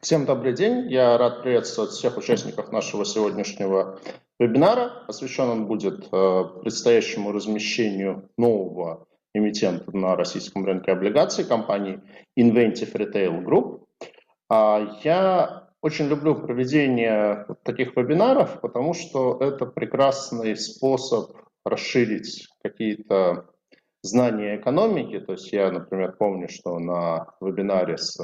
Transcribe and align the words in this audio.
Всем 0.00 0.26
добрый 0.26 0.52
день. 0.52 0.88
Я 0.88 1.18
рад 1.18 1.42
приветствовать 1.42 1.90
всех 1.90 2.16
участников 2.16 2.70
нашего 2.70 3.04
сегодняшнего 3.04 3.98
вебинара. 4.38 5.02
Посвящен 5.08 5.48
он 5.48 5.66
будет 5.66 6.06
э, 6.12 6.44
предстоящему 6.62 7.32
размещению 7.32 8.30
нового 8.38 9.08
эмитента 9.34 9.90
на 9.96 10.14
российском 10.14 10.64
рынке 10.64 10.92
облигаций 10.92 11.44
компании 11.44 12.00
Inventive 12.38 12.92
Retail 12.92 13.42
Group. 13.42 13.86
А 14.48 15.00
я 15.02 15.68
очень 15.82 16.06
люблю 16.06 16.36
проведение 16.36 17.46
таких 17.64 17.96
вебинаров, 17.96 18.60
потому 18.60 18.94
что 18.94 19.38
это 19.40 19.66
прекрасный 19.66 20.56
способ 20.56 21.32
расширить 21.64 22.46
какие-то 22.62 23.50
знания 24.02 24.56
экономики. 24.56 25.20
То 25.20 25.32
есть 25.32 25.52
я, 25.52 25.70
например, 25.70 26.16
помню, 26.18 26.48
что 26.48 26.78
на 26.78 27.34
вебинаре 27.40 27.96
с 27.96 28.18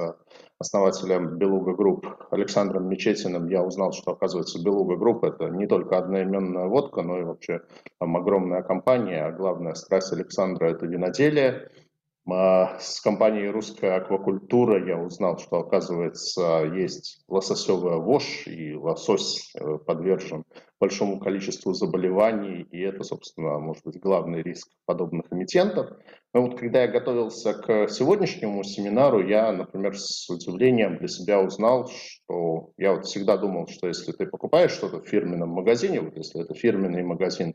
основателем 0.59 1.36
Белуга 1.36 1.74
Групп 1.74 2.06
Александром 2.30 2.88
Мечетиным 2.88 3.48
я 3.48 3.62
узнал, 3.62 3.92
что, 3.92 4.12
оказывается, 4.12 4.62
Белуга 4.62 4.97
Групп– 4.97 5.24
это 5.24 5.48
не 5.48 5.66
только 5.66 5.98
одноименная 5.98 6.66
водка, 6.66 7.02
но 7.02 7.19
и 7.19 7.24
вообще 7.24 7.60
там 7.98 8.16
огромная 8.16 8.62
компания, 8.62 9.24
а 9.24 9.33
главная 9.33 9.74
страсть 9.74 10.12
Александра– 10.12 10.66
это 10.70 10.87
виноделие– 10.87 11.70
а, 12.27 12.78
с 12.78 13.00
компанией 13.02 13.50
«Русская 13.50 13.97
аквакультура» 13.97 14.86
я 14.86 14.97
узнал, 14.97 15.38
что, 15.38 15.59
оказывается, 15.59 16.64
есть 16.75 17.22
лососевая 17.28 17.97
вошь, 17.97 18.47
и 18.47 18.75
лосось 18.75 19.52
э, 19.55 19.78
подвержен 19.78 20.45
большому 20.84 21.19
количеству 21.19 21.73
заболеваний, 21.73 22.66
и 22.70 22.79
это, 22.80 23.05
собственно, 23.05 23.59
может 23.59 23.83
быть 23.84 23.98
главный 23.98 24.42
риск 24.42 24.69
подобных 24.84 25.33
эмитентов. 25.33 25.97
Но 26.34 26.42
вот 26.42 26.59
когда 26.59 26.83
я 26.83 26.88
готовился 26.88 27.55
к 27.55 27.88
сегодняшнему 27.88 28.62
семинару, 28.65 29.27
я, 29.27 29.51
например, 29.51 29.97
с 29.97 30.28
удивлением 30.28 30.98
для 30.98 31.09
себя 31.09 31.41
узнал, 31.41 31.89
что 31.89 32.73
я 32.77 32.92
вот 32.92 33.06
всегда 33.06 33.39
думал, 33.39 33.66
что 33.66 33.89
если 33.89 34.12
ты 34.12 34.27
покупаешь 34.27 34.73
что-то 34.73 35.01
в 35.01 35.09
фирменном 35.09 35.48
магазине, 35.48 36.03
вот 36.03 36.19
если 36.19 36.42
это 36.42 36.53
фирменный 36.53 37.03
магазин, 37.03 37.55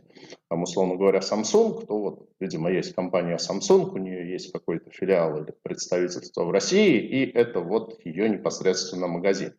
там, 0.50 0.64
условно 0.64 0.96
говоря, 0.96 1.20
Samsung, 1.20 1.86
то 1.86 2.00
вот, 2.02 2.30
видимо, 2.40 2.72
есть 2.72 2.96
компания 2.96 3.38
Samsung, 3.38 3.92
у 3.92 3.98
нее 3.98 4.32
есть 4.32 4.52
какой-то 4.52 4.90
филиал 4.90 5.38
или 5.44 5.54
представительство 5.62 6.46
в 6.46 6.52
России, 6.52 6.98
и 6.98 7.30
это 7.32 7.60
вот 7.60 8.04
ее 8.04 8.28
непосредственно 8.28 9.06
магазин. 9.06 9.54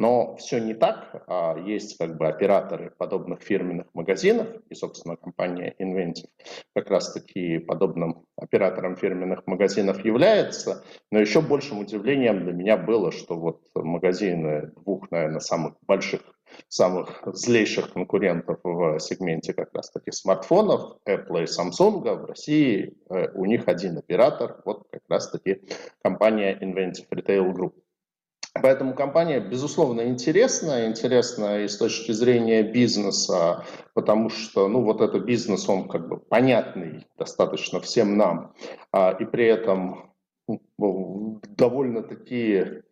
Но 0.00 0.34
все 0.36 0.60
не 0.60 0.72
так. 0.72 1.24
А 1.26 1.58
есть 1.58 1.98
как 1.98 2.16
бы 2.16 2.26
операторы 2.26 2.90
подобных 2.96 3.42
фирменных 3.42 3.86
магазинов, 3.92 4.48
и, 4.70 4.74
собственно, 4.74 5.16
компания 5.16 5.74
Inventive 5.78 6.30
как 6.74 6.88
раз-таки 6.88 7.58
подобным 7.58 8.24
оператором 8.34 8.96
фирменных 8.96 9.46
магазинов 9.46 10.02
является. 10.02 10.82
Но 11.10 11.18
еще 11.18 11.42
большим 11.42 11.80
удивлением 11.80 12.44
для 12.44 12.54
меня 12.54 12.78
было, 12.78 13.12
что 13.12 13.38
вот 13.38 13.60
магазины 13.74 14.72
двух, 14.74 15.10
наверное, 15.10 15.40
самых 15.40 15.74
больших 15.86 16.22
самых 16.68 17.22
злейших 17.26 17.92
конкурентов 17.92 18.58
в 18.64 18.98
сегменте 19.00 19.52
как 19.52 19.68
раз-таки 19.74 20.12
смартфонов, 20.12 20.96
Apple 21.06 21.42
и 21.42 21.44
Samsung, 21.44 22.00
в 22.00 22.24
России 22.24 22.96
э, 23.08 23.28
у 23.34 23.44
них 23.44 23.68
один 23.68 23.98
оператор, 23.98 24.60
вот 24.64 24.88
как 24.90 25.02
раз-таки 25.08 25.62
компания 26.02 26.58
Inventive 26.58 27.06
Retail 27.12 27.52
Group. 27.52 27.74
Поэтому 28.54 28.94
компания, 28.94 29.38
безусловно, 29.38 30.02
интересна, 30.08 30.86
интересна 30.86 31.60
и 31.60 31.68
с 31.68 31.76
точки 31.76 32.10
зрения 32.10 32.64
бизнеса, 32.64 33.64
потому 33.94 34.28
что, 34.28 34.66
ну, 34.66 34.82
вот 34.82 35.00
этот 35.00 35.24
бизнес, 35.24 35.68
он 35.68 35.88
как 35.88 36.08
бы 36.08 36.16
понятный 36.16 37.06
достаточно 37.16 37.80
всем 37.80 38.16
нам, 38.16 38.52
а, 38.92 39.12
и 39.12 39.24
при 39.24 39.46
этом 39.46 40.12
ну, 40.48 41.40
довольно-таки 41.56 42.82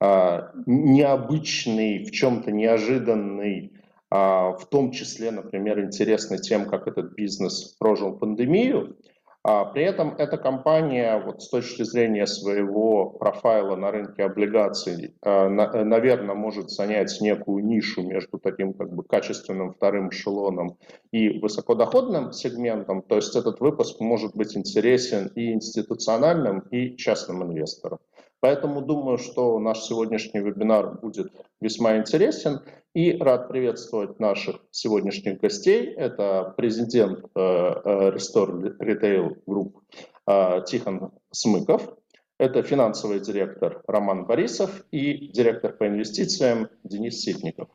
а, 0.00 0.50
необычный, 0.66 2.04
в 2.04 2.10
чем-то 2.10 2.50
неожиданный, 2.50 3.72
а, 4.10 4.52
в 4.52 4.66
том 4.66 4.92
числе, 4.92 5.30
например, 5.30 5.80
интересный 5.80 6.38
тем, 6.38 6.66
как 6.66 6.86
этот 6.86 7.14
бизнес 7.14 7.76
прожил 7.78 8.18
пандемию. 8.18 8.96
А 9.44 9.64
при 9.64 9.82
этом 9.82 10.14
эта 10.18 10.36
компания 10.36 11.18
вот 11.18 11.42
с 11.42 11.48
точки 11.48 11.82
зрения 11.82 12.26
своего 12.26 13.10
профайла 13.10 13.74
на 13.74 13.90
рынке 13.90 14.22
облигаций, 14.22 15.16
э, 15.20 15.30
э, 15.30 15.84
наверное, 15.84 16.36
может 16.36 16.70
занять 16.70 17.20
некую 17.20 17.64
нишу 17.64 18.02
между 18.02 18.38
таким 18.38 18.72
как 18.72 18.92
бы 18.92 19.02
качественным 19.02 19.72
вторым 19.72 20.10
эшелоном 20.10 20.78
и 21.10 21.40
высокодоходным 21.40 22.32
сегментом. 22.32 23.02
То 23.02 23.16
есть 23.16 23.34
этот 23.34 23.58
выпуск 23.58 23.98
может 24.00 24.36
быть 24.36 24.56
интересен 24.56 25.26
и 25.34 25.52
институциональным, 25.52 26.60
и 26.70 26.96
частным 26.96 27.42
инвесторам. 27.42 27.98
Поэтому 28.42 28.82
думаю, 28.82 29.18
что 29.18 29.60
наш 29.60 29.82
сегодняшний 29.82 30.40
вебинар 30.40 30.98
будет 30.98 31.32
весьма 31.60 31.98
интересен. 31.98 32.60
И 32.92 33.16
рад 33.16 33.48
приветствовать 33.48 34.18
наших 34.18 34.56
сегодняшних 34.72 35.40
гостей. 35.40 35.86
Это 35.94 36.52
президент 36.56 37.24
э, 37.24 37.28
э, 37.36 38.10
Restore 38.10 38.76
Retail 38.78 39.36
Group 39.46 39.74
э, 40.26 40.64
Тихон 40.66 41.12
Смыков. 41.30 41.96
Это 42.36 42.64
финансовый 42.64 43.20
директор 43.20 43.80
Роман 43.86 44.26
Борисов 44.26 44.84
и 44.90 45.28
директор 45.28 45.72
по 45.72 45.86
инвестициям 45.86 46.68
Денис 46.82 47.20
Ситников. 47.20 47.68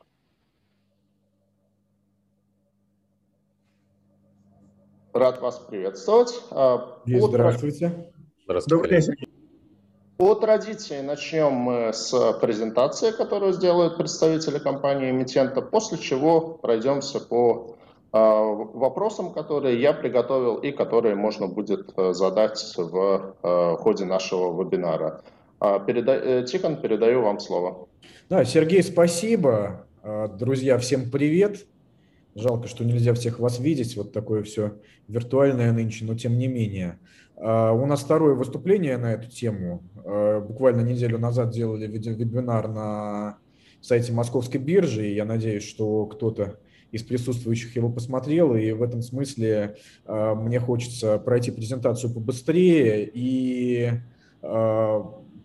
Рад 5.14 5.40
вас 5.40 5.60
приветствовать. 5.60 6.34
Здравствуйте. 7.06 8.12
Здравствуйте. 8.44 8.76
Добрый 8.76 9.02
день. 9.02 9.27
По 10.18 10.34
традиции 10.34 11.02
начнем 11.02 11.52
мы 11.54 11.94
с 11.94 12.34
презентации, 12.42 13.12
которую 13.12 13.54
сделают 13.54 13.98
представители 13.98 14.58
компании-эмитента, 14.58 15.62
после 15.62 16.00
чего 16.00 16.42
пройдемся 16.42 17.20
по 17.20 17.76
э, 18.12 18.18
вопросам, 18.18 19.32
которые 19.32 19.80
я 19.80 19.94
приготовил 19.94 20.56
и 20.56 20.72
которые 20.72 21.14
можно 21.14 21.48
будет 21.48 21.92
э, 21.96 22.14
задать 22.14 22.74
в 22.76 23.36
э, 23.44 23.76
ходе 23.78 24.06
нашего 24.06 24.60
вебинара. 24.60 25.22
Переда... 25.60 26.44
Тихон, 26.44 26.78
передаю 26.78 27.22
вам 27.22 27.40
слово. 27.40 27.88
Да, 28.30 28.46
Сергей, 28.46 28.84
спасибо. 28.84 29.88
Друзья, 30.38 30.78
всем 30.78 31.10
привет. 31.10 31.66
Жалко, 32.38 32.68
что 32.68 32.86
нельзя 32.86 33.16
всех 33.16 33.40
вас 33.40 33.60
видеть, 33.60 33.98
вот 33.98 34.14
такое 34.14 34.44
все 34.44 34.76
виртуальное 35.08 35.72
нынче, 35.72 36.06
но 36.06 36.14
тем 36.14 36.38
не 36.38 36.48
менее. 36.48 37.00
А, 37.36 37.72
у 37.72 37.88
нас 37.88 38.02
второе 38.02 38.36
выступление 38.36 38.98
на 38.98 39.14
эту 39.14 39.28
тему. 39.28 39.82
А, 40.06 40.40
буквально 40.40 40.82
неделю 40.82 41.18
назад 41.18 41.50
делали 41.50 41.88
вебинар 41.88 42.68
на 42.68 43.40
сайте 43.82 44.14
Московской 44.14 44.62
биржи, 44.62 45.10
и 45.10 45.16
я 45.16 45.26
надеюсь, 45.26 45.64
что 45.64 46.06
кто-то 46.06 46.60
из 46.92 47.02
присутствующих 47.02 47.76
его 47.76 47.90
посмотрел, 47.90 48.56
и 48.56 48.72
в 48.72 48.84
этом 48.84 49.02
смысле 49.02 49.78
а, 50.06 50.36
мне 50.36 50.60
хочется 50.60 51.18
пройти 51.18 51.50
презентацию 51.50 52.14
побыстрее 52.14 53.10
и 53.12 53.94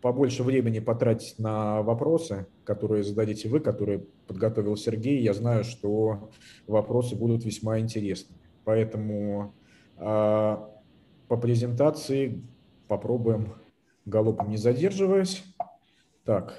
побольше 0.03 0.43
времени 0.43 0.81
потратить 0.81 1.39
на 1.39 1.81
вопросы, 1.83 2.47
которые 2.65 3.05
зададите 3.05 3.49
вы, 3.49 3.61
которые 3.61 4.05
подготовил 4.27 4.77
Сергей. 4.77 5.23
Я 5.23 5.33
знаю, 5.33 5.65
что 5.65 6.31
вопросы 6.67 7.17
будут 7.17 7.45
весьма 7.45 7.79
интересны. 7.79 8.37
Поэтому 8.65 9.55
по 9.97 11.37
презентации 11.41 12.43
попробуем 12.89 13.55
галопом 14.05 14.51
не 14.51 14.57
задерживаясь. 14.57 15.45
Так, 16.25 16.59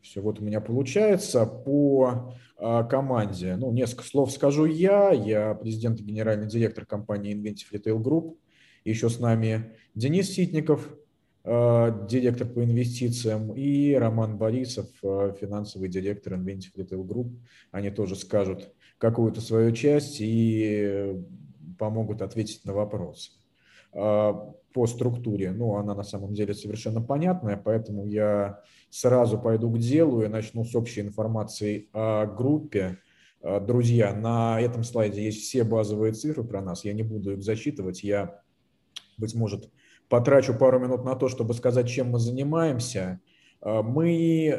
все, 0.00 0.20
вот 0.20 0.40
у 0.40 0.44
меня 0.44 0.60
получается. 0.60 1.46
По 1.46 2.34
а, 2.56 2.84
команде, 2.84 3.56
ну, 3.56 3.72
несколько 3.72 4.04
слов 4.04 4.32
скажу 4.32 4.64
я. 4.64 5.10
Я 5.12 5.54
президент 5.54 6.00
и 6.00 6.04
генеральный 6.04 6.48
директор 6.48 6.84
компании 6.84 7.34
Inventive 7.34 7.70
Retail 7.72 8.02
Group. 8.02 8.36
Еще 8.84 9.08
с 9.08 9.20
нами 9.20 9.76
Денис 9.94 10.30
Ситников, 10.30 10.88
а, 10.88 10.99
директор 11.42 12.46
по 12.46 12.62
инвестициям, 12.62 13.54
и 13.54 13.94
Роман 13.94 14.36
Борисов, 14.36 14.88
а, 15.02 15.32
финансовый 15.32 15.88
директор 15.88 16.34
Inventive 16.34 16.74
Retail 16.76 17.06
Group. 17.06 17.30
Они 17.70 17.90
тоже 17.90 18.14
скажут 18.16 18.74
какую-то 18.98 19.40
свою 19.40 19.72
часть 19.72 20.18
и 20.20 21.16
помогут 21.78 22.20
ответить 22.20 22.64
на 22.66 22.74
вопросы. 22.74 23.30
По 23.92 24.86
структуре, 24.86 25.50
ну, 25.50 25.76
она 25.76 25.94
на 25.94 26.02
самом 26.02 26.34
деле 26.34 26.54
совершенно 26.54 27.00
понятная, 27.00 27.56
поэтому 27.56 28.06
я 28.06 28.60
сразу 28.90 29.38
пойду 29.38 29.70
к 29.70 29.78
делу 29.78 30.22
и 30.22 30.28
начну 30.28 30.64
с 30.64 30.76
общей 30.76 31.00
информации 31.00 31.88
о 31.94 32.26
группе. 32.26 32.98
Друзья, 33.42 34.14
на 34.14 34.60
этом 34.60 34.84
слайде 34.84 35.24
есть 35.24 35.40
все 35.40 35.64
базовые 35.64 36.12
цифры 36.12 36.44
про 36.44 36.60
нас, 36.60 36.84
я 36.84 36.92
не 36.92 37.02
буду 37.02 37.32
их 37.32 37.42
зачитывать, 37.42 38.04
я, 38.04 38.42
быть 39.16 39.34
может, 39.34 39.70
потрачу 40.10 40.52
пару 40.52 40.78
минут 40.78 41.04
на 41.04 41.14
то, 41.14 41.28
чтобы 41.28 41.54
сказать, 41.54 41.88
чем 41.88 42.10
мы 42.10 42.18
занимаемся. 42.18 43.20
А, 43.62 43.82
мы, 43.82 44.50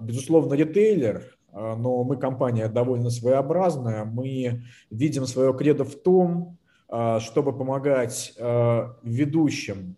безусловно, 0.00 0.54
ритейлер, 0.54 1.24
а, 1.52 1.74
но 1.74 2.04
мы 2.04 2.16
компания 2.16 2.68
довольно 2.68 3.10
своеобразная. 3.10 4.04
Мы 4.04 4.62
видим 4.90 5.26
свое 5.26 5.52
кредо 5.54 5.84
в 5.84 5.96
том, 5.96 6.56
чтобы 7.18 7.52
помогать 7.52 8.32
ведущим 9.02 9.96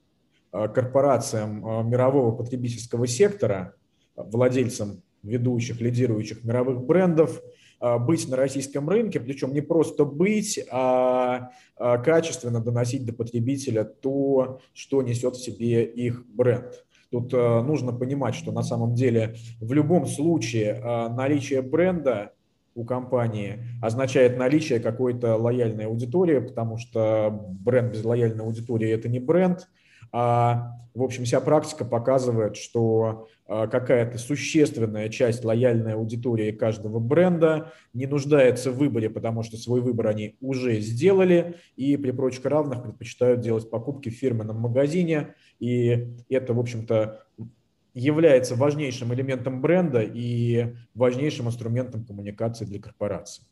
корпорациям 0.51 1.89
мирового 1.89 2.35
потребительского 2.35 3.07
сектора 3.07 3.75
владельцам 4.17 5.01
ведущих, 5.23 5.81
лидирующих 5.81 6.43
мировых 6.43 6.83
брендов, 6.83 7.41
быть 7.81 8.29
на 8.29 8.37
российском 8.37 8.89
рынке, 8.89 9.21
причем 9.21 9.53
не 9.53 9.61
просто 9.61 10.05
быть, 10.05 10.61
а 10.71 11.51
качественно 11.77 12.61
доносить 12.61 13.07
до 13.07 13.13
потребителя 13.13 13.85
то, 13.85 14.61
что 14.75 15.03
несет 15.03 15.37
в 15.37 15.43
себе 15.43 15.85
их 15.85 16.27
бренд. 16.27 16.85
Тут 17.11 17.33
нужно 17.33 17.93
понимать, 17.93 18.35
что 18.35 18.53
на 18.53 18.63
самом 18.63 18.95
деле 18.95 19.35
в 19.61 19.73
любом 19.73 20.07
случае 20.07 20.81
наличие 21.09 21.63
бренда 21.63 22.33
у 22.77 22.85
компании 22.85 23.65
означает 23.83 24.39
наличие 24.39 24.79
какой-то 24.79 25.37
лояльной 25.37 25.87
аудитории, 25.87 26.39
потому 26.39 26.77
что 26.79 27.31
бренд 27.49 27.93
без 27.93 28.05
лояльной 28.05 28.45
аудитории– 28.45 28.91
это 28.93 29.09
не 29.09 29.19
бренд. 29.19 29.69
А, 30.13 30.77
в 30.95 31.03
общем, 31.03 31.25
вся 31.25 31.41
практика 31.41 31.85
показывает, 31.85 32.57
что 32.57 33.29
а, 33.47 33.67
какая-то 33.67 34.19
существенная 34.19 35.09
часть 35.09 35.45
лояльной 35.45 35.95
аудитории 35.95 36.51
каждого 36.51 36.99
бренда 36.99 37.73
не 37.93 38.07
нуждается 38.07 38.71
в 38.73 38.77
выборе, 38.77 39.09
потому 39.09 39.43
что 39.43 39.57
свой 39.57 39.81
выбор 39.81 40.09
они 40.09 40.37
уже 40.41 40.81
сделали 40.81 41.57
и 41.77 41.97
при 41.97 42.11
прочих 42.11 42.45
равных 42.45 42.83
предпочитают 42.83 43.41
делать 43.41 43.71
покупки 43.71 44.09
в 44.09 44.15
фирменном 44.15 44.61
магазине. 44.61 45.35
И 45.59 46.15
это, 46.29 46.55
в 46.55 46.61
общем-то, 46.61 47.25
является 47.95 48.55
важнейшим 48.55 49.13
элементом 49.15 49.61
бренда 49.61 50.03
и 50.03 50.75
важнейшим 50.95 51.49
инструментом 51.49 52.05
коммуникации 52.05 52.65
для 52.65 52.81
корпорации. 52.81 53.45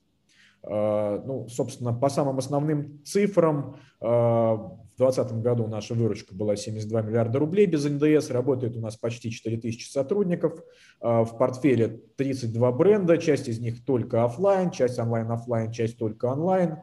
А, 0.63 1.23
ну, 1.25 1.49
собственно, 1.49 1.93
по 1.93 2.09
самым 2.09 2.39
основным 2.39 3.01
цифрам, 3.05 3.77
а, 4.01 4.79
в 4.99 5.01
2020 5.01 5.43
году 5.43 5.69
наша 5.69 5.95
выручка 5.95 6.35
была 6.35 6.57
72 6.57 7.03
миллиарда 7.03 7.39
рублей 7.39 7.67
без 7.67 7.85
НДС, 7.85 8.31
работает 8.31 8.77
у 8.77 8.81
нас 8.81 8.97
почти 8.97 9.31
4000 9.31 9.89
сотрудников, 9.89 10.61
а, 11.01 11.23
в 11.23 11.39
портфеле 11.39 12.01
32 12.17 12.73
бренда, 12.73 13.17
часть 13.19 13.49
из 13.49 13.61
них 13.61 13.85
только 13.85 14.25
офлайн, 14.25 14.73
часть 14.73 14.99
онлайн-офлайн, 14.99 15.71
часть 15.71 15.99
только 15.99 16.27
онлайн. 16.27 16.79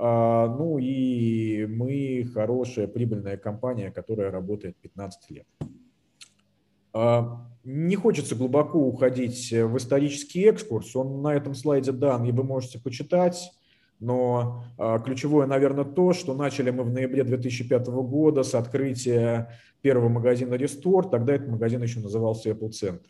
Ну 0.00 0.78
и 0.78 1.66
мы 1.66 2.30
хорошая 2.32 2.86
прибыльная 2.86 3.36
компания, 3.36 3.90
которая 3.90 4.30
работает 4.30 4.76
15 4.76 5.30
лет. 5.30 5.46
А, 6.92 7.46
не 7.64 7.96
хочется 7.96 8.34
глубоко 8.34 8.78
уходить 8.78 9.50
в 9.52 9.76
исторический 9.76 10.44
экскурс. 10.44 10.96
Он 10.96 11.20
на 11.20 11.34
этом 11.34 11.54
слайде 11.54 11.92
дан, 11.92 12.24
и 12.24 12.32
вы 12.32 12.44
можете 12.44 12.78
почитать. 12.78 13.52
Но 14.00 14.64
а, 14.76 14.98
ключевое, 15.00 15.46
наверное, 15.46 15.84
то, 15.84 16.12
что 16.12 16.34
начали 16.34 16.70
мы 16.70 16.84
в 16.84 16.92
ноябре 16.92 17.24
2005 17.24 17.88
года 17.88 18.42
с 18.42 18.54
открытия 18.54 19.50
первого 19.80 20.08
магазина 20.08 20.54
Restore. 20.54 21.10
Тогда 21.10 21.34
этот 21.34 21.48
магазин 21.48 21.82
еще 21.82 22.00
назывался 22.00 22.50
Apple 22.50 22.70
Center. 22.70 23.00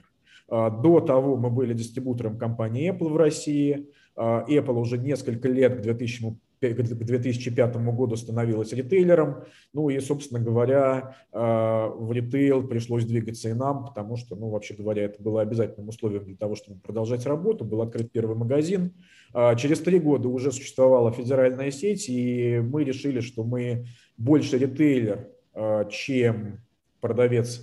А, 0.48 0.70
до 0.70 1.00
того 1.00 1.36
мы 1.36 1.50
были 1.50 1.74
дистрибутором 1.74 2.38
компании 2.38 2.90
Apple 2.90 3.10
в 3.10 3.16
России. 3.16 3.88
Apple 4.16 4.80
уже 4.80 4.98
несколько 4.98 5.48
лет, 5.48 5.78
к 5.78 5.80
2000 5.82 6.36
к 6.60 6.64
2005 6.64 7.76
году 7.76 8.16
становилась 8.16 8.72
ритейлером. 8.72 9.44
Ну 9.72 9.90
и, 9.90 10.00
собственно 10.00 10.40
говоря, 10.40 11.14
в 11.30 12.10
ритейл 12.10 12.66
пришлось 12.66 13.04
двигаться 13.04 13.48
и 13.48 13.52
нам, 13.52 13.84
потому 13.84 14.16
что, 14.16 14.34
ну, 14.34 14.48
вообще 14.48 14.74
говоря, 14.74 15.04
это 15.04 15.22
было 15.22 15.40
обязательным 15.40 15.88
условием 15.88 16.24
для 16.24 16.36
того, 16.36 16.56
чтобы 16.56 16.80
продолжать 16.80 17.26
работу. 17.26 17.64
Был 17.64 17.80
открыт 17.80 18.10
первый 18.10 18.36
магазин. 18.36 18.92
А 19.32 19.54
через 19.56 19.80
три 19.80 19.98
года 19.98 20.28
уже 20.28 20.52
существовала 20.52 21.12
федеральная 21.12 21.70
сеть, 21.70 22.08
и 22.08 22.60
мы 22.60 22.84
решили, 22.84 23.20
что 23.20 23.44
мы 23.44 23.86
больше 24.16 24.58
ритейлер, 24.58 25.28
э, 25.54 25.84
чем 25.90 26.60
продавец 27.00 27.62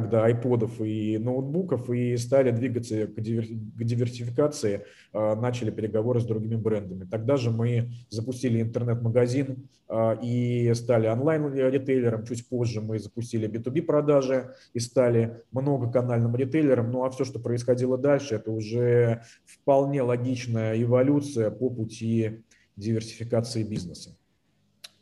тогда 0.00 0.26
айподов 0.26 0.80
и 0.80 1.18
ноутбуков 1.18 1.90
и 1.90 2.16
стали 2.18 2.52
двигаться 2.52 3.08
к 3.08 3.20
диверсификации, 3.20 4.84
а, 5.12 5.34
начали 5.34 5.72
переговоры 5.72 6.20
с 6.20 6.24
другими 6.24 6.54
брендами. 6.54 7.04
Тогда 7.04 7.36
же 7.36 7.50
мы 7.50 7.90
запустили 8.08 8.62
интернет-магазин 8.62 9.68
а, 9.88 10.12
и 10.22 10.72
стали 10.74 11.08
онлайн-ритейлером. 11.08 12.24
Чуть 12.24 12.48
позже 12.48 12.80
мы 12.80 13.00
запустили 13.00 13.48
B2B 13.48 13.82
продажи 13.82 14.54
и 14.72 14.78
стали 14.78 15.42
многоканальным 15.50 16.36
ритейлером. 16.36 16.92
Ну 16.92 17.04
а 17.04 17.10
все, 17.10 17.24
что 17.24 17.40
происходило 17.40 17.98
дальше, 17.98 18.36
это 18.36 18.52
уже 18.52 19.22
вполне 19.46 20.02
логичная 20.02 20.80
эволюция 20.80 21.50
по 21.50 21.70
пути 21.70 22.44
диверсификации 22.76 23.64
бизнеса. 23.64 24.16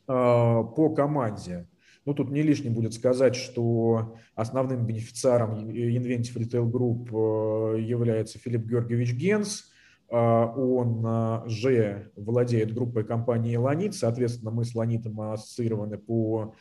А, 0.07 0.63
по 0.63 0.89
команде. 0.89 1.67
Ну, 2.07 2.15
тут 2.15 2.31
не 2.31 2.43
лишним 2.43 2.73
будет 2.73 2.95
сказать, 2.95 3.35
что 3.35 4.15
основным 4.37 4.87
бенефициаром 4.87 5.69
Inventive 5.69 6.37
Retail 6.37 6.71
Group 6.71 7.09
э, 7.11 7.81
является 7.81 8.39
Филипп 8.39 8.65
Георгиевич 8.65 9.13
Генс. 9.15 9.73
Э, 10.09 10.17
он 10.17 11.05
э, 11.05 11.49
же 11.49 12.13
владеет 12.15 12.73
группой 12.73 13.03
компании 13.03 13.57
«Ланит». 13.57 13.97
Соответственно, 13.97 14.53
мы 14.53 14.65
с 14.65 14.77
«Ланитом» 14.77 15.21
ассоциированы 15.21 15.99
по 15.99 16.55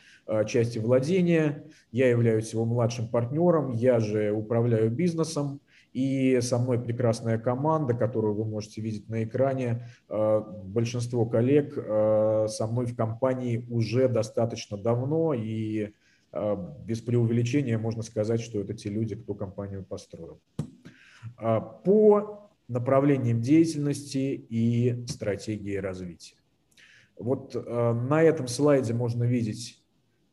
части 0.48 0.78
владения. 0.80 1.62
Я 1.92 2.10
являюсь 2.10 2.52
его 2.52 2.64
младшим 2.64 3.06
партнером, 3.08 3.70
я 3.70 4.00
же 4.00 4.32
управляю 4.32 4.90
бизнесом. 4.90 5.60
И 5.96 6.42
со 6.42 6.58
мной 6.58 6.78
прекрасная 6.78 7.38
команда, 7.38 7.94
которую 7.94 8.34
вы 8.34 8.44
можете 8.44 8.82
видеть 8.82 9.08
на 9.08 9.24
экране. 9.24 9.88
Э, 10.10 10.42
большинство 10.64 11.24
коллег 11.24 11.72
э, 11.74 12.48
со 12.50 12.66
мной 12.66 12.84
в 12.84 12.94
компании 12.94 13.64
уже 13.70 14.06
достаточно 14.06 14.76
давно, 14.76 15.32
и 15.32 15.94
э, 16.32 16.56
без 16.84 17.00
преувеличения 17.00 17.78
можно 17.78 18.02
сказать, 18.02 18.42
что 18.42 18.60
это 18.60 18.74
те 18.74 18.90
люди, 18.90 19.16
кто 19.16 19.32
компанию 19.32 19.86
построил. 19.86 20.38
По 21.40 22.50
направлениям 22.68 23.40
деятельности 23.40 24.46
и 24.50 25.06
стратегии 25.06 25.76
развития. 25.76 26.36
Вот 27.18 27.54
на 27.54 28.22
этом 28.22 28.48
слайде 28.48 28.92
можно 28.92 29.24
видеть 29.24 29.82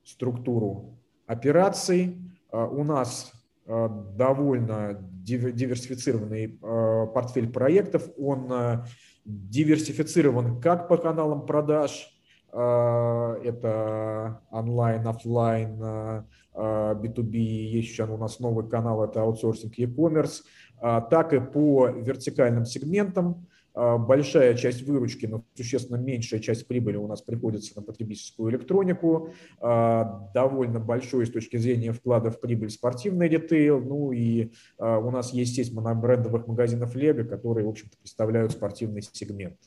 структуру 0.04 1.00
операций. 1.25 2.18
У 2.51 2.83
нас 2.83 3.31
довольно 3.65 5.00
диверсифицированный 5.24 6.60
э, 6.62 7.07
портфель 7.13 7.50
проектов. 7.50 8.10
Он 8.18 8.51
э, 8.51 8.86
диверсифицирован 9.25 10.60
как 10.62 10.88
по 10.88 10.98
каналам 10.98 11.45
продаж, 11.45 12.10
э, 12.51 13.39
это 13.44 14.42
онлайн, 14.51 15.07
офлайн, 15.07 16.25
B2B, 16.54 17.36
есть 17.36 17.89
еще 17.89 18.06
у 18.06 18.18
нас 18.18 18.39
новый 18.39 18.69
канал, 18.69 19.04
это 19.04 19.24
аутсорсинг 19.24 19.74
e-commerce, 19.80 20.44
так 20.80 21.33
и 21.33 21.39
по 21.39 21.88
вертикальным 21.88 22.66
сегментам. 22.66 23.47
А, 23.75 23.97
большая 23.97 24.53
часть 24.56 24.83
выручки, 24.83 25.25
но 25.25 25.44
существенно 25.56 25.97
меньшая 25.97 26.39
часть 26.39 26.68
прибыли 26.68 26.97
у 26.97 27.07
нас 27.07 27.21
приходится 27.21 27.73
на 27.75 27.81
потребительскую 27.81 28.51
электронику, 28.51 29.30
а, 29.59 30.30
довольно 30.33 30.80
большой 30.80 31.25
с 31.25 31.31
точки 31.31 31.57
зрения 31.57 31.92
вклада 31.92 32.30
в 32.30 32.39
прибыль 32.39 32.69
спортивный 32.69 33.27
ритейл, 33.27 33.81
ну 33.81 34.11
и 34.11 34.51
а, 34.77 34.99
у 34.99 35.09
нас 35.09 35.33
есть 35.33 35.56
сеть 35.56 35.73
монобрендовых 35.73 36.47
магазинов 36.47 36.95
Лего, 36.95 37.23
которые, 37.23 37.65
в 37.65 37.69
общем-то, 37.69 37.97
представляют 37.97 38.51
спортивный 38.51 39.01
сегмент. 39.01 39.57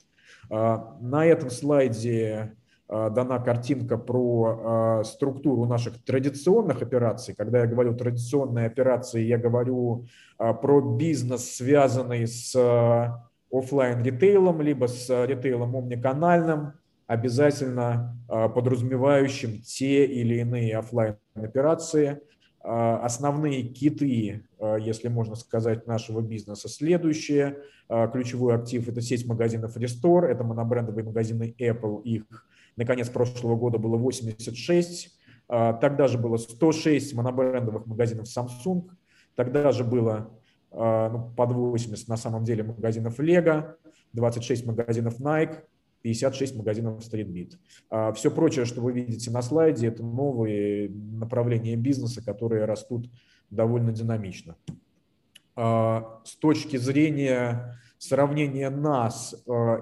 На 0.49 1.25
этом 1.25 1.49
слайде 1.49 2.53
дана 2.87 3.39
картинка 3.39 3.97
про 3.97 5.03
структуру 5.03 5.65
наших 5.65 6.01
традиционных 6.05 6.81
операций. 6.81 7.35
Когда 7.35 7.59
я 7.59 7.67
говорю 7.67 7.95
традиционные 7.95 8.67
операции, 8.67 9.23
я 9.23 9.37
говорю 9.37 10.05
про 10.37 10.95
бизнес, 10.97 11.55
связанный 11.55 12.27
с 12.27 12.55
офлайн 13.51 14.03
ритейлом, 14.03 14.61
либо 14.61 14.87
с 14.87 15.25
ритейлом 15.25 15.75
омниканальным, 15.75 16.73
обязательно 17.05 18.17
а, 18.27 18.49
подразумевающим 18.49 19.61
те 19.61 20.05
или 20.05 20.39
иные 20.39 20.77
офлайн 20.77 21.17
операции. 21.35 22.19
А, 22.61 22.99
основные 22.99 23.63
киты, 23.63 24.43
если 24.79 25.07
можно 25.07 25.35
сказать, 25.35 25.87
нашего 25.87 26.21
бизнеса 26.21 26.67
следующие. 26.67 27.57
Ключевой 28.11 28.55
актив– 28.55 28.85
это 28.89 28.99
сеть 29.01 29.25
магазинов 29.25 29.77
Restore, 29.77 30.25
это 30.25 30.43
монобрендовые 30.43 31.05
магазины 31.05 31.55
Apple, 31.57 32.01
их 32.03 32.25
на 32.75 32.85
конец 32.85 33.07
прошлого 33.07 33.55
года 33.55 33.77
было 33.77 33.95
86, 33.95 35.17
тогда 35.47 36.07
же 36.07 36.17
было 36.17 36.35
106 36.35 37.13
монобрендовых 37.13 37.85
магазинов 37.85 38.25
Samsung, 38.25 38.89
тогда 39.35 39.71
же 39.71 39.85
было 39.85 40.37
ну, 40.71 41.31
под 41.35 41.51
80 41.51 42.07
на 42.07 42.17
самом 42.17 42.43
деле 42.43 42.63
магазинов 42.63 43.19
Lego, 43.19 43.75
26 44.13 44.65
магазинов 44.65 45.19
Nike, 45.19 45.63
56 46.01 46.55
магазинов 46.55 46.99
StreetBeat. 47.01 47.53
А 47.89 48.13
все 48.13 48.31
прочее, 48.31 48.65
что 48.65 48.81
вы 48.81 48.93
видите 48.93 49.31
на 49.31 49.41
слайде, 49.41 49.87
это 49.87 50.03
новые 50.03 50.89
направления 50.89 51.75
бизнеса, 51.75 52.23
которые 52.23 52.65
растут 52.65 53.09
довольно 53.49 53.91
динамично. 53.91 54.55
А, 55.55 56.21
с 56.23 56.35
точки 56.35 56.77
зрения 56.77 57.79
сравнения 57.97 58.69
нас 58.69 59.35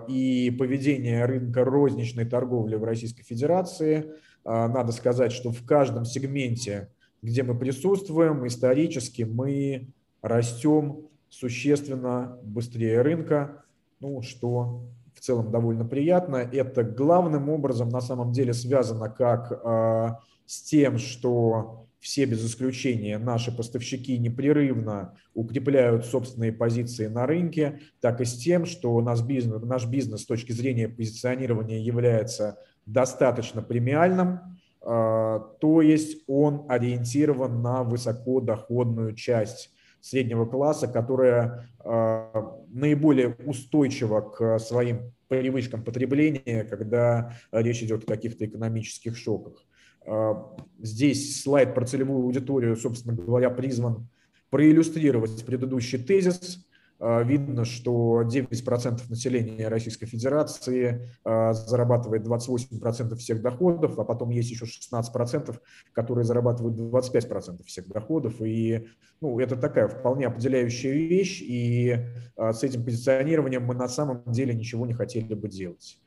и 0.08 0.56
поведения 0.58 1.26
рынка 1.26 1.66
розничной 1.66 2.26
торговли 2.26 2.76
в 2.76 2.84
Российской 2.84 3.24
Федерации, 3.24 4.14
надо 4.46 4.94
сказать, 4.94 5.34
что 5.34 5.52
в 5.52 5.66
каждом 5.66 6.06
сегменте, 6.06 6.90
где 7.22 7.44
мы 7.44 7.58
присутствуем, 7.58 8.48
исторически 8.48 9.24
мы 9.24 9.94
растем 10.28 11.08
существенно 11.30 12.40
быстрее 12.44 13.02
рынка, 13.02 13.64
ну, 14.00 14.22
что 14.22 14.84
в 15.14 15.20
целом 15.20 15.52
довольно 15.52 15.86
приятно. 15.86 16.38
Это 16.38 16.84
главным 16.84 17.50
образом 17.50 17.90
на 17.90 18.02
самом 18.02 18.32
деле 18.32 18.54
связано 18.54 19.10
как 19.10 19.52
э, 19.52 20.10
с 20.46 20.62
тем, 20.64 20.98
что 20.98 21.88
все 22.00 22.26
без 22.26 22.46
исключения 22.46 23.18
наши 23.18 23.56
поставщики 23.56 24.18
непрерывно 24.18 25.16
укрепляют 25.34 26.06
собственные 26.06 26.54
позиции 26.54 27.08
на 27.08 27.26
рынке, 27.26 27.80
так 28.00 28.22
и 28.22 28.26
с 28.26 28.36
тем, 28.36 28.66
что 28.66 29.00
наш 29.02 29.24
бизнес, 29.24 29.62
наш 29.64 29.88
бизнес 29.88 30.22
с 30.22 30.26
точки 30.26 30.52
зрения 30.52 30.88
позиционирования 30.88 31.80
является 31.80 32.60
достаточно 32.86 33.64
премиальным, 33.64 34.40
а, 34.82 35.40
то 35.60 35.82
есть 35.82 36.24
он 36.28 36.66
ориентирован 36.70 37.64
на 37.64 37.84
высокодоходную 37.84 39.16
часть 39.16 39.72
среднего 40.06 40.46
класса, 40.46 40.88
которая 40.88 41.68
а, 41.80 42.62
наиболее 42.70 43.36
устойчива 43.44 44.22
к 44.22 44.60
своим 44.60 45.12
привычкам 45.28 45.84
потребления, 45.84 46.64
когда 46.64 47.34
речь 47.52 47.82
идет 47.82 48.04
о 48.04 48.14
каких-то 48.14 48.46
экономических 48.46 49.18
шоках. 49.18 49.66
А, 50.06 50.56
здесь 50.80 51.42
слайд 51.42 51.74
про 51.74 51.88
целевую 51.88 52.24
аудиторию, 52.24 52.76
собственно 52.76 53.16
говоря, 53.16 53.50
призван 53.50 54.08
проиллюстрировать 54.52 55.44
предыдущий 55.44 55.98
тезис. 55.98 56.64
А, 57.00 57.22
видно, 57.24 57.66
что 57.66 58.22
9% 58.24 59.10
населения 59.10 59.68
Российской 59.68 60.06
Федерации 60.06 61.10
а, 61.24 61.54
зарабатывает 61.54 62.26
28% 62.26 63.16
всех 63.16 63.42
доходов, 63.42 64.00
а 64.00 64.06
потом 64.06 64.30
есть 64.30 64.50
еще 64.50 64.66
16%, 64.66 65.60
которые 65.94 66.24
зарабатывают 66.24 66.78
25% 66.78 67.64
всех 67.66 67.88
доходов. 67.88 68.42
И 68.42 68.88
ну, 69.22 69.40
это 69.40 69.56
такая 69.58 69.88
вполне 69.88 70.28
определяющая 70.28 70.94
вещь, 70.94 71.42
и 71.42 72.06
с 72.38 72.64
этим 72.64 72.84
позиционированием 72.84 73.64
мы 73.64 73.76
на 73.76 73.88
самом 73.88 74.24
деле 74.28 74.54
ничего 74.54 74.86
не 74.86 74.94
хотели 74.94 75.34
бы 75.34 75.48
делать 75.48 76.00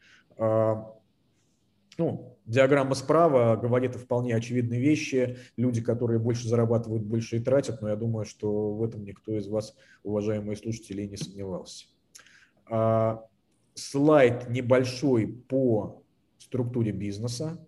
ну, 1.99 2.39
диаграмма 2.47 2.95
справа 2.95 3.57
говорит 3.57 3.97
о 3.97 3.99
вполне 3.99 4.37
очевидные 4.37 4.81
вещи. 4.81 5.37
Люди, 5.57 5.83
которые 5.83 6.21
больше 6.21 6.49
зарабатывают, 6.49 7.03
больше 7.03 7.37
и 7.37 7.41
тратят, 7.41 7.83
но 7.83 7.89
я 7.89 7.97
думаю, 7.97 8.25
что 8.25 8.73
в 8.73 8.85
этом 8.85 9.05
никто 9.05 9.37
из 9.37 9.49
вас, 9.49 9.75
уважаемые 10.05 10.57
слушатели, 10.57 11.07
не 11.07 11.17
сомневался. 11.17 11.87
А, 12.71 13.25
слайд 13.75 14.49
небольшой 14.49 15.27
по 15.27 16.05
структуре 16.39 16.93
бизнеса. 16.93 17.59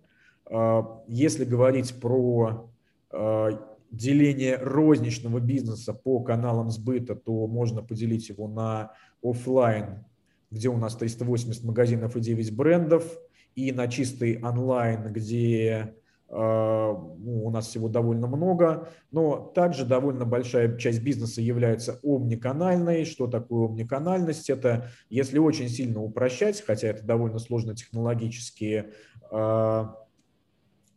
А, 0.45 1.03
если 1.07 1.43
говорить 1.43 1.99
про 1.99 2.71
а, 3.11 3.49
деление 3.91 4.55
розничного 4.55 5.41
бизнеса 5.41 5.93
по 5.93 6.21
каналам 6.21 6.69
сбыта, 6.69 7.15
то 7.15 7.47
можно 7.47 7.83
поделить 7.83 8.29
его 8.29 8.47
на 8.47 8.93
офлайн, 9.21 10.05
где 10.51 10.69
у 10.69 10.77
нас 10.77 10.95
380 10.95 11.65
магазинов 11.65 12.15
и 12.15 12.21
9 12.21 12.55
брендов– 12.55 13.03
и 13.55 13.71
на 13.71 13.87
чистый 13.87 14.41
онлайн, 14.41 15.11
где 15.11 15.95
э, 16.29 16.33
ну, 16.33 17.45
у 17.45 17.49
нас 17.51 17.67
всего 17.67 17.89
довольно 17.89 18.27
много, 18.27 18.89
но 19.11 19.51
также 19.53 19.85
довольно 19.85 20.25
большая 20.25 20.77
часть 20.77 21.01
бизнеса 21.01 21.41
является 21.41 21.99
омниканальной. 22.03 23.05
Что 23.05 23.27
такое 23.27 23.67
омниканальность? 23.67 24.49
Это, 24.49 24.89
если 25.09 25.37
очень 25.37 25.69
сильно 25.69 26.01
упрощать, 26.01 26.63
хотя 26.65 26.87
это 26.87 27.03
довольно 27.03 27.39
сложно 27.39 27.75
технологически, 27.75 28.85
э, 29.31 29.85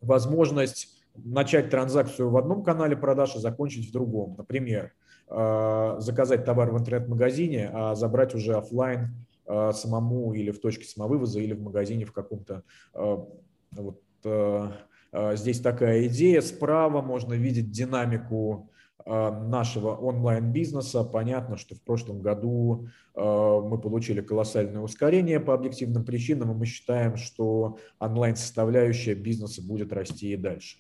возможность 0.00 0.94
начать 1.16 1.70
транзакцию 1.70 2.30
в 2.30 2.37
одном 2.37 2.62
канале 2.62 2.96
продаж 2.96 3.37
и 3.37 3.38
закончить 3.38 3.88
в 3.88 3.92
другом. 3.92 4.34
Например, 4.37 4.92
э, 5.28 5.96
заказать 5.99 6.44
товар 6.44 6.70
в 6.73 6.78
интернет-магазине, 6.78 7.70
а 7.73 7.94
забрать 7.94 8.34
уже 8.34 8.54
офлайн 8.54 9.14
самому 9.47 10.33
или 10.33 10.51
в 10.51 10.61
точке 10.61 10.87
самовывоза, 10.87 11.41
или 11.41 11.53
в 11.53 11.63
магазине 11.63 12.05
в 12.05 12.13
каком-то. 12.13 12.63
А, 12.95 13.27
вот, 13.73 14.03
а, 14.25 15.37
здесь 15.37 15.61
такая 15.61 16.07
идея. 16.07 16.41
Справа 16.41 17.03
можно 17.03 17.35
видеть 17.35 17.71
динамику 17.71 18.71
нашего 19.07 19.95
онлайн-бизнеса. 19.95 21.05
Понятно, 21.05 21.59
что 21.59 21.75
в 21.75 21.83
прошлом 21.83 22.23
году 22.23 22.89
мы 23.15 23.79
получили 23.79 24.23
колоссальное 24.23 24.81
ускорение 24.81 25.41
по 25.41 25.53
объективным 25.53 26.07
причинам, 26.07 26.53
и 26.53 26.55
мы 26.55 26.65
считаем, 26.65 27.19
что 27.19 27.77
онлайн-составляющая 27.99 29.15
бизнеса 29.15 29.61
будет 29.63 29.93
расти 29.93 30.33
и 30.33 30.37
дальше. 30.37 30.79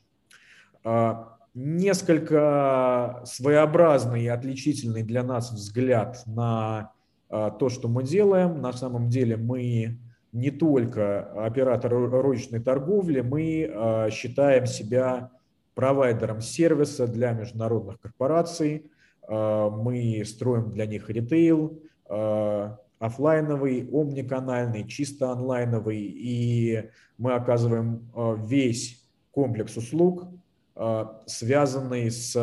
Несколько 1.54 3.22
своеобразный 3.26 4.24
и 4.24 4.26
отличительный 4.26 5.04
для 5.04 5.22
нас 5.22 5.52
взгляд 5.52 6.20
на 6.26 6.78
а, 6.80 6.93
то, 7.58 7.68
что 7.68 7.88
мы 7.88 8.04
делаем. 8.04 8.60
На 8.60 8.72
самом 8.72 9.08
деле 9.08 9.36
мы 9.36 9.98
не 10.34 10.50
только 10.50 11.30
оператор 11.46 11.92
розничной 11.92 12.60
торговли, 12.60 13.20
мы 13.20 13.70
а, 13.72 14.10
считаем 14.10 14.66
себя 14.66 15.30
провайдером 15.74 16.40
сервиса 16.40 17.06
для 17.06 17.32
международных 17.32 18.00
корпораций. 18.00 18.90
А, 19.26 19.70
мы 19.70 20.24
строим 20.26 20.72
для 20.72 20.86
них 20.86 21.08
ритейл, 21.08 21.80
офлайновый, 22.98 23.88
омниканальный, 23.90 24.86
чисто 24.86 25.30
онлайновый, 25.30 26.00
и 26.00 26.90
мы 27.16 27.32
оказываем 27.32 28.10
весь 28.44 29.02
комплекс 29.30 29.76
услуг, 29.76 30.28
связанный 31.26 32.10
с 32.10 32.34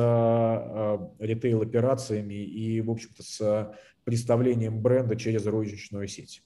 ритейл-операциями 1.20 2.34
и, 2.34 2.82
в 2.82 2.90
общем-то, 2.90 3.24
с 3.24 3.72
представлением 4.04 4.82
бренда 4.82 5.16
через 5.16 5.46
розничную 5.46 6.08
сеть. 6.08 6.44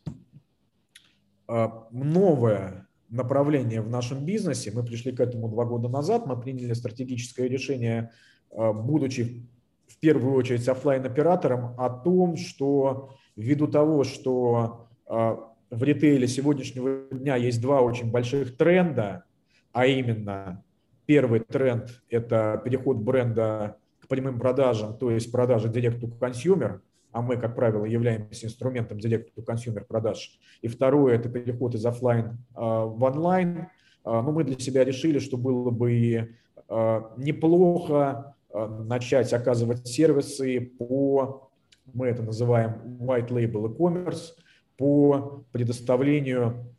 А, 1.47 1.88
новое 1.91 2.88
направление 3.09 3.81
в 3.81 3.89
нашем 3.89 4.25
бизнесе, 4.25 4.71
мы 4.74 4.83
пришли 4.83 5.12
к 5.12 5.19
этому 5.19 5.47
два 5.47 5.65
года 5.65 5.88
назад, 5.88 6.25
мы 6.25 6.39
приняли 6.39 6.74
стратегическое 6.74 7.47
решение, 7.47 8.12
а, 8.51 8.74
будучи 8.74 9.47
в 9.88 10.00
первую 10.00 10.33
очередь 10.35 10.67
офлайн 10.67 11.05
оператором 11.05 11.79
о 11.79 11.89
том, 11.89 12.35
что 12.35 13.12
ввиду 13.35 13.67
того, 13.67 14.03
что 14.03 14.88
а, 15.05 15.51
в 15.69 15.83
ритейле 15.83 16.27
сегодняшнего 16.27 17.07
дня 17.12 17.35
есть 17.35 17.62
два 17.62 17.81
очень 17.81 18.12
больших 18.12 18.57
тренда, 18.57 19.24
а 19.71 19.85
именно 19.85 20.63
первый 21.05 21.39
тренд– 21.39 22.01
это 22.09 22.62
переход 22.63 22.97
бренда 22.97 23.77
к 24.00 24.07
прямым 24.07 24.39
продажам, 24.39 24.97
то 24.97 25.12
есть 25.12 25.31
продажи 25.31 25.69
to 25.69 26.19
consumer– 26.19 26.81
а 27.15 27.22
мы, 27.22 27.38
как 27.38 27.55
правило, 27.55 27.86
являемся 27.86 28.48
инструментом 28.48 28.98
direct-to-consumer 28.98 29.86
продаж. 29.86 30.38
И 30.62 30.67
второе– 30.67 31.15
это 31.15 31.29
переход 31.29 31.74
из 31.74 31.86
офлайн 31.86 32.39
а, 32.53 32.84
в 32.84 33.01
онлайн. 33.01 33.69
А, 34.03 34.22
ну, 34.22 34.34
мы 34.34 34.43
для 34.43 34.60
себя 34.60 34.84
решили, 34.84 35.19
что 35.19 35.38
было 35.38 35.72
бы 35.72 36.36
а, 36.67 37.13
неплохо 37.15 38.36
начать 38.53 39.31
оказывать 39.31 39.88
сервисы 39.88 40.74
по, 40.77 41.50
мы 41.93 42.07
это 42.07 42.22
называем 42.22 42.98
white 43.00 43.29
label 43.29 43.69
e-commerce, 43.69 44.34
по 44.77 45.45
предоставлению 45.53 46.75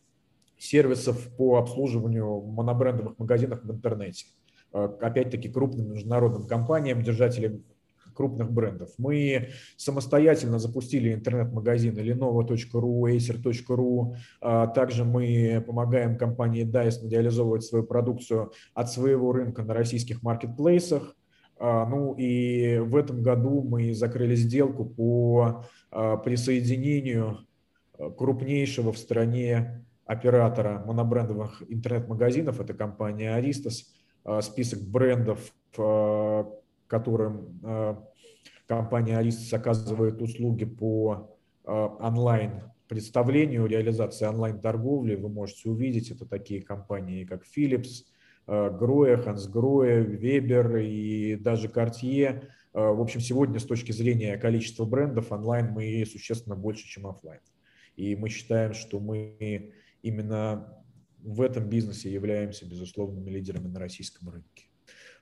сервисов 0.59 1.35
по 1.37 1.57
обслуживанию 1.57 2.43
монобрендовых 2.43 3.19
магазинов 3.19 3.62
в 3.62 3.73
интернете. 3.73 4.26
Опять-таки 4.73 5.49
крупным 5.49 5.93
международным 5.93 6.47
компаниям, 6.47 7.02
держателям 7.02 7.62
крупных 8.16 8.50
брендов. 8.50 8.90
Мы 8.99 9.50
самостоятельно 9.76 10.58
запустили 10.58 11.12
интернет-магазин 11.12 11.96
lenovo.ru, 11.96 13.16
acer.ru. 13.16 14.16
А 14.40 14.66
также 14.66 15.04
мы 15.04 15.62
помогаем 15.64 16.16
компании 16.16 16.64
Dyson 16.64 17.08
реализовывать 17.08 17.64
свою 17.64 17.85
продукцию 17.85 18.52
от 18.75 18.90
своего 18.90 19.32
рынка 19.32 19.62
на 19.62 19.75
российских 19.75 20.23
маркетплейсах. 20.23 21.14
А, 21.58 21.87
ну 21.87 22.14
и 22.14 22.78
в 22.78 22.96
этом 22.96 23.23
году 23.23 23.62
мы 23.62 23.94
закрыли 23.94 24.35
сделку 24.35 24.85
по 24.85 25.64
а, 25.90 26.16
присоединению 26.16 27.46
крупнейшего 28.18 28.92
в 28.92 28.99
стране 28.99 29.85
оператора 30.04 30.82
монобрендовых 30.87 31.62
интернет-магазинов, 31.68 32.61
это 32.61 32.75
компания 32.75 33.38
Aristos, 33.40 33.87
список 34.42 34.82
брендов, 34.82 35.40
которым 36.87 37.61
э, 37.62 37.97
компания 38.66 39.19
Aristos 39.19 39.55
оказывает 39.55 40.21
услуги 40.23 40.64
по 40.64 41.37
э, 41.64 41.71
онлайн 41.71 42.62
представлению, 42.88 43.66
реализации 43.66 44.26
онлайн-торговли. 44.26 45.16
Вы 45.16 45.28
можете 45.28 45.69
увидеть, 45.69 46.11
это 46.11 46.25
такие 46.25 46.62
компании, 46.62 47.25
как 47.25 47.43
Philips, 47.45 48.05
Гроя, 48.47 49.16
Ханс 49.16 49.49
Гроя, 49.49 50.05
Weber 50.05 50.85
и 50.85 51.35
даже 51.35 51.66
Cartier. 51.66 52.45
Э, 52.76 52.93
в 52.93 53.00
общем, 53.00 53.21
сегодня 53.21 53.59
с 53.59 53.64
точки 53.64 53.93
зрения 53.93 54.37
количества 54.37 54.85
брендов 54.85 55.33
онлайн 55.33 55.73
мы 55.73 56.05
существенно 56.07 56.55
больше, 56.55 56.87
чем 56.87 57.07
офлайн. 57.07 57.40
И 57.97 58.14
мы 58.14 58.28
считаем, 58.28 58.75
что 58.75 59.00
мы 59.00 59.73
именно 60.02 60.83
в 61.19 61.40
этом 61.40 61.69
бизнесе 61.69 62.12
являемся 62.12 62.66
безусловными 62.66 63.31
лидерами 63.31 63.66
на 63.66 63.81
российском 63.81 64.28
рынке. 64.28 64.65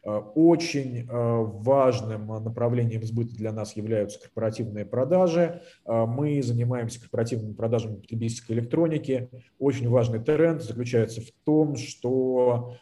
Очень 0.05 1.07
важным 1.09 2.27
направлением 2.27 3.03
сбыта 3.05 3.35
для 3.37 3.53
нас 3.53 3.75
являются 3.75 4.21
корпоративные 4.21 4.85
продажи. 4.85 5.63
Мы 5.87 6.43
занимаемся 6.43 7.01
корпоративными 7.01 7.55
продажами 7.55 7.97
потребительской 7.97 8.57
электроники. 8.57 9.31
Очень 9.59 9.89
важный 9.89 10.21
тренд 10.21 10.63
заключается 10.63 11.23
в 11.23 11.31
том, 11.45 11.77
что 11.77 12.77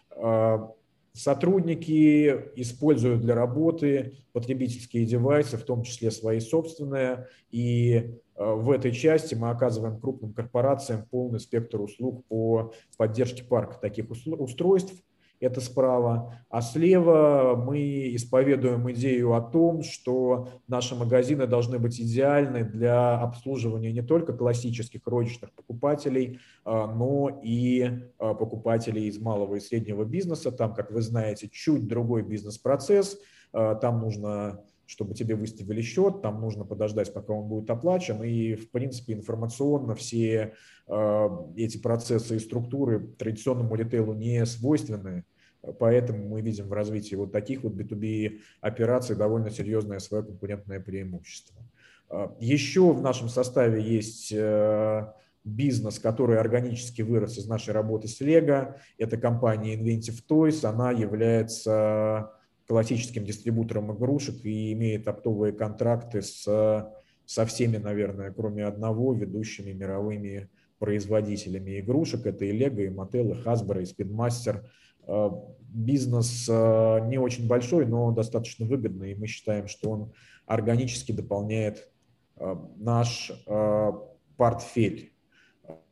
Сотрудники 1.15 2.31
используют 2.57 3.21
для 3.21 3.35
работы 3.35 4.15
потребительские 4.33 5.05
девайсы, 5.05 5.59
в 5.59 5.63
том 5.63 5.83
числе 5.83 6.11
свои 6.11 6.41
собственные, 6.41 7.29
и 7.51 7.95
э, 7.95 8.11
в 8.37 8.71
этой 8.71 8.93
части 8.93 9.35
мы 9.35 9.51
оказываем 9.51 10.01
крупным 10.01 10.33
корпорациям 10.33 11.05
полный 11.11 11.39
спектр 11.39 11.83
услуг 11.83 12.25
по 12.29 12.73
поддержке 12.97 13.45
парка 13.45 13.79
таких 13.79 14.11
устройств 14.11 14.95
это 15.43 15.61
справа. 15.61 16.39
А 16.49 16.63
слева 16.63 17.55
мы 17.57 18.15
исповедуем 18.15 18.91
идею 18.93 19.35
о 19.35 19.41
том, 19.41 19.83
что 19.83 20.49
наши 20.69 20.95
магазины 20.95 21.49
должны 21.49 21.81
быть 21.81 22.01
идеальны 22.01 22.65
для 22.65 23.19
обслуживания 23.19 23.93
не 23.93 24.03
только 24.03 24.33
классических 24.33 25.05
розничных 25.05 25.53
покупателей, 25.53 26.39
а, 26.65 26.87
но 26.87 27.41
и 27.43 27.91
а, 28.19 28.35
покупателей 28.35 29.09
из 29.09 29.19
малого 29.19 29.57
и 29.57 29.61
среднего 29.61 30.05
бизнеса. 30.05 30.53
Там, 30.53 30.75
как 30.75 30.93
вы 30.93 31.03
знаете, 31.03 31.49
чуть 31.51 31.89
другой 31.89 32.23
бизнес-процесс. 32.23 33.19
А, 33.53 33.75
там 33.75 34.01
нужно 34.01 34.63
чтобы 34.85 35.15
тебе 35.15 35.37
выставили 35.37 35.81
счет, 35.81 36.21
там 36.21 36.43
нужно 36.43 36.67
подождать, 36.67 37.15
пока 37.15 37.33
он 37.33 37.49
будет 37.49 37.71
оплачен, 37.71 38.23
и, 38.23 38.57
в 38.57 38.71
принципе, 38.71 39.15
информационно 39.15 39.95
все 39.95 40.53
э, 40.87 41.29
эти 41.57 41.79
процессы 41.79 42.37
и 42.37 42.41
структуры 42.41 43.01
традиционному 43.17 43.75
ритейлу 43.75 44.13
не 44.13 44.45
свойственны, 44.45 45.25
Поэтому 45.79 46.29
мы 46.29 46.41
видим 46.41 46.69
в 46.69 46.73
развитии 46.73 47.15
вот 47.15 47.31
таких 47.31 47.63
вот 47.63 47.75
B2B 47.75 48.41
операций 48.61 49.15
довольно 49.15 49.51
серьезное 49.51 50.01
свое 50.01 50.25
конкурентное 50.25 50.81
преимущество. 50.81 51.63
А, 52.11 52.35
еще 52.41 52.93
в 52.93 53.01
нашем 53.01 53.29
составе 53.29 53.81
есть 53.81 54.33
э, 54.33 55.07
бизнес, 55.45 56.01
который 56.01 56.39
органически 56.39 57.03
вырос 57.03 57.39
из 57.39 57.47
нашей 57.47 57.75
работы 57.75 58.09
с 58.09 58.21
Lego. 58.21 58.75
Это 58.99 59.17
компания 59.17 59.77
Inventive 59.77 60.21
Toys. 60.29 60.65
Она 60.67 60.91
является 60.91 62.33
классическим 62.67 63.25
дистрибутором 63.25 63.97
игрушек 63.97 64.45
и 64.45 64.73
имеет 64.73 65.07
оптовые 65.07 65.53
контракты 65.53 66.23
с, 66.23 66.43
со 67.25 67.47
всеми, 67.47 67.77
наверное, 67.77 68.33
кроме 68.33 68.65
одного, 68.65 69.13
ведущими 69.13 69.71
мировыми 69.71 70.49
производителями 70.81 71.79
игрушек. 71.79 72.27
Это 72.27 72.47
и 72.47 72.59
Lego, 72.59 72.85
и 72.85 72.89
Mattel, 72.89 73.31
и 73.31 73.45
Hasbro, 73.45 73.81
и 73.81 73.85
Speedmaster– 73.85 74.65
бизнес 75.73 76.47
э, 76.49 77.01
не 77.09 77.19
очень 77.19 77.47
большой, 77.47 77.87
но 77.87 78.11
достаточно 78.13 78.67
выгодный, 78.67 79.13
и 79.13 79.15
мы 79.15 79.27
считаем, 79.27 79.69
что 79.69 79.91
он 79.91 80.13
органически 80.47 81.13
дополняет 81.13 81.89
э, 82.37 82.57
наш 82.77 83.33
портфель. 84.37 85.11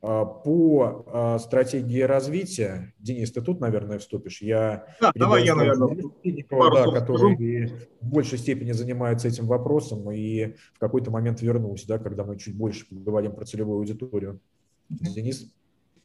По 0.01 1.39
стратегии 1.41 2.01
развития, 2.01 2.93
Денис, 2.99 3.31
ты 3.31 3.41
тут, 3.41 3.61
наверное, 3.61 3.99
вступишь. 3.99 4.43
Я 4.43 4.87
да, 5.01 5.13
давай 5.15 5.45
я, 5.45 5.55
наверное, 5.55 5.97
да, 6.25 6.91
который 6.91 7.67
в 8.01 8.07
большей 8.07 8.39
степени 8.39 8.73
занимается 8.73 9.29
этим 9.29 9.47
вопросом, 9.47 10.11
и 10.11 10.57
в 10.75 10.79
какой-то 10.79 11.11
момент 11.11 11.41
вернусь, 11.41 11.85
да, 11.85 11.99
когда 11.99 12.25
мы 12.25 12.37
чуть 12.37 12.57
больше 12.57 12.89
поговорим 12.89 13.33
про 13.33 13.45
целевую 13.45 13.79
аудиторию. 13.79 14.41
Денис? 14.89 15.55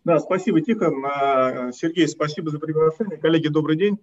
Да, 0.05 0.19
спасибо, 0.19 0.61
Тихон. 0.61 1.03
А, 1.03 1.71
Сергей, 1.71 2.07
спасибо 2.07 2.51
за 2.51 2.59
приглашение. 2.59 3.17
Коллеги, 3.17 3.47
добрый 3.47 3.75
день. 3.75 3.97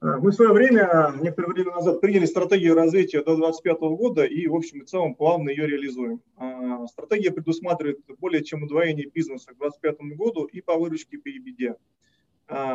А, 0.00 0.18
мы 0.18 0.32
в 0.32 0.34
свое 0.34 0.52
время, 0.52 1.14
некоторое 1.18 1.54
время 1.54 1.70
назад, 1.72 2.02
приняли 2.02 2.26
стратегию 2.26 2.74
развития 2.74 3.22
до 3.22 3.36
2025 3.36 3.80
года 3.96 4.24
и, 4.24 4.46
в 4.46 4.54
общем 4.54 4.82
и 4.82 4.84
целом, 4.84 5.14
плавно 5.14 5.48
ее 5.48 5.66
реализуем. 5.66 6.20
А, 6.36 6.86
стратегия 6.88 7.30
предусматривает 7.30 8.00
более 8.18 8.44
чем 8.44 8.64
удвоение 8.64 9.06
бизнеса 9.06 9.54
к 9.54 9.58
2025 9.58 10.18
году 10.18 10.44
и 10.44 10.60
по 10.60 10.76
выручке, 10.76 11.16
по 11.16 11.28
EBD. 11.28 11.74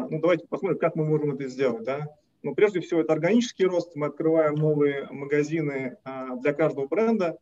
Ну, 0.10 0.20
давайте 0.20 0.48
посмотрим, 0.48 0.80
как 0.80 0.96
мы 0.96 1.06
можем 1.06 1.36
это 1.36 1.48
сделать. 1.48 1.84
Да? 1.84 2.08
Ну, 2.42 2.56
прежде 2.56 2.80
всего, 2.80 3.02
это 3.02 3.14
органический 3.14 3.66
рост. 3.66 3.96
Мы 3.96 4.08
открываем 4.08 4.56
новые 4.56 5.08
магазины 5.12 5.98
для 6.42 6.54
каждого 6.54 6.88
бренда. 6.88 7.38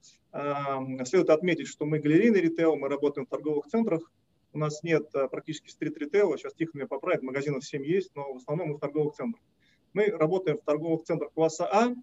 Следует 1.05 1.29
отметить, 1.29 1.67
что 1.67 1.85
мы 1.85 1.99
галерейный 1.99 2.41
ритейл, 2.41 2.75
мы 2.75 2.89
работаем 2.89 3.27
в 3.27 3.29
торговых 3.29 3.67
центрах, 3.67 4.11
у 4.53 4.59
нас 4.59 4.83
нет 4.83 5.07
э, 5.13 5.27
практически 5.27 5.69
стрит-ритейла, 5.69 6.37
сейчас 6.37 6.53
Тихо 6.53 6.71
меня 6.75 6.87
поправит, 6.87 7.23
магазинов 7.23 7.65
7 7.65 7.85
есть, 7.85 8.15
но 8.15 8.33
в 8.33 8.37
основном 8.37 8.69
мы 8.69 8.75
в 8.75 8.79
торговых 8.79 9.15
центрах. 9.15 9.43
Мы 9.93 10.07
работаем 10.07 10.57
в 10.57 10.61
торговых 10.61 11.03
центрах 11.03 11.33
класса 11.33 11.67
А, 11.71 11.93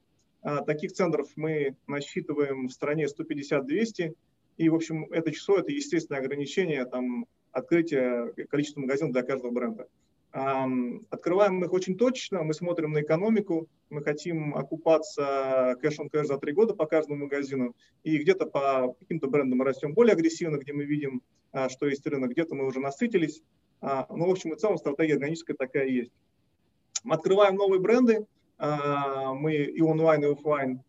а 0.42 0.62
таких 0.62 0.92
центров 0.92 1.28
мы 1.36 1.76
насчитываем 1.86 2.68
в 2.68 2.72
стране 2.72 3.06
150-200, 3.06 4.14
и, 4.56 4.68
в 4.68 4.74
общем, 4.74 5.06
это 5.10 5.32
число, 5.32 5.58
это 5.58 5.72
естественное 5.72 6.20
ограничение 6.20 6.84
там, 6.84 7.26
открытия 7.52 8.32
количества 8.48 8.80
магазинов 8.80 9.12
для 9.12 9.22
каждого 9.22 9.50
бренда. 9.50 9.88
Открываем 10.32 11.64
их 11.64 11.72
очень 11.72 11.96
точно, 11.96 12.42
мы 12.44 12.54
смотрим 12.54 12.92
на 12.92 13.02
экономику, 13.02 13.68
мы 13.88 14.02
хотим 14.02 14.54
окупаться 14.54 15.76
кэш-он-кэш 15.80 16.28
за 16.28 16.38
три 16.38 16.52
года 16.52 16.74
по 16.74 16.86
каждому 16.86 17.24
магазину, 17.24 17.74
и 18.04 18.16
где-то 18.18 18.46
по 18.46 18.94
каким-то 19.00 19.26
брендам 19.26 19.58
мы 19.58 19.64
растем 19.64 19.92
более 19.92 20.12
агрессивно, 20.12 20.56
где 20.56 20.72
мы 20.72 20.84
видим, 20.84 21.22
что 21.68 21.86
есть 21.86 22.06
рынок, 22.06 22.30
где-то 22.30 22.54
мы 22.54 22.66
уже 22.66 22.80
насытились. 22.80 23.42
А, 23.80 24.06
ну, 24.10 24.26
в 24.26 24.30
общем 24.30 24.52
и 24.52 24.56
целом, 24.56 24.78
стратегия 24.78 25.14
органическая 25.14 25.56
такая 25.56 25.86
есть. 25.86 26.12
Мы 27.02 27.14
открываем 27.14 27.56
новые 27.56 27.80
бренды, 27.80 28.26
а, 28.58 29.32
мы 29.34 29.54
и 29.54 29.80
онлайн, 29.80 30.22
и 30.22 30.32
офлайн, 30.32 30.82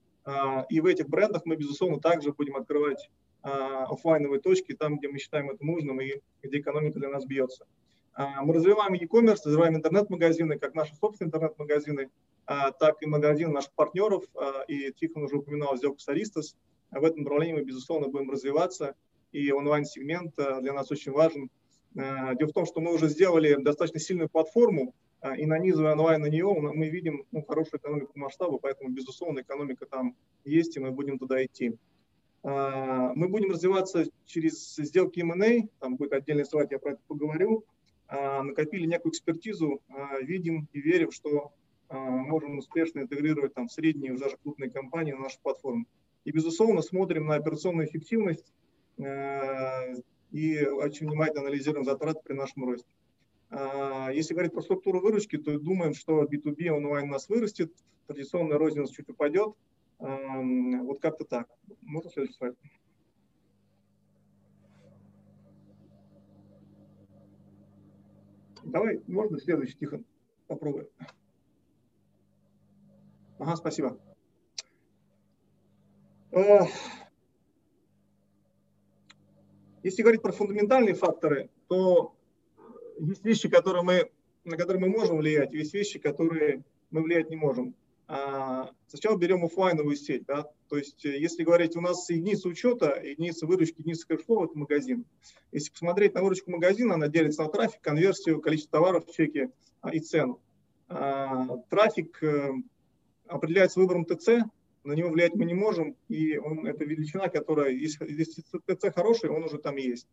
и 0.69 0.79
в 0.81 0.85
этих 0.85 1.09
брендах 1.09 1.45
мы, 1.45 1.55
безусловно, 1.55 1.99
также 1.99 2.31
будем 2.31 2.55
открывать 2.55 3.09
офлайновые 3.41 4.39
точки 4.39 4.73
там, 4.73 4.99
где 4.99 5.07
мы 5.07 5.17
считаем 5.17 5.49
это 5.49 5.65
нужным 5.65 5.99
и 5.99 6.21
где 6.43 6.59
экономика 6.59 6.99
для 6.99 7.09
нас 7.09 7.25
бьется. 7.25 7.65
А, 8.13 8.43
мы 8.43 8.53
развиваем 8.53 8.93
e-commerce, 8.93 9.39
развиваем 9.45 9.75
интернет-магазины, 9.75 10.59
как 10.59 10.75
наши 10.75 10.93
собственные 10.95 11.29
интернет-магазины, 11.29 12.09
а, 12.45 12.71
так 12.71 13.01
и 13.01 13.05
магазины 13.05 13.51
наших 13.51 13.71
партнеров. 13.73 14.23
А, 14.35 14.63
и 14.67 14.91
Тихон 14.91 15.23
уже 15.23 15.37
упоминал 15.37 15.77
сделку 15.77 15.99
с 15.99 16.09
Aristos. 16.09 16.55
В 16.91 17.03
этом 17.03 17.21
направлении 17.21 17.53
мы, 17.53 17.63
безусловно, 17.63 18.09
будем 18.09 18.29
развиваться. 18.29 18.95
И 19.31 19.51
онлайн-сегмент 19.51 20.35
для 20.35 20.73
нас 20.73 20.91
очень 20.91 21.11
важен. 21.11 21.49
Дело 21.93 22.47
в 22.47 22.53
том, 22.53 22.65
что 22.65 22.81
мы 22.81 22.93
уже 22.93 23.07
сделали 23.07 23.55
достаточно 23.61 23.99
сильную 23.99 24.29
платформу, 24.29 24.93
и 25.37 25.45
нанизывая 25.45 25.93
онлайн 25.93 26.21
на 26.21 26.27
нее, 26.27 26.51
мы 26.53 26.89
видим 26.89 27.25
ну, 27.31 27.43
хорошую 27.43 27.79
экономику 27.79 28.17
масштаба, 28.17 28.57
поэтому, 28.57 28.89
безусловно, 28.89 29.41
экономика 29.41 29.85
там 29.85 30.15
есть, 30.45 30.75
и 30.77 30.79
мы 30.79 30.91
будем 30.91 31.19
туда 31.19 31.45
идти. 31.45 31.77
Мы 32.43 33.27
будем 33.27 33.51
развиваться 33.51 34.05
через 34.25 34.75
сделки 34.75 35.19
M&A, 35.19 35.67
там 35.79 35.95
будет 35.95 36.13
отдельный 36.13 36.45
слайд, 36.45 36.71
я 36.71 36.79
про 36.79 36.93
это 36.93 37.01
поговорю. 37.07 37.65
А, 38.11 38.43
накопили 38.43 38.85
некую 38.85 39.11
экспертизу, 39.13 39.81
а, 39.87 40.19
видим 40.19 40.67
и 40.73 40.81
верим, 40.81 41.11
что 41.11 41.53
а, 41.87 41.97
можем 41.97 42.57
успешно 42.57 42.99
интегрировать 42.99 43.53
там 43.53 43.69
средние, 43.69 44.17
даже 44.17 44.35
крупные 44.35 44.69
компании 44.69 45.13
на 45.13 45.21
нашу 45.21 45.39
платформу. 45.41 45.85
И, 46.25 46.31
безусловно, 46.31 46.81
смотрим 46.81 47.27
на 47.27 47.35
операционную 47.35 47.87
эффективность 47.87 48.51
и 50.31 50.65
очень 50.65 51.07
внимательно 51.07 51.41
анализируем 51.41 51.83
затраты 51.85 52.21
при 52.23 52.33
нашем 52.33 52.65
росте. 52.65 52.89
Если 54.13 54.33
говорить 54.33 54.53
про 54.53 54.61
структуру 54.61 55.01
выручки, 55.01 55.37
то 55.37 55.59
думаем, 55.59 55.93
что 55.93 56.23
B2B 56.23 56.69
онлайн 56.69 57.09
у 57.09 57.11
нас 57.11 57.27
вырастет, 57.27 57.73
традиционная 58.07 58.57
розница 58.57 58.93
чуть 58.93 59.09
упадет. 59.09 59.53
Вот 59.99 61.01
как-то 61.01 61.25
так. 61.25 61.49
Можно 61.81 62.09
следующий 62.09 62.37
слайд? 62.37 62.55
Давай, 68.63 69.01
можно 69.07 69.39
следующий, 69.39 69.75
Тихон, 69.75 70.05
попробуем. 70.47 70.87
Ага, 73.39 73.55
спасибо. 73.55 73.99
Если 79.83 80.01
говорить 80.01 80.21
про 80.21 80.31
фундаментальные 80.31 80.95
факторы, 80.95 81.49
то 81.67 82.13
есть 82.99 83.23
вещи, 83.23 83.49
которые 83.49 83.83
мы, 83.83 84.11
на 84.43 84.57
которые 84.57 84.81
мы 84.81 84.89
можем 84.89 85.17
влиять, 85.17 85.53
есть 85.53 85.73
вещи, 85.73 85.99
которые 85.99 86.63
мы 86.91 87.01
влиять 87.01 87.29
не 87.29 87.35
можем. 87.35 87.75
А, 88.13 88.69
сначала 88.87 89.17
берем 89.17 89.45
офлайновую 89.45 89.95
сеть. 89.95 90.25
Да? 90.25 90.45
То 90.67 90.77
есть, 90.77 91.05
э, 91.05 91.17
если 91.17 91.43
говорить, 91.43 91.77
у 91.77 91.81
нас 91.81 92.09
единица 92.09 92.49
учета, 92.49 93.01
единица 93.01 93.45
выручки, 93.47 93.79
единица 93.79 94.05
кэшфлоу– 94.05 94.43
это 94.45 94.57
магазин. 94.57 95.05
Если 95.53 95.71
посмотреть 95.71 96.13
на 96.13 96.21
выручку 96.21 96.51
магазина, 96.51 96.95
она 96.95 97.07
делится 97.07 97.43
на 97.43 97.49
трафик, 97.49 97.79
конверсию, 97.79 98.41
количество 98.41 98.79
товаров 98.79 99.05
в 99.05 99.15
чеке 99.15 99.51
а, 99.79 99.95
и 99.95 99.99
цену. 100.01 100.41
А, 100.89 101.47
трафик 101.69 102.21
э, 102.21 102.51
определяется 103.27 103.79
выбором 103.79 104.03
ТЦ, 104.03 104.43
на 104.83 104.93
него 104.93 105.09
влиять 105.09 105.35
мы 105.35 105.45
не 105.45 105.53
можем, 105.53 105.95
и 106.07 106.37
он, 106.37 106.65
это 106.65 106.83
величина, 106.83 107.27
которая, 107.27 107.71
если, 107.71 108.11
если 108.11 108.41
ТЦ 108.41 108.93
хороший, 108.93 109.29
он 109.29 109.43
уже 109.43 109.57
там 109.57 109.75
есть. 109.75 110.07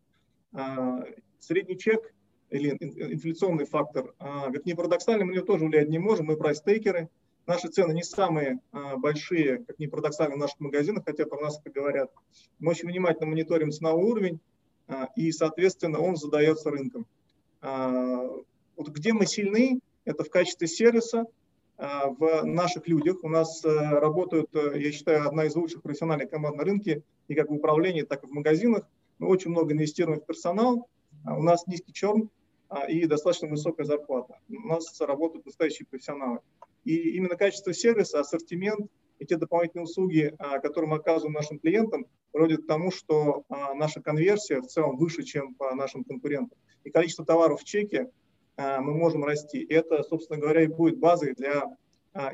Средний 1.39 1.77
чек 1.77 2.13
или 2.49 2.71
инфляционный 2.79 3.65
фактор, 3.65 4.13
вернее, 4.19 4.75
парадоксально 4.75 5.25
мы 5.25 5.31
на 5.31 5.35
него 5.35 5.45
тоже 5.45 5.65
влиять 5.65 5.89
не 5.89 5.99
можем, 5.99 6.27
мы 6.27 6.37
прайс-тейкеры– 6.37 7.09
Наши 7.49 7.67
цены 7.67 7.93
не 7.93 8.03
самые 8.03 8.59
а, 8.71 8.95
большие, 8.95 9.65
как 9.65 9.79
ни 9.79 9.87
парадоксально, 9.87 10.35
в 10.35 10.37
наших 10.37 10.59
магазинах, 10.59 11.03
хотя 11.03 11.25
про 11.25 11.41
нас 11.41 11.59
это 11.59 11.71
говорят. 11.71 12.11
Мы 12.59 12.69
очень 12.69 12.87
внимательно 12.87 13.25
мониторим 13.25 13.71
ценовой 13.71 14.03
уровень, 14.03 14.39
а, 14.87 15.07
и, 15.15 15.31
соответственно, 15.31 15.99
он 15.99 16.15
задается 16.15 16.69
рынком. 16.69 17.07
А, 17.61 18.21
вот 18.75 18.89
где 18.89 19.13
мы 19.13 19.25
сильны, 19.25 19.79
это 20.05 20.23
в 20.23 20.29
качестве 20.29 20.67
сервиса, 20.67 21.25
в 21.79 22.43
наших 22.43 22.87
людях. 22.89 23.23
У 23.23 23.29
нас 23.29 23.63
работают, 23.63 24.49
я 24.53 24.91
считаю, 24.91 25.25
одна 25.25 25.45
из 25.45 25.55
лучших 25.55 25.81
профессиональных 25.81 26.29
команд 26.29 26.57
на 26.57 26.63
рынке, 26.63 27.03
и 27.29 27.35
как 27.35 27.49
в 27.49 27.53
управлении, 27.53 28.01
так 28.01 28.23
и 28.23 28.27
в 28.27 28.31
магазинах. 28.31 28.85
Мы 29.17 29.27
очень 29.27 29.51
много 29.51 29.73
инвестируем 29.73 30.19
в 30.19 30.25
персонал, 30.25 30.89
у 31.25 31.41
нас 31.41 31.67
низкий 31.67 31.93
черн 31.93 32.29
и 32.89 33.05
достаточно 33.05 33.47
высокая 33.47 33.85
зарплата. 33.85 34.39
У 34.49 34.67
нас 34.67 34.99
работают 34.99 35.45
настоящие 35.45 35.87
профессионалы. 35.87 36.39
И 36.83 37.11
именно 37.11 37.35
качество 37.35 37.73
сервиса, 37.73 38.19
ассортимент 38.19 38.89
и 39.19 39.25
те 39.25 39.37
дополнительные 39.37 39.83
услуги, 39.83 40.33
а, 40.39 40.59
которые 40.59 40.89
мы 40.89 40.97
оказываем 40.97 41.33
нашим 41.33 41.59
клиентам, 41.59 42.05
приводят 42.31 42.63
к 42.63 42.67
тому, 42.67 42.89
что 42.89 43.43
а, 43.49 43.73
наша 43.73 44.01
конверсия 44.01 44.61
в 44.61 44.67
целом 44.67 44.97
выше, 44.97 45.23
чем 45.23 45.53
по 45.55 45.75
нашим 45.75 46.03
конкурентам. 46.03 46.57
И 46.83 46.89
количество 46.89 47.25
товаров 47.25 47.61
в 47.61 47.65
чеке 47.65 48.03
а, 48.03 48.09
мы 48.59 48.93
можем 48.93 49.23
расти. 49.23 49.65
Это, 49.69 50.03
собственно 50.03 50.39
говоря, 50.39 50.63
и 50.63 50.67
будет 50.67 50.99
базой 50.99 51.33
для 51.33 51.63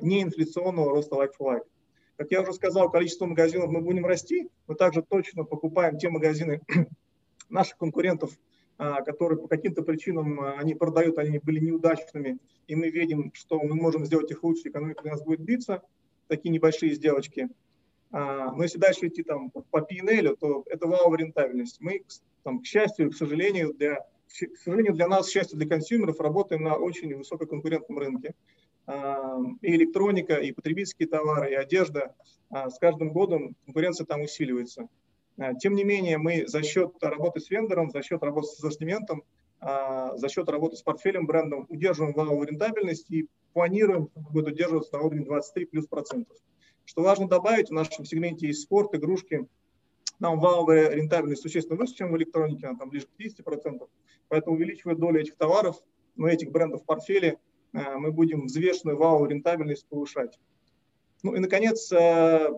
неинфляционного 0.01 0.89
роста 0.89 1.15
like-for-like. 1.15 1.65
Как 2.17 2.31
я 2.31 2.41
уже 2.41 2.53
сказал, 2.53 2.89
количество 2.89 3.25
магазинов 3.25 3.69
мы 3.69 3.81
будем 3.81 4.05
расти, 4.05 4.49
мы 4.67 4.75
также 4.75 5.01
точно 5.01 5.43
покупаем 5.43 5.97
те 5.97 6.09
магазины 6.09 6.61
наших 7.49 7.77
конкурентов, 7.77 8.31
а, 8.77 9.01
которые 9.01 9.37
по 9.39 9.47
каким-то 9.47 9.83
причинам 9.83 10.39
а, 10.39 10.53
они 10.53 10.75
продают, 10.75 11.17
они 11.17 11.39
были 11.39 11.59
неудачными, 11.59 12.37
и 12.67 12.75
мы 12.75 12.89
видим, 12.89 13.31
что 13.33 13.61
мы 13.61 13.75
можем 13.75 14.05
сделать 14.05 14.31
их 14.31 14.43
лучше, 14.43 14.69
экономика 14.69 15.03
у 15.03 15.09
нас 15.09 15.21
будет 15.23 15.41
биться, 15.41 15.81
такие 16.27 16.51
небольшие 16.51 16.93
сделочки. 16.93 17.49
А, 18.11 18.51
но 18.53 18.63
если 18.63 18.79
дальше 18.79 19.07
идти 19.07 19.21
там 19.21 19.49
по 19.49 19.81
P&L, 19.81 20.37
то 20.37 20.63
это 20.67 20.87
вау 20.87 21.13
рентабельность. 21.15 21.81
Мы, 21.81 22.05
там, 22.43 22.61
к 22.61 22.65
счастью, 22.65 23.11
к 23.11 23.15
сожалению, 23.15 23.73
для, 23.73 24.05
к 24.27 24.57
сожалению, 24.57 24.93
для 24.93 25.07
нас, 25.07 25.29
счастью, 25.29 25.57
для 25.57 25.67
консюмеров, 25.67 26.19
работаем 26.19 26.63
на 26.63 26.75
очень 26.75 27.15
высококонкурентном 27.15 27.97
рынке. 27.97 28.33
И 28.87 29.75
электроника, 29.75 30.35
и 30.35 30.51
потребительские 30.51 31.07
товары, 31.07 31.51
и 31.51 31.55
одежда. 31.55 32.13
С 32.51 32.77
каждым 32.77 33.11
годом 33.11 33.55
конкуренция 33.65 34.05
там 34.05 34.21
усиливается. 34.21 34.87
Э, 35.37 35.53
тем 35.59 35.73
не 35.73 35.83
менее, 35.83 36.17
мы 36.17 36.47
за 36.47 36.63
счет 36.63 36.91
работы 37.01 37.39
с 37.39 37.49
вендором, 37.49 37.89
за 37.91 38.01
счет 38.01 38.23
работы 38.23 38.47
с 38.47 38.53
ассортиментом, 38.53 39.23
а, 39.59 40.15
за 40.17 40.29
счет 40.29 40.47
работы 40.49 40.75
с 40.75 40.81
портфелем 40.81 41.25
брендом 41.25 41.65
удерживаем 41.69 42.13
валовую 42.13 42.47
рентабельность 42.47 43.09
и 43.09 43.27
планируем, 43.53 44.09
будет 44.15 44.47
удерживаться 44.47 44.93
на 44.93 45.03
уровне 45.03 45.25
23 45.25 45.65
плюс 45.65 45.87
процентов. 45.87 46.37
Что 46.83 47.01
важно 47.01 47.27
добавить, 47.27 47.69
в 47.69 47.73
нашем 47.73 48.05
сегменте 48.05 48.47
есть 48.47 48.61
спорт, 48.61 48.93
игрушки. 48.93 49.47
Нам 50.19 50.39
валовая 50.39 50.89
рентабельность 50.91 51.41
существенно 51.41 51.77
выше, 51.77 51.95
чем 51.95 52.11
в 52.11 52.17
электронике, 52.17 52.67
она 52.67 52.77
там 52.77 52.89
ближе 52.89 53.07
к 53.07 53.09
50 53.09 53.43
процентов. 53.43 53.89
Поэтому 54.27 54.55
увеличивая 54.55 54.95
долю 54.95 55.21
этих 55.21 55.35
товаров, 55.35 55.81
но 56.15 56.27
этих 56.27 56.51
брендов 56.51 56.83
в 56.83 56.85
портфеле, 56.85 57.39
э, 57.73 57.95
мы 57.95 58.11
будем 58.11 58.45
взвешенную 58.45 58.97
валовую 58.97 59.29
рентабельность 59.29 59.87
повышать. 59.87 60.39
Ну 61.23 61.35
и, 61.35 61.39
наконец, 61.39 61.91
э, 61.91 62.49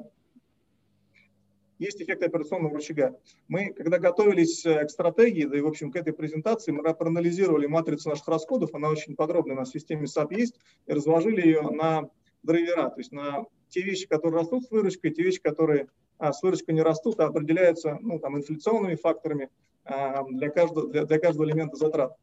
есть 1.79 2.01
эффект 2.01 2.23
операционного 2.23 2.75
рычага. 2.75 3.19
Мы, 3.47 3.73
когда 3.73 3.99
готовились 3.99 4.65
э, 4.65 4.85
к 4.85 4.89
стратегии, 4.89 5.45
да 5.45 5.57
и, 5.57 5.61
в 5.61 5.67
общем, 5.67 5.91
к 5.91 5.95
этой 5.95 6.13
презентации, 6.13 6.71
мы 6.71 6.83
проанализировали 6.93 7.67
матрицу 7.67 8.09
наших 8.09 8.27
расходов, 8.27 8.73
она 8.73 8.89
очень 8.89 9.15
подробная 9.15 9.55
у 9.55 9.59
нас 9.59 9.69
в 9.69 9.73
системе 9.73 10.05
SAP 10.05 10.33
есть, 10.33 10.59
и 10.85 10.93
разложили 10.93 11.41
ее 11.41 11.61
на 11.61 12.09
драйвера, 12.43 12.89
то 12.89 12.99
есть 12.99 13.11
на 13.11 13.45
те 13.69 13.81
вещи, 13.81 14.07
которые 14.07 14.41
растут 14.41 14.65
с 14.65 14.71
выручкой, 14.71 15.11
те 15.11 15.23
вещи, 15.23 15.41
которые 15.41 15.89
а, 16.17 16.33
с 16.33 16.41
выручкой 16.41 16.75
не 16.75 16.81
растут, 16.81 17.19
а 17.19 17.25
определяются 17.25 17.97
ну, 18.01 18.19
там, 18.19 18.37
инфляционными 18.37 18.95
факторами 18.95 19.49
а, 19.85 20.23
для, 20.23 20.49
каждого, 20.49 20.89
для, 20.89 21.05
для 21.05 21.19
каждого 21.19 21.45
элемента 21.45 21.75
затрат. 21.75 22.15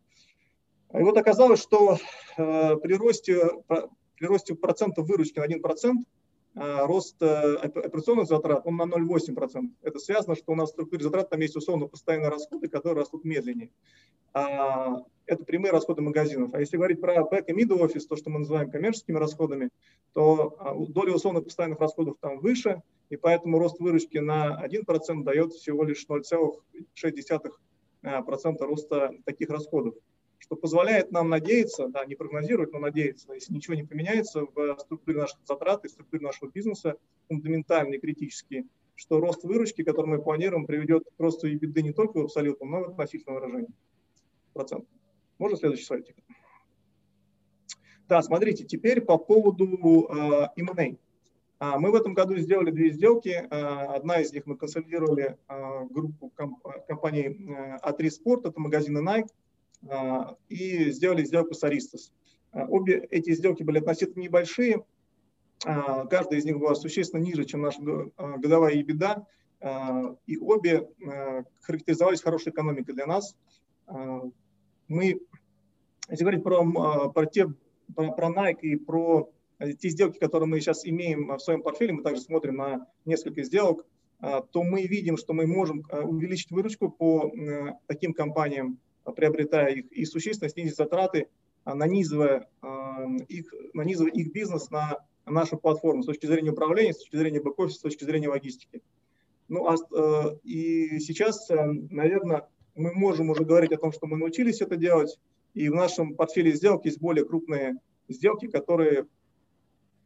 И 0.92 1.02
вот 1.02 1.16
оказалось, 1.16 1.61
что 1.61 1.98
э, 2.37 2.76
при, 2.76 2.94
росте, 2.94 3.50
при 3.66 4.26
росте 4.26 4.54
процентов 4.54 5.09
выручки 5.09 5.40
на 5.40 5.46
1% 5.46 5.94
а, 6.57 6.87
рост 6.87 7.16
э, 7.20 7.57
операционных 7.57 8.28
затрат, 8.28 8.64
он 8.64 8.76
на 8.76 8.85
0,8%. 8.85 9.70
Это 9.83 9.98
связано, 9.98 10.37
что 10.37 10.52
у 10.52 10.54
нас 10.54 10.68
в 10.68 10.72
структуре 10.72 11.02
затрат 11.02 11.30
там 11.30 11.40
есть 11.40 11.57
условно 11.57 11.88
постоянные 11.88 12.28
расходы, 12.28 12.68
которые 12.68 13.02
растут 13.02 13.24
медленнее. 13.24 13.70
А, 14.35 15.02
это 15.26 15.42
прямые 15.44 15.72
расходы 15.72 16.02
магазинов. 16.02 16.54
А 16.54 16.61
если 16.61 16.76
говорить 16.76 17.00
про 17.00 17.22
back 17.22 17.46
и 17.48 17.52
middle 17.52 17.80
офис, 17.80 18.07
то, 18.07 18.14
что 18.14 18.30
мы 18.30 18.40
называем 18.40 18.70
коммерческими 18.70 19.16
расходами, 19.16 19.70
то 20.12 20.57
а, 20.61 20.74
доля 20.74 21.12
условно 21.12 21.40
постоянных 21.40 21.80
расходов 21.80 22.16
там 22.20 22.38
выше, 22.38 22.83
и 23.10 23.16
поэтому 23.16 23.58
рост 23.58 23.80
выручки 23.80 24.18
на 24.18 24.64
1% 24.64 25.22
дает 25.22 25.52
всего 25.52 25.84
лишь 25.84 26.06
0,6% 26.08 28.56
роста 28.60 29.14
таких 29.24 29.50
расходов 29.50 29.94
что 30.44 30.56
позволяет 30.56 31.10
нам 31.10 31.30
надеяться, 31.30 31.88
да, 31.88 32.04
не 32.04 32.16
прогнозировать, 32.16 32.70
но 32.70 32.78
надеяться, 32.78 33.32
если 33.32 33.54
ничего 33.54 33.76
не 33.76 33.82
поменяется 33.82 34.44
в 34.44 34.76
структуре 34.78 35.16
наших 35.16 35.38
затрат 35.46 35.86
и 35.86 35.88
структуре 35.88 36.22
нашего 36.22 36.50
бизнеса, 36.50 36.98
фундаментальный, 37.28 37.98
критический, 37.98 38.66
что 38.94 39.20
рост 39.20 39.42
выручки, 39.42 39.82
который 39.82 40.06
мы 40.06 40.22
планируем, 40.22 40.66
приведет 40.66 41.04
к 41.04 41.18
росту 41.18 41.48
и 41.48 41.54
беды 41.54 41.80
не 41.80 41.94
только 41.94 42.18
в 42.18 42.24
абсолютном, 42.24 42.70
но 42.70 42.80
и 42.80 42.84
в 42.84 42.90
относительном 42.90 43.36
выражении. 43.36 43.70
Процент. 44.52 44.86
Можно 45.38 45.56
следующий 45.56 45.84
слайд? 45.84 46.14
Да, 48.06 48.20
смотрите, 48.20 48.64
теперь 48.64 49.00
по 49.00 49.16
поводу 49.16 50.08
э, 50.10 50.48
M&A. 50.56 50.98
А, 51.58 51.78
мы 51.78 51.90
в 51.90 51.94
этом 51.94 52.14
году 52.14 52.36
сделали 52.36 52.70
две 52.70 52.90
сделки. 52.90 53.46
А, 53.50 53.94
одна 53.94 54.20
из 54.20 54.32
них 54.32 54.46
мы 54.46 54.56
консолидировали 54.56 55.36
а, 55.46 55.84
группу 55.84 56.32
компаний 56.88 57.28
A3 57.82 57.98
Sport, 57.98 58.48
это 58.48 58.60
магазины 58.60 58.98
Nike, 58.98 59.28
и 60.48 60.90
сделали 60.90 61.24
сделку 61.24 61.54
с 61.54 61.62
Aristos. 61.62 62.10
Обе 62.52 63.06
эти 63.10 63.34
сделки 63.34 63.62
были 63.62 63.78
относительно 63.80 64.22
небольшие, 64.22 64.82
каждая 65.60 66.38
из 66.38 66.44
них 66.46 66.58
была 66.58 66.74
существенно 66.74 67.20
ниже, 67.20 67.44
чем 67.44 67.60
наша 67.62 67.82
годовая 68.16 68.76
EBITDA, 68.76 69.26
и 70.26 70.38
обе 70.38 70.88
характеризовались 71.60 72.22
хорошей 72.22 72.52
экономикой 72.52 72.94
для 72.94 73.04
нас. 73.04 73.36
Мы, 74.88 75.20
если 76.08 76.24
говорить 76.24 76.42
про, 76.42 77.10
про, 77.10 77.26
те, 77.26 77.52
про, 77.94 78.12
про 78.12 78.28
Nike 78.28 78.60
и 78.62 78.76
про 78.76 79.30
те 79.58 79.88
сделки, 79.88 80.18
которые 80.18 80.48
мы 80.48 80.60
сейчас 80.60 80.86
имеем 80.86 81.28
в 81.28 81.38
своем 81.38 81.62
портфеле, 81.62 81.92
мы 81.92 82.02
также 82.02 82.20
смотрим 82.22 82.56
на 82.56 82.86
несколько 83.04 83.42
сделок, 83.42 83.86
то 84.20 84.62
мы 84.62 84.86
видим, 84.86 85.16
что 85.16 85.32
мы 85.34 85.46
можем 85.46 85.84
увеличить 85.90 86.50
выручку 86.50 86.90
по 86.90 87.30
таким 87.86 88.14
компаниям, 88.14 88.78
приобретая 89.16 89.72
их, 89.74 89.92
и 89.92 90.04
существенно 90.06 90.48
снизить 90.48 90.76
затраты, 90.76 91.28
нанизывая 91.64 92.48
их, 93.28 93.52
нанизывая 93.74 94.12
их 94.12 94.32
бизнес 94.32 94.70
на 94.70 94.98
нашу 95.26 95.56
платформу 95.56 96.02
с 96.02 96.06
точки 96.06 96.26
зрения 96.26 96.50
управления, 96.50 96.92
с 96.92 96.98
точки 96.98 97.16
зрения 97.16 97.40
бэк-офиса, 97.40 97.78
с 97.78 97.82
точки 97.82 98.04
зрения 98.04 98.28
логистики. 98.28 98.82
Ну, 99.48 99.66
а, 99.66 99.74
э, 99.74 100.36
и 100.42 100.98
сейчас, 101.00 101.50
э, 101.50 101.64
наверное, 101.90 102.48
мы 102.74 102.92
можем 102.92 103.30
уже 103.30 103.44
говорить 103.44 103.72
о 103.72 103.78
том, 103.78 103.92
что 103.92 104.06
мы 104.06 104.16
научились 104.16 104.60
это 104.60 104.76
делать, 104.76 105.18
и 105.52 105.68
в 105.68 105.74
нашем 105.74 106.14
портфеле 106.14 106.52
сделок 106.52 106.84
есть 106.84 106.98
более 106.98 107.24
крупные 107.24 107.76
сделки, 108.08 108.48
которые, 108.48 109.06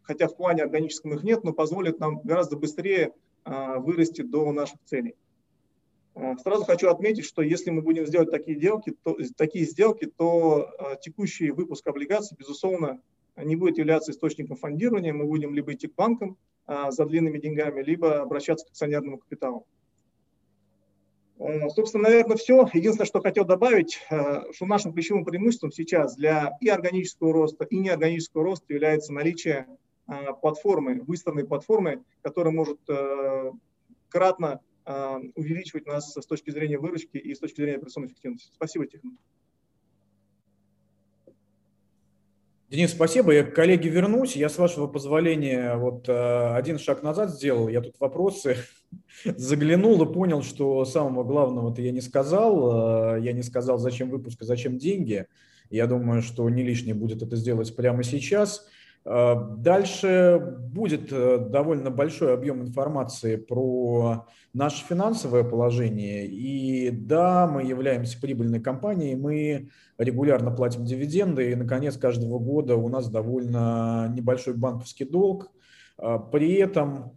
хотя 0.08 0.26
в 0.26 0.36
плане 0.36 0.62
органическом 0.62 1.12
их 1.12 1.22
нет, 1.22 1.44
но 1.44 1.52
позволят 1.52 2.00
нам 2.00 2.20
гораздо 2.24 2.56
быстрее 2.56 3.12
а, 3.44 3.78
вырасти 3.78 4.22
до 4.22 4.50
наших 4.52 4.78
целей. 4.86 5.14
Э, 6.14 6.34
сразу 6.42 6.64
хочу 6.64 6.88
отметить, 6.88 7.26
что 7.26 7.42
если 7.42 7.70
мы 7.70 7.82
будем 7.82 8.06
сделать 8.06 8.30
такие, 8.30 8.56
сделки, 8.56 8.96
то, 9.02 9.18
такие 9.36 9.66
сделки, 9.66 10.06
то 10.06 10.70
э, 10.78 10.96
текущий 11.02 11.50
выпуск 11.50 11.86
облигаций, 11.86 12.36
безусловно, 12.38 13.02
не 13.36 13.54
будет 13.54 13.76
являться 13.76 14.12
источником 14.12 14.56
фондирования. 14.56 15.12
Мы 15.12 15.26
будем 15.26 15.54
либо 15.54 15.74
идти 15.74 15.88
к 15.88 15.94
банкам 15.94 16.36
за 16.66 17.06
длинными 17.06 17.38
деньгами, 17.38 17.82
либо 17.82 18.20
обращаться 18.20 18.66
к 18.66 18.70
акционерному 18.70 19.18
капиталу. 19.18 19.64
Собственно, 21.68 22.08
наверное, 22.08 22.36
все. 22.36 22.68
Единственное, 22.74 23.06
что 23.06 23.20
хотел 23.20 23.44
добавить, 23.44 24.00
что 24.50 24.66
нашим 24.66 24.92
ключевым 24.92 25.24
преимуществом 25.24 25.70
сейчас 25.70 26.16
для 26.16 26.50
и 26.60 26.68
органического 26.68 27.32
роста, 27.32 27.64
и 27.64 27.78
неорганического 27.78 28.42
роста 28.42 28.72
является 28.72 29.12
наличие 29.12 29.68
платформы, 30.40 31.02
выставленной 31.02 31.46
платформы, 31.46 32.02
которая 32.22 32.52
может 32.52 32.80
кратно 34.08 34.60
а, 34.88 35.20
увеличивать 35.34 35.86
нас 35.86 36.14
с 36.14 36.26
точки 36.26 36.50
зрения 36.50 36.78
выручки 36.78 37.18
и 37.18 37.34
с 37.34 37.38
точки 37.38 37.60
зрения 37.60 37.76
операционной 37.76 38.08
эффективности. 38.08 38.50
Спасибо, 38.54 38.86
Тихон. 38.86 39.18
Денис, 42.70 42.90
спасибо. 42.90 43.32
Я 43.32 43.44
к 43.44 43.54
коллеге 43.54 43.90
вернусь. 43.90 44.34
Я, 44.34 44.48
с 44.48 44.56
вашего 44.56 44.86
позволения, 44.86 45.76
вот 45.76 46.08
э, 46.08 46.54
один 46.54 46.78
шаг 46.78 47.02
назад 47.02 47.30
сделал. 47.30 47.68
Я 47.68 47.82
тут 47.82 48.00
вопросы 48.00 48.56
заглянул 49.24 50.02
и 50.02 50.10
понял, 50.12 50.42
что 50.42 50.86
самого 50.86 51.22
главного-то 51.22 51.82
я 51.82 51.92
не 51.92 52.00
сказал. 52.00 53.16
Э, 53.16 53.20
я 53.20 53.32
не 53.32 53.42
сказал, 53.42 53.76
зачем 53.76 54.08
выпуск, 54.08 54.38
зачем 54.40 54.78
деньги. 54.78 55.26
Я 55.68 55.86
думаю, 55.86 56.22
что 56.22 56.48
не 56.48 56.62
лишнее 56.62 56.94
будет 56.94 57.22
это 57.22 57.36
сделать 57.36 57.76
прямо 57.76 58.02
сейчас. 58.02 58.66
Дальше 59.04 60.58
будет 60.70 61.08
довольно 61.50 61.90
большой 61.90 62.34
объем 62.34 62.62
информации 62.62 63.36
про 63.36 64.26
наше 64.52 64.84
финансовое 64.84 65.44
положение. 65.44 66.26
И 66.26 66.90
да, 66.90 67.46
мы 67.46 67.62
являемся 67.62 68.20
прибыльной 68.20 68.60
компанией, 68.60 69.16
мы 69.16 69.70
регулярно 69.96 70.50
платим 70.50 70.84
дивиденды, 70.84 71.52
и, 71.52 71.54
наконец, 71.54 71.96
каждого 71.96 72.38
года 72.38 72.76
у 72.76 72.88
нас 72.88 73.08
довольно 73.08 74.12
небольшой 74.14 74.54
банковский 74.54 75.04
долг. 75.04 75.50
При 76.30 76.54
этом 76.54 77.12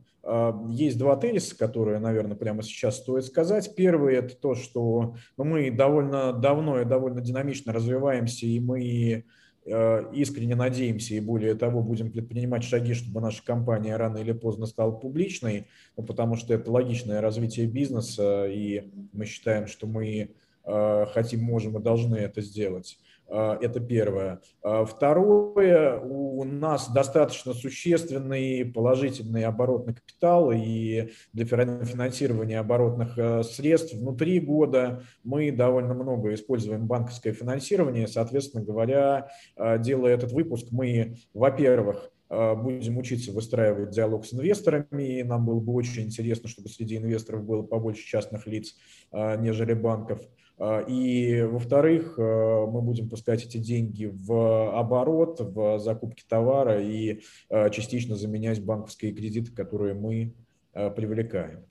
есть 0.69 0.99
два 0.99 1.15
тезиса, 1.15 1.57
которые, 1.57 1.99
наверное, 1.99 2.37
прямо 2.37 2.61
сейчас 2.61 2.97
стоит 2.97 3.25
сказать. 3.25 3.73
Первый– 3.75 4.15
это 4.17 4.35
то, 4.35 4.53
что 4.53 5.15
ну, 5.35 5.43
мы 5.43 5.71
довольно 5.71 6.31
давно 6.31 6.79
и 6.79 6.85
довольно 6.85 7.21
динамично 7.21 7.73
развиваемся, 7.73 8.45
и 8.45 8.59
мы 8.59 8.83
э, 8.83 9.23
искренне 9.65 10.55
надеемся 10.55 11.13
и 11.13 11.19
более 11.19 11.53
того 11.53 11.83
будем 11.83 12.11
предпринимать 12.11 12.63
шаги, 12.63 12.93
чтобы 12.93 13.21
наша 13.21 13.43
компания 13.43 13.95
рано 13.95 14.17
или 14.17 14.31
поздно 14.31 14.65
стала 14.65 14.91
публичной, 14.91 15.67
ну, 15.95 16.03
потому 16.03 16.35
что 16.35 16.53
это 16.53 16.71
логичное 16.71 17.21
развитие 17.21 17.67
бизнеса, 17.67 18.47
и 18.47 18.89
мы 19.13 19.25
считаем, 19.25 19.67
что 19.67 19.85
мы 19.85 20.31
э, 20.63 21.05
хотим, 21.13 21.43
можем 21.43 21.77
и 21.77 21.81
должны 21.81 22.15
это 22.15 22.41
сделать. 22.41 22.97
А, 23.31 23.57
это 23.61 23.79
первое. 23.79 24.41
А, 24.61 24.83
второе, 24.83 25.97
у 25.99 26.43
нас 26.43 26.91
достаточно 26.91 27.53
существенный 27.53 28.65
положительный 28.65 29.45
оборотный 29.45 29.93
капитал, 29.95 30.51
и 30.51 31.11
для 31.31 31.45
финансирования 31.45 32.59
оборотных 32.59 33.17
э, 33.17 33.43
средств 33.43 33.93
внутри 33.93 34.39
года 34.41 35.03
мы 35.23 35.51
довольно 35.51 35.93
много 35.93 36.33
используем 36.33 36.87
банковское 36.87 37.31
финансирование. 37.31 38.07
Соответственно 38.07 38.63
говоря, 38.65 39.29
а, 39.55 39.77
делая 39.77 40.13
этот 40.13 40.33
выпуск, 40.33 40.67
мы, 40.71 41.15
во-первых, 41.33 42.11
будем 42.29 42.97
учиться 42.97 43.33
выстраивать 43.33 43.89
диалог 43.89 44.25
с 44.25 44.33
инвесторами. 44.33 45.19
И 45.19 45.23
нам 45.23 45.45
было 45.45 45.59
бы 45.59 45.73
очень 45.73 46.03
интересно, 46.03 46.47
чтобы 46.47 46.69
среди 46.69 46.95
инвесторов 46.95 47.43
было 47.43 47.61
побольше 47.61 48.07
частных 48.07 48.47
лиц, 48.47 48.77
нежели 49.11 49.73
банков. 49.73 50.21
А, 50.63 50.81
и, 50.81 51.41
во-вторых, 51.41 52.19
э, 52.19 52.21
мы 52.21 52.83
будем 52.83 53.09
пускать 53.09 53.43
эти 53.43 53.57
деньги 53.57 54.05
в 54.05 54.77
оборот, 54.77 55.39
в 55.39 55.79
закупки 55.79 56.23
товара 56.27 56.79
и 56.79 57.21
э, 57.49 57.71
частично 57.71 58.15
заменять 58.15 58.63
банковские 58.63 59.11
кредиты, 59.11 59.51
которые 59.51 59.95
мы 59.95 60.35
привлекаем. 60.73 61.65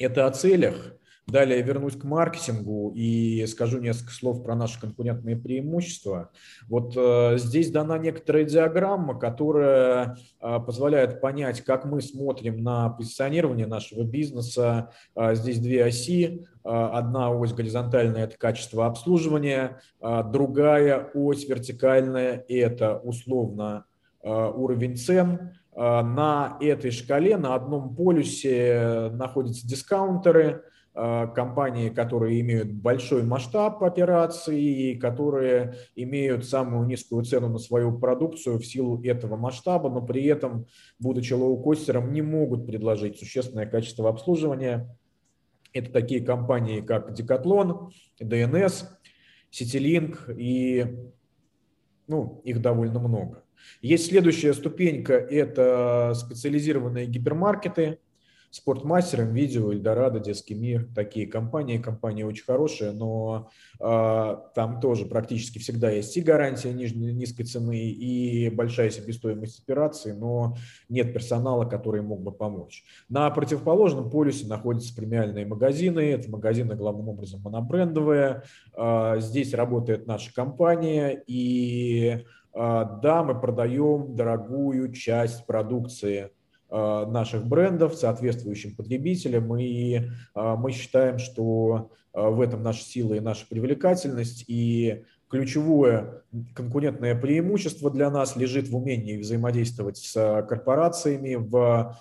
Это 0.00 0.26
о 0.26 0.32
целях. 0.32 0.96
Далее 1.30 1.62
вернусь 1.62 1.96
к 1.96 2.04
маркетингу 2.04 2.92
и 2.94 3.46
скажу 3.46 3.78
несколько 3.78 4.12
слов 4.12 4.42
про 4.42 4.54
наши 4.54 4.80
конкурентные 4.80 5.36
преимущества. 5.36 6.30
Вот 6.68 6.94
э, 6.96 7.38
здесь 7.38 7.70
дана 7.70 7.98
некоторая 7.98 8.44
диаграмма, 8.44 9.18
которая 9.18 10.16
э, 10.40 10.58
позволяет 10.60 11.20
понять, 11.20 11.60
как 11.62 11.84
мы 11.84 12.00
смотрим 12.00 12.62
на 12.62 12.90
позиционирование 12.90 13.66
нашего 13.66 14.04
бизнеса. 14.04 14.90
Э, 15.14 15.34
здесь 15.34 15.58
две 15.58 15.84
оси. 15.84 16.46
Э, 16.64 16.90
одна 16.92 17.30
ось 17.30 17.52
горизонтальная– 17.52 18.24
это 18.24 18.36
качество 18.36 18.86
обслуживания, 18.86 19.80
э, 20.00 20.22
другая 20.30 21.10
ось 21.14 21.48
вертикальная– 21.48 22.44
это 22.48 22.98
условно 22.98 23.84
э, 24.22 24.28
уровень 24.30 24.96
цен. 24.96 25.52
На 25.72 26.58
этой 26.60 26.90
шкале 26.90 27.36
на 27.36 27.54
одном 27.54 27.94
полюсе 27.94 29.08
находятся 29.14 29.66
дискаунтеры– 29.66 30.64
компании, 30.92 31.88
которые 31.88 32.40
имеют 32.40 32.72
большой 32.72 33.22
масштаб 33.22 33.82
операций, 33.82 34.98
которые 35.00 35.76
имеют 35.94 36.44
самую 36.44 36.86
низкую 36.86 37.24
цену 37.24 37.48
на 37.48 37.58
свою 37.58 37.96
продукцию 37.98 38.58
в 38.58 38.66
силу 38.66 39.00
этого 39.04 39.36
масштаба, 39.36 39.88
но 39.88 40.02
при 40.02 40.24
этом, 40.24 40.66
будучи 40.98 41.32
лоукостером, 41.32 42.12
не 42.12 42.22
могут 42.22 42.66
предложить 42.66 43.18
существенное 43.18 43.66
качество 43.66 44.08
обслуживания. 44.08 44.96
Это 45.72 45.92
такие 45.92 46.22
компании, 46.24 46.80
как 46.80 47.16
Decathlon, 47.18 47.90
DNS, 48.20 48.86
CityLink 49.52 50.34
и 50.36 50.86
ну, 52.08 52.40
их 52.44 52.60
довольно 52.60 52.98
много. 52.98 53.44
Есть 53.80 54.08
следующая 54.08 54.54
ступенька, 54.54 55.14
это 55.14 56.14
специализированные 56.16 57.06
гипермаркеты– 57.06 58.00
Спортмастер, 58.50 59.22
Видео, 59.22 59.72
Эльдорадо, 59.72 60.18
Детский 60.18 60.54
мир, 60.54 60.88
такие 60.92 61.26
компании. 61.28 61.78
Компании 61.78 62.24
очень 62.24 62.44
хорошие, 62.44 62.90
но 62.90 63.48
э, 63.78 64.36
там 64.56 64.80
тоже 64.80 65.06
практически 65.06 65.60
всегда 65.60 65.88
есть 65.90 66.16
и 66.16 66.20
гарантия 66.20 66.72
нижней, 66.72 67.12
низкой 67.12 67.44
цены, 67.44 67.78
и 67.78 68.50
большая 68.50 68.90
себестоимость 68.90 69.62
операции, 69.62 70.10
но 70.10 70.56
нет 70.88 71.12
персонала, 71.12 71.64
который 71.64 72.02
мог 72.02 72.22
бы 72.22 72.32
помочь. 72.32 72.82
На 73.08 73.30
противоположном 73.30 74.10
полюсе 74.10 74.48
находятся 74.48 74.96
премиальные 74.96 75.46
магазины. 75.46 76.00
Это 76.00 76.28
магазины 76.28 76.74
главным 76.74 77.08
образом 77.08 77.42
монобрендовые. 77.42 78.42
Э, 78.76 79.14
здесь 79.20 79.54
работает 79.54 80.08
наша 80.08 80.34
компания, 80.34 81.22
и 81.24 82.24
э, 82.52 82.84
да, 83.00 83.22
мы 83.22 83.40
продаем 83.40 84.16
дорогую 84.16 84.92
часть 84.92 85.46
продукции 85.46 86.32
наших 86.70 87.46
брендов 87.46 87.94
соответствующим 87.94 88.76
потребителям, 88.76 89.56
и 89.56 89.94
э, 89.94 90.00
мы 90.34 90.70
считаем, 90.70 91.18
что 91.18 91.90
э, 92.14 92.20
в 92.20 92.40
этом 92.40 92.62
наша 92.62 92.84
сила 92.84 93.14
и 93.14 93.20
наша 93.20 93.46
привлекательность, 93.48 94.44
и 94.46 95.04
ключевое 95.28 96.22
конкурентное 96.54 97.20
преимущество 97.20 97.90
для 97.90 98.10
нас 98.10 98.36
лежит 98.36 98.68
в 98.68 98.76
умении 98.76 99.16
взаимодействовать 99.16 99.96
с 99.96 100.44
корпорациями, 100.48 101.34
в 101.34 101.96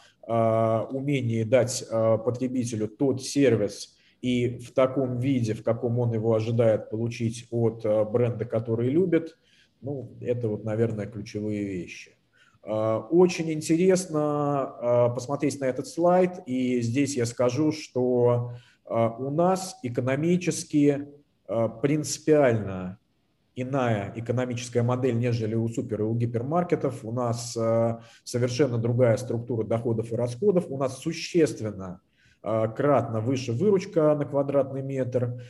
умении 0.91 1.41
дать 1.41 1.86
потребителю 1.89 2.88
тот 2.88 3.23
сервис 3.23 3.97
и 4.21 4.60
в 4.60 4.73
таком 4.73 5.19
виде, 5.19 5.55
в 5.55 5.63
каком 5.63 5.97
он 5.97 6.13
его 6.13 6.36
ожидает 6.36 6.91
получить 6.91 7.47
от 7.49 7.84
бренда, 8.12 8.45
который 8.45 8.89
любит. 8.89 9.38
Ну, 9.82 10.12
это 10.21 10.47
вот, 10.47 10.63
наверное, 10.63 11.08
ключевые 11.08 11.63
вещи. 11.63 12.18
Э, 12.63 13.02
очень 13.10 13.52
интересно 13.52 14.76
э, 14.82 15.13
посмотреть 15.13 15.60
на 15.60 15.65
этот 15.65 15.88
слайд, 15.88 16.39
и 16.45 16.82
здесь 16.82 17.15
я 17.15 17.26
скажу, 17.26 17.72
что 17.72 18.54
э, 18.86 18.93
у 18.93 19.30
нас 19.30 19.78
экономически 19.84 21.08
принципиально 21.82 23.00
иная 23.56 24.13
экономическая 24.15 24.84
модель, 24.84 25.17
нежели 25.17 25.56
у 25.56 25.67
супер 25.67 26.02
и 26.02 26.04
у 26.04 26.13
гипермаркетов. 26.13 27.04
У 27.04 27.12
нас 27.12 27.58
совершенно 28.24 28.78
другая 28.78 29.17
структура 29.17 29.65
доходов 29.65 30.12
и 30.12 30.15
расходов. 30.15 30.65
У 30.69 30.78
нас 30.78 31.00
существенно 31.00 32.02
кратно 32.43 33.19
выше 33.19 33.52
выручка 33.52 34.13
на 34.13 34.26
квадратный 34.26 34.84
метр. 34.84 35.41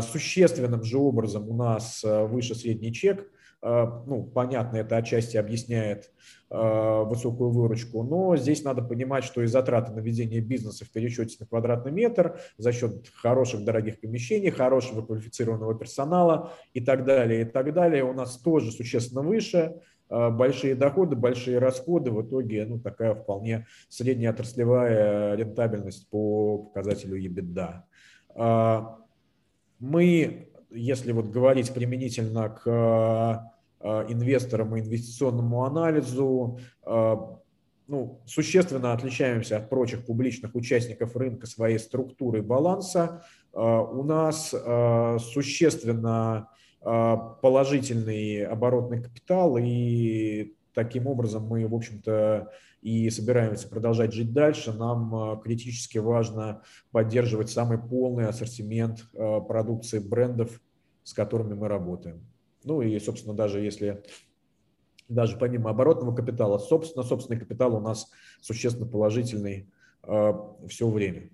Существенным 0.00 0.82
же 0.82 0.98
образом 0.98 1.48
у 1.48 1.54
нас 1.54 2.02
выше 2.02 2.56
средний 2.56 2.92
чек– 2.92 3.24
ну, 3.64 4.30
понятно, 4.34 4.76
это 4.76 4.98
отчасти 4.98 5.38
объясняет 5.38 6.12
высокую 6.54 7.50
выручку, 7.50 8.04
но 8.04 8.36
здесь 8.36 8.62
надо 8.62 8.82
понимать, 8.82 9.24
что 9.24 9.42
и 9.42 9.46
затраты 9.46 9.92
на 9.92 9.98
ведение 9.98 10.40
бизнеса 10.40 10.84
в 10.84 10.90
пересчете 10.90 11.36
на 11.40 11.46
квадратный 11.46 11.90
метр 11.90 12.38
за 12.58 12.72
счет 12.72 13.08
хороших 13.14 13.64
дорогих 13.64 14.00
помещений, 14.00 14.50
хорошего 14.50 15.02
квалифицированного 15.02 15.74
персонала 15.74 16.52
и 16.72 16.80
так 16.80 17.04
далее, 17.04 17.42
и 17.42 17.44
так 17.44 17.72
далее, 17.72 18.04
у 18.04 18.12
нас 18.12 18.38
тоже 18.38 18.70
существенно 18.70 19.22
выше, 19.22 19.80
а, 20.08 20.30
большие 20.30 20.76
доходы, 20.76 21.16
большие 21.16 21.58
расходы, 21.58 22.12
в 22.12 22.22
итоге 22.22 22.66
ну, 22.66 22.78
такая 22.78 23.14
вполне 23.14 23.66
средняя 23.88 24.30
отраслевая 24.30 25.34
рентабельность 25.34 26.08
по 26.08 26.58
показателю 26.58 27.20
EBITDA. 27.20 27.82
Мы, 29.80 30.48
если 30.70 31.12
вот 31.12 31.26
говорить 31.26 31.74
применительно 31.74 32.48
к 32.48 32.64
Э, 32.66 33.53
инвесторам 33.84 34.74
и 34.74 34.80
инвестиционному 34.80 35.64
анализу. 35.64 36.58
Э, 36.86 37.16
ну, 37.86 38.22
существенно 38.24 38.94
отличаемся 38.94 39.58
от 39.58 39.68
прочих 39.68 40.06
публичных 40.06 40.54
участников 40.54 41.14
рынка 41.16 41.46
своей 41.46 41.78
структуры 41.78 42.42
баланса. 42.42 43.22
Э, 43.52 43.58
у 43.58 44.02
нас 44.02 44.54
существенно 45.32 46.48
положительный 46.80 48.44
оборотный 48.44 49.02
капитал, 49.02 49.56
и 49.56 50.54
таким 50.74 51.06
образом 51.06 51.46
мы, 51.46 51.66
в 51.66 51.74
общем-то, 51.74 52.50
и 52.82 53.08
собираемся 53.08 53.68
продолжать 53.68 54.12
жить 54.12 54.34
дальше. 54.34 54.70
Нам 54.74 55.40
критически 55.40 55.96
важно 55.96 56.60
поддерживать 56.90 57.48
самый 57.48 57.78
полный 57.78 58.28
ассортимент 58.28 59.02
продукции 59.12 59.98
брендов, 59.98 60.60
с 61.04 61.14
которыми 61.14 61.54
мы 61.54 61.68
работаем. 61.68 62.20
Ну 62.64 62.82
и, 62.82 62.98
собственно, 62.98 63.34
даже 63.34 63.60
если 63.60 64.02
даже 65.08 65.36
помимо 65.36 65.70
оборотного 65.70 66.14
капитала, 66.14 66.58
собственно, 66.58 67.04
собственный 67.04 67.38
капитал 67.38 67.76
у 67.76 67.80
нас 67.80 68.10
существенно 68.40 68.86
положительный 68.86 69.68
э, 70.02 70.32
все 70.68 70.88
время. 70.88 71.28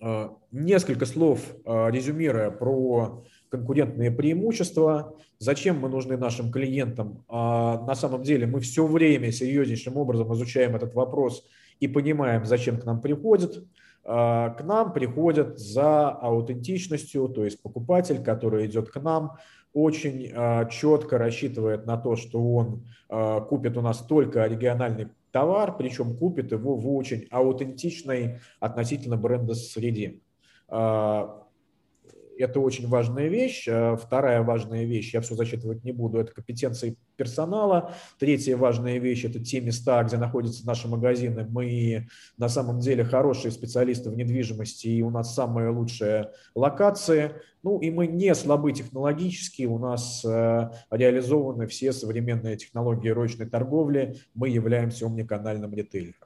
Э, 0.00 0.30
несколько 0.50 1.04
слов, 1.04 1.40
э, 1.64 1.90
резюмируя 1.90 2.50
про 2.50 3.22
конкурентные 3.50 4.10
преимущества, 4.10 5.14
зачем 5.38 5.78
мы 5.78 5.88
нужны 5.88 6.16
нашим 6.16 6.50
клиентам. 6.50 7.24
А 7.28 7.82
на 7.82 7.94
самом 7.94 8.22
деле 8.22 8.46
мы 8.46 8.60
все 8.60 8.86
время 8.86 9.30
серьезнейшим 9.30 9.96
образом 9.96 10.32
изучаем 10.34 10.74
этот 10.74 10.94
вопрос 10.94 11.46
и 11.80 11.86
понимаем, 11.86 12.44
зачем 12.46 12.80
к 12.80 12.84
нам 12.84 13.00
приходят. 13.00 13.64
А, 14.04 14.50
к 14.50 14.62
нам 14.64 14.92
приходят 14.92 15.58
за 15.58 16.10
аутентичностью, 16.10 17.28
то 17.28 17.44
есть 17.44 17.62
покупатель, 17.62 18.22
который 18.22 18.66
идет 18.66 18.90
к 18.90 19.00
нам, 19.00 19.36
очень 19.74 20.30
а, 20.32 20.64
четко 20.66 21.18
рассчитывает 21.18 21.84
на 21.84 21.96
то, 21.96 22.16
что 22.16 22.40
он 22.40 22.86
а, 23.08 23.40
купит 23.40 23.76
у 23.76 23.82
нас 23.82 23.98
только 23.98 24.46
региональный 24.46 25.08
товар, 25.32 25.76
причем 25.76 26.16
купит 26.16 26.52
его 26.52 26.76
в 26.76 26.88
очень 26.88 27.26
аутентичной 27.30 28.38
относительно 28.60 29.16
бренда 29.16 29.54
среде. 29.54 30.20
Это 32.38 32.60
очень 32.60 32.88
важная 32.88 33.28
вещь. 33.28 33.66
Э, 33.68 33.96
вторая 33.96 34.42
важная 34.42 34.84
вещь, 34.84 35.14
я 35.14 35.20
все 35.20 35.34
зачитывать 35.34 35.84
не 35.84 35.92
буду, 35.92 36.18
это 36.18 36.32
компетенции 36.32 36.96
персонала. 37.16 37.94
Третья 38.18 38.56
важная 38.56 38.98
вещь– 38.98 39.24
это 39.26 39.38
те 39.38 39.60
места, 39.60 40.02
где 40.02 40.16
находятся 40.16 40.66
наши 40.66 40.88
магазины. 40.88 41.46
Мы 41.48 42.08
на 42.36 42.48
самом 42.48 42.80
деле 42.80 43.04
хорошие 43.04 43.52
специалисты 43.52 44.10
в 44.10 44.16
недвижимости, 44.16 44.88
и 44.88 45.02
у 45.02 45.10
нас 45.10 45.34
самые 45.34 45.68
лучшие 45.68 46.30
локации. 46.54 47.32
Ну 47.62 47.78
и 47.78 47.90
мы 47.90 48.06
не 48.06 48.34
слабы 48.34 48.72
технологически, 48.72 49.64
у 49.64 49.78
нас 49.78 50.24
э, 50.24 50.70
реализованы 50.90 51.66
все 51.66 51.92
современные 51.92 52.56
технологии 52.56 53.08
ручной 53.08 53.48
торговли, 53.48 54.16
мы 54.34 54.48
являемся 54.48 55.06
омниканальным 55.06 55.72
ритейлером. 55.74 56.23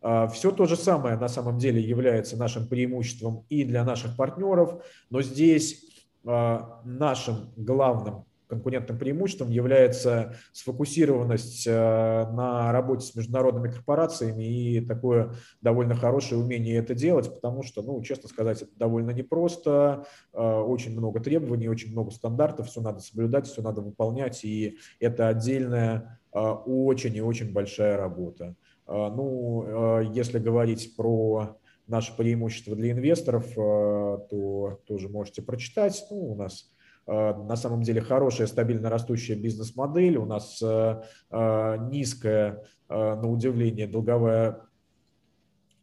А, 0.00 0.28
Все 0.28 0.50
то 0.52 0.66
же 0.66 0.76
самое 0.76 1.16
на 1.16 1.28
самом 1.28 1.58
деле 1.58 1.80
является 1.80 2.36
нашим 2.36 2.68
преимуществом 2.68 3.44
и 3.48 3.64
для 3.64 3.84
наших 3.84 4.16
партнеров, 4.16 4.84
но 5.10 5.22
здесь 5.22 5.84
а, 6.24 6.80
нашим 6.84 7.52
главным 7.56 8.24
конкурентным 8.46 8.96
преимуществом 8.96 9.50
является 9.50 10.34
сфокусированность 10.52 11.66
а, 11.68 12.30
на 12.30 12.70
работе 12.70 13.06
с 13.06 13.14
международными 13.16 13.72
корпорациями 13.72 14.44
и 14.44 14.80
такое 14.80 15.34
довольно 15.60 15.96
хорошее 15.96 16.40
умение 16.40 16.76
это 16.76 16.94
делать, 16.94 17.34
потому 17.34 17.64
что, 17.64 17.82
ну, 17.82 18.00
честно 18.02 18.28
сказать, 18.28 18.62
это 18.62 18.70
довольно 18.76 19.10
непросто, 19.10 20.06
очень 20.32 20.92
много 20.92 21.20
требований, 21.20 21.68
очень 21.68 21.90
много 21.90 22.10
стандартов, 22.12 22.68
все 22.68 22.80
надо 22.80 23.00
соблюдать, 23.00 23.48
все 23.48 23.62
надо 23.62 23.82
выполнять, 23.82 24.44
и 24.44 24.78
это 25.00 25.28
отдельная 25.28 26.20
очень 26.30 27.16
и 27.16 27.20
очень 27.20 27.52
большая 27.52 27.96
работа. 27.96 28.54
А, 28.88 29.10
ну, 29.10 29.64
а, 29.66 30.00
если 30.00 30.38
говорить 30.38 30.96
про 30.96 31.58
наше 31.86 32.16
преимущество 32.16 32.74
для 32.74 32.92
инвесторов, 32.92 33.46
а, 33.56 34.18
то 34.30 34.80
тоже 34.86 35.08
можете 35.08 35.42
прочитать. 35.42 36.04
Ну, 36.10 36.32
у 36.32 36.34
нас 36.34 36.72
на 37.06 37.56
самом 37.56 37.80
деле 37.80 38.02
хорошая, 38.02 38.46
стабильно 38.46 38.90
растущая 38.90 39.34
бизнес-модель, 39.34 40.18
у 40.18 40.26
нас 40.26 40.62
низкая, 41.30 42.62
на 42.90 43.26
удивление, 43.26 43.86
долговая 43.86 44.68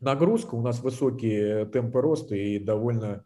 нагрузка, 0.01 0.53
у 0.53 0.61
нас 0.61 0.83
высокие 0.83 1.65
темпы 1.65 1.99
роста 1.99 2.35
и 2.35 2.59
довольно 2.59 3.25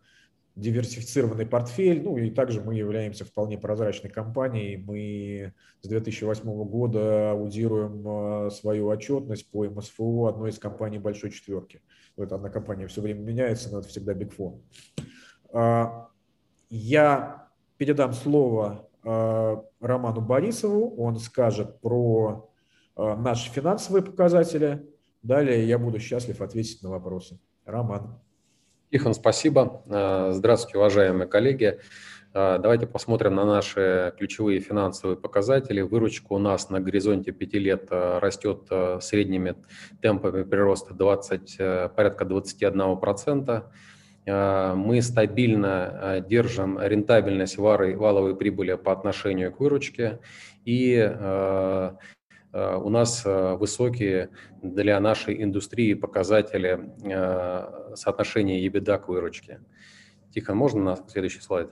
диверсифицированный 0.60 1.45
портфель, 1.45 2.04
ну 2.04 2.17
и 2.17 2.30
также 2.30 2.62
мы 2.62 2.76
являемся 2.76 3.26
вполне 3.26 3.58
прозрачной 3.58 4.10
компанией. 4.10 4.78
Мы 4.78 5.54
с 5.82 5.88
2008 5.88 6.43
года 6.65 7.32
аудируем 7.32 8.48
э, 8.48 8.50
свою 8.52 8.88
отчетность 8.88 9.50
по 9.50 9.65
МСФО 9.65 10.28
одной 10.28 10.50
из 10.50 10.60
компаний 10.60 11.00
большой 11.00 11.32
четверки. 11.32 11.82
Это 12.17 12.36
одна 12.36 12.50
компания 12.50 12.88
все 12.88 13.02
время 13.02 13.22
меняется, 13.22 13.72
но 13.72 13.80
это 13.80 13.88
всегда 13.88 14.13
Big 14.13 14.36
Four. 14.36 14.60
А, 15.54 16.10
я 16.69 17.48
передам 17.78 18.13
слово 18.13 18.89
э, 19.04 19.58
Роману 19.80 20.22
Борисову, 20.22 20.95
он 21.02 21.17
скажет 21.19 21.80
про 21.80 22.52
э, 22.98 23.15
наши 23.15 23.50
финансовые 23.50 24.04
показатели. 24.04 24.86
Далее 25.24 25.67
я 25.67 25.80
буду 25.80 26.00
счастлив 26.00 26.41
ответить 26.41 26.84
на 26.84 26.89
вопросы. 26.89 27.39
Роман. 27.65 28.19
Тихон, 28.91 29.13
спасибо. 29.13 29.84
Э, 29.86 30.32
здравствуйте, 30.34 30.80
уважаемые 30.80 31.28
коллеги. 31.28 31.78
Э, 32.34 32.58
давайте 32.60 32.88
посмотрим 32.88 33.36
на 33.36 33.45
наши 33.45 34.15
ключевые 34.17 34.62
финансовые 34.62 35.15
показатели. 35.15 35.82
Выручка 35.82 36.34
у 36.34 36.39
нас 36.39 36.71
на 36.71 36.80
горизонте 36.80 37.32
5 37.32 37.54
лет 37.54 37.88
э, 37.91 38.17
растет 38.17 38.67
средними 39.02 39.56
темпами 40.02 40.41
прироста 40.41 40.95
20, 40.95 41.58
порядка 41.95 42.25
21%. 42.25 43.63
Мы 44.75 45.02
стабильно 45.02 46.23
держим 46.28 46.80
рентабельность 46.80 47.58
валовой 47.58 48.36
прибыли 48.36 48.75
по 48.75 48.91
отношению 48.91 49.52
к 49.52 49.60
выручке 49.60 50.19
и 50.65 50.97
у 52.53 52.89
нас 52.89 53.23
э, 53.25 53.55
высокие 53.55 54.29
для 54.62 54.99
нашей 54.99 55.43
индустрии 55.43 55.93
показатели 55.93 56.91
э, 57.03 57.95
соотношения 57.95 58.67
EBITDA 58.67 58.97
к 58.99 59.07
выручке. 59.07 59.62
Тихо, 60.31 60.55
можно 60.55 60.83
на 60.83 60.95
следующий 60.95 61.41
слайд? 61.41 61.69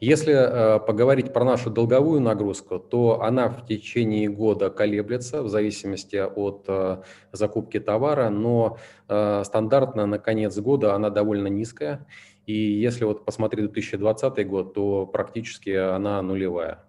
Если 0.00 0.32
э, 0.32 0.80
поговорить 0.80 1.30
про 1.34 1.44
нашу 1.44 1.68
долговую 1.68 2.22
нагрузку, 2.22 2.78
то 2.78 3.20
она 3.20 3.50
в 3.50 3.66
течение 3.66 4.30
года 4.30 4.70
колеблется 4.70 5.42
в 5.42 5.50
зависимости 5.50 6.16
от 6.16 6.64
э, 6.68 7.02
закупки 7.32 7.78
товара, 7.78 8.30
но 8.30 8.78
э, 9.08 9.42
стандартно 9.44 10.06
на 10.06 10.18
конец 10.18 10.56
года 10.58 10.94
она 10.94 11.10
довольно 11.10 11.48
низкая. 11.48 12.06
И 12.50 12.72
если 12.72 13.04
вот 13.04 13.24
посмотреть 13.24 13.66
2020 13.66 14.48
год, 14.48 14.74
то 14.74 15.06
практически 15.06 15.70
она 15.70 16.20
нулевая. 16.20 16.84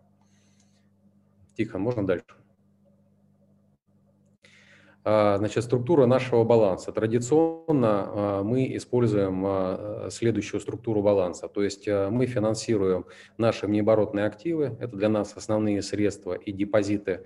Тихо, 1.56 1.78
можно 1.78 2.04
дальше? 2.04 2.26
А, 5.04 5.38
значит, 5.38 5.64
структура 5.64 6.08
нашего 6.08 6.44
баланса. 6.44 6.92
Традиционно 6.92 7.90
а, 7.92 8.44
мы 8.44 8.76
используем 8.76 9.44
а, 9.46 10.08
следующую 10.10 10.62
структуру 10.62 11.04
баланса. 11.04 11.48
То 11.48 11.62
есть 11.62 11.88
мы 11.88 12.26
финансируем 12.26 13.06
наши 13.38 13.68
внеоборотные 13.68 14.26
активы, 14.26 14.76
это 14.80 14.98
для 14.98 15.10
нас 15.10 15.38
основные 15.38 15.84
средства 15.84 16.34
и 16.34 16.52
депозиты 16.52 17.24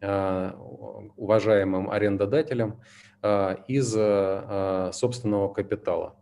уважаемым 0.00 1.90
арендодателям 1.90 2.80
из 3.68 3.90
собственного 4.94 5.52
капитала. 5.54 6.14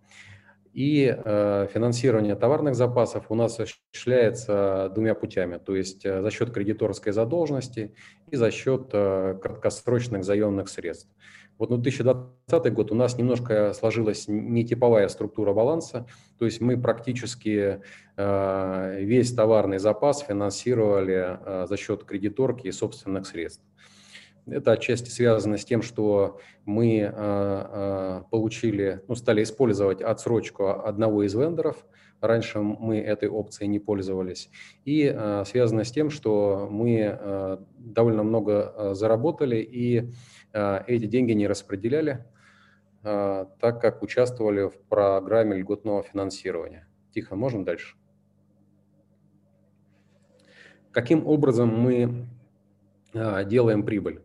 И 0.72 1.14
э, 1.14 1.68
финансирование 1.72 2.34
товарных 2.34 2.74
запасов 2.74 3.26
у 3.28 3.34
нас 3.34 3.60
осуществляется 3.60 4.90
двумя 4.94 5.14
путями, 5.14 5.58
то 5.58 5.76
есть 5.76 6.06
э, 6.06 6.22
за 6.22 6.30
счет 6.30 6.50
кредиторской 6.50 7.12
задолженности 7.12 7.94
и 8.30 8.36
за 8.36 8.50
счет 8.50 8.88
э, 8.92 9.38
краткосрочных 9.42 10.24
заемных 10.24 10.70
средств. 10.70 11.10
Вот 11.58 11.68
на 11.68 11.76
2020 11.76 12.72
год 12.72 12.90
у 12.90 12.94
нас 12.94 13.18
немножко 13.18 13.72
сложилась 13.74 14.24
нетиповая 14.26 15.08
структура 15.08 15.52
баланса, 15.52 16.06
то 16.38 16.46
есть 16.46 16.62
мы 16.62 16.80
практически 16.80 17.82
э, 18.16 18.96
весь 19.00 19.32
товарный 19.34 19.78
запас 19.78 20.20
финансировали 20.20 21.38
э, 21.44 21.66
за 21.68 21.76
счет 21.76 22.04
кредиторки 22.04 22.66
и 22.66 22.72
собственных 22.72 23.26
средств. 23.26 23.62
Это 24.46 24.72
отчасти 24.72 25.08
связано 25.08 25.56
с 25.56 25.64
тем, 25.64 25.82
что 25.82 26.40
мы 26.64 26.98
э, 26.98 27.10
э, 27.14 28.22
получили, 28.30 29.00
ну, 29.06 29.14
стали 29.14 29.44
использовать 29.44 30.02
отсрочку 30.02 30.68
одного 30.68 31.22
из 31.22 31.34
вендоров. 31.34 31.86
Раньше 32.20 32.60
мы 32.60 32.98
этой 32.98 33.28
опцией 33.28 33.68
не 33.68 33.78
пользовались. 33.78 34.50
И 34.84 35.12
э, 35.14 35.44
связано 35.46 35.84
с 35.84 35.92
тем, 35.92 36.10
что 36.10 36.68
мы 36.70 37.58
довольно 37.78 38.22
много 38.24 38.94
заработали 38.94 39.56
и 39.56 40.12
эти 40.52 41.06
деньги 41.06 41.32
не 41.32 41.46
распределяли, 41.46 42.26
так 43.02 43.80
как 43.80 44.02
участвовали 44.02 44.68
в 44.68 44.78
программе 44.88 45.56
льготного 45.56 46.02
финансирования. 46.02 46.86
Тихо, 47.12 47.36
можно 47.36 47.64
дальше? 47.64 47.96
Каким 50.90 51.26
образом 51.26 51.68
мы 51.68 52.26
делаем 53.14 53.82
прибыль? 53.82 54.20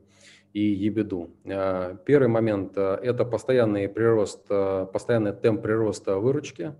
И 0.57 0.73
ебеду. 0.73 1.29
А, 1.45 1.95
первый 2.05 2.29
момент– 2.29 2.77
это 2.77 3.25
постоянный 3.25 3.87
прирост, 3.87 4.45
а, 4.49 4.85
постоянный 4.85 5.33
темп 5.33 5.61
прироста 5.61 6.17
выручки. 6.17 6.73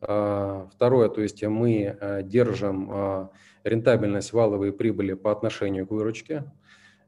Второе, 0.00 1.08
то 1.08 1.20
есть 1.20 1.44
мы 1.44 1.96
держим 2.24 3.30
рентабельность 3.62 4.32
валовой 4.32 4.72
прибыли 4.72 5.12
по 5.12 5.30
отношению 5.30 5.86
к 5.86 5.92
выручке 5.92 6.42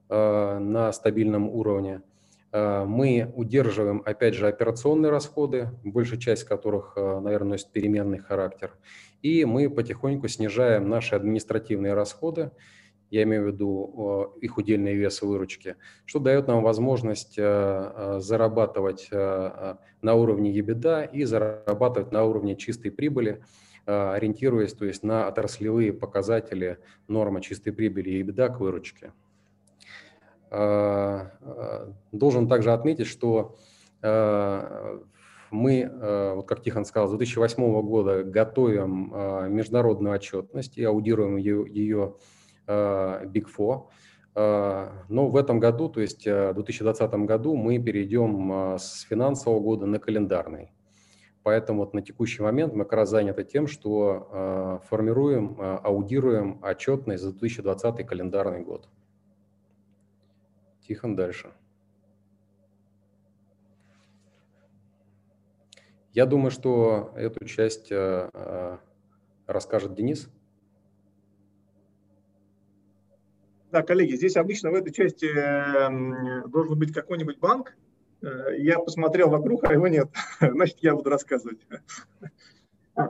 на 0.08 0.92
стабильном 0.92 1.48
уровне. 1.48 2.02
Мы 2.52 3.32
удерживаем, 3.34 4.00
опять 4.04 4.34
же, 4.34 4.46
операционные 4.46 5.10
расходы, 5.10 5.70
большая 5.82 6.20
часть 6.20 6.44
которых, 6.44 6.94
наверное, 6.94 7.54
носит 7.54 7.72
переменный 7.72 8.18
характер. 8.18 8.70
И 9.22 9.44
мы 9.44 9.68
потихоньку 9.68 10.28
снижаем 10.28 10.88
наши 10.88 11.16
административные 11.16 11.94
расходы, 11.94 12.52
я 13.14 13.22
имею 13.22 13.44
в 13.44 13.46
виду 13.46 14.34
их 14.40 14.56
удельный 14.58 14.94
вес 14.94 15.22
выручки, 15.22 15.76
что 16.04 16.18
дает 16.18 16.48
нам 16.48 16.62
возможность 16.62 17.36
зарабатывать 17.36 19.08
на 19.10 20.14
уровне 20.14 20.52
EBITDA 20.58 21.10
и 21.12 21.24
зарабатывать 21.24 22.12
на 22.12 22.24
уровне 22.24 22.56
чистой 22.56 22.90
прибыли, 22.90 23.42
ориентируясь 23.86 24.72
то 24.72 24.84
есть, 24.84 25.02
на 25.02 25.28
отраслевые 25.28 25.92
показатели 25.92 26.78
нормы 27.08 27.40
чистой 27.40 27.72
прибыли 27.72 28.10
и 28.10 28.22
EBITDA 28.22 28.54
к 28.54 28.60
выручке. 28.60 29.12
Должен 32.12 32.48
также 32.48 32.72
отметить, 32.72 33.06
что 33.06 33.56
мы, 35.54 35.80
э, 35.82 36.34
вот 36.34 36.46
как 36.46 36.62
Тихон 36.62 36.84
сказал, 36.84 37.08
с 37.08 37.10
2008 37.12 37.82
года 37.82 38.24
готовим 38.24 39.14
э, 39.14 39.48
международную 39.48 40.14
отчетность 40.14 40.76
и 40.76 40.84
аудируем 40.84 41.36
ее, 41.36 41.64
ее 41.68 42.14
э, 42.16 42.33
Big 42.66 43.46
Four. 43.56 43.88
Но 44.34 45.28
в 45.28 45.36
этом 45.36 45.60
году, 45.60 45.88
то 45.88 46.00
есть 46.00 46.26
в 46.26 46.54
2020 46.54 47.14
году, 47.26 47.54
мы 47.54 47.78
перейдем 47.78 48.76
с 48.78 49.02
финансового 49.02 49.60
года 49.60 49.86
на 49.86 49.98
календарный. 49.98 50.72
Поэтому 51.44 51.80
вот 51.80 51.94
на 51.94 52.02
текущий 52.02 52.42
момент 52.42 52.74
мы 52.74 52.84
как 52.84 52.94
раз 52.94 53.10
заняты 53.10 53.44
тем, 53.44 53.66
что 53.66 54.80
формируем, 54.88 55.56
аудируем 55.60 56.58
отчетность 56.64 57.22
за 57.22 57.30
2020 57.32 58.06
календарный 58.06 58.62
год. 58.62 58.88
Тихон, 60.86 61.16
дальше. 61.16 61.52
Я 66.14 66.26
думаю, 66.26 66.52
что 66.52 67.12
эту 67.16 67.44
часть 67.44 67.90
э, 67.90 68.30
э, 68.32 68.78
расскажет 69.48 69.94
Денис. 69.94 70.28
Да, 73.74 73.82
коллеги, 73.82 74.14
здесь 74.14 74.36
обычно 74.36 74.70
в 74.70 74.74
этой 74.74 74.92
части 74.92 75.24
эм, 75.24 76.48
должен 76.48 76.78
быть 76.78 76.92
какой-нибудь 76.92 77.40
банк. 77.40 77.76
Э, 78.22 78.56
я 78.56 78.78
посмотрел 78.78 79.30
вокруг, 79.30 79.64
а 79.64 79.72
его 79.72 79.88
нет. 79.88 80.08
Значит, 80.40 80.76
я 80.82 80.94
буду 80.94 81.10
рассказывать. 81.10 81.58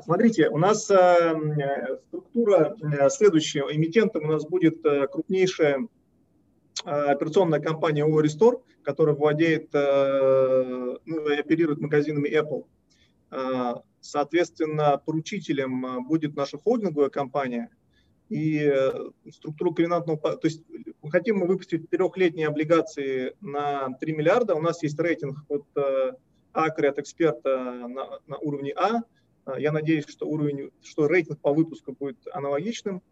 Смотрите, 0.05 0.49
у 0.49 0.57
нас 0.57 0.85
структура 0.85 2.79
следующая. 3.11 3.67
Эмитентом 3.73 4.25
у 4.25 4.33
нас 4.33 4.47
будет 4.47 4.81
крупнейшая 5.13 5.87
операционная 6.83 7.61
компания 7.61 8.05
ООО 8.05 8.23
«Рестор», 8.23 8.63
которая 8.85 9.15
владеет, 9.15 9.69
ну, 9.75 11.29
и 11.29 11.39
оперирует 11.39 11.83
магазинами 11.83 12.31
Apple. 12.31 13.83
Соответственно, 14.01 14.97
поручителем 14.97 16.07
будет 16.09 16.35
наша 16.35 16.57
холдинговая 16.57 17.11
компания, 17.11 17.69
и 18.29 18.59
э, 18.59 18.93
структуру 19.31 19.75
ковенантного... 19.75 20.19
То 20.37 20.47
есть 20.47 20.63
хотим 21.11 21.39
мы 21.39 21.47
выпустить 21.47 21.89
трехлетние 21.91 22.49
облигации 22.49 23.37
на 23.41 23.91
3 24.01 24.13
миллиарда. 24.13 24.55
У 24.55 24.61
нас 24.61 24.83
есть 24.83 24.99
рейтинг 24.99 25.39
от 25.49 25.65
э, 25.77 26.13
Акры, 26.53 26.89
от 26.89 26.99
эксперта 26.99 27.59
на, 27.89 28.21
на 28.27 28.39
уровне 28.39 28.73
А. 28.77 29.03
а. 29.45 29.59
Я 29.59 29.73
надеюсь, 29.73 30.07
что, 30.09 30.27
уровень, 30.27 30.71
что 30.83 31.07
рейтинг 31.07 31.41
по 31.41 31.53
выпуску 31.53 31.93
будет 31.93 32.19
аналогичным. 32.33 33.03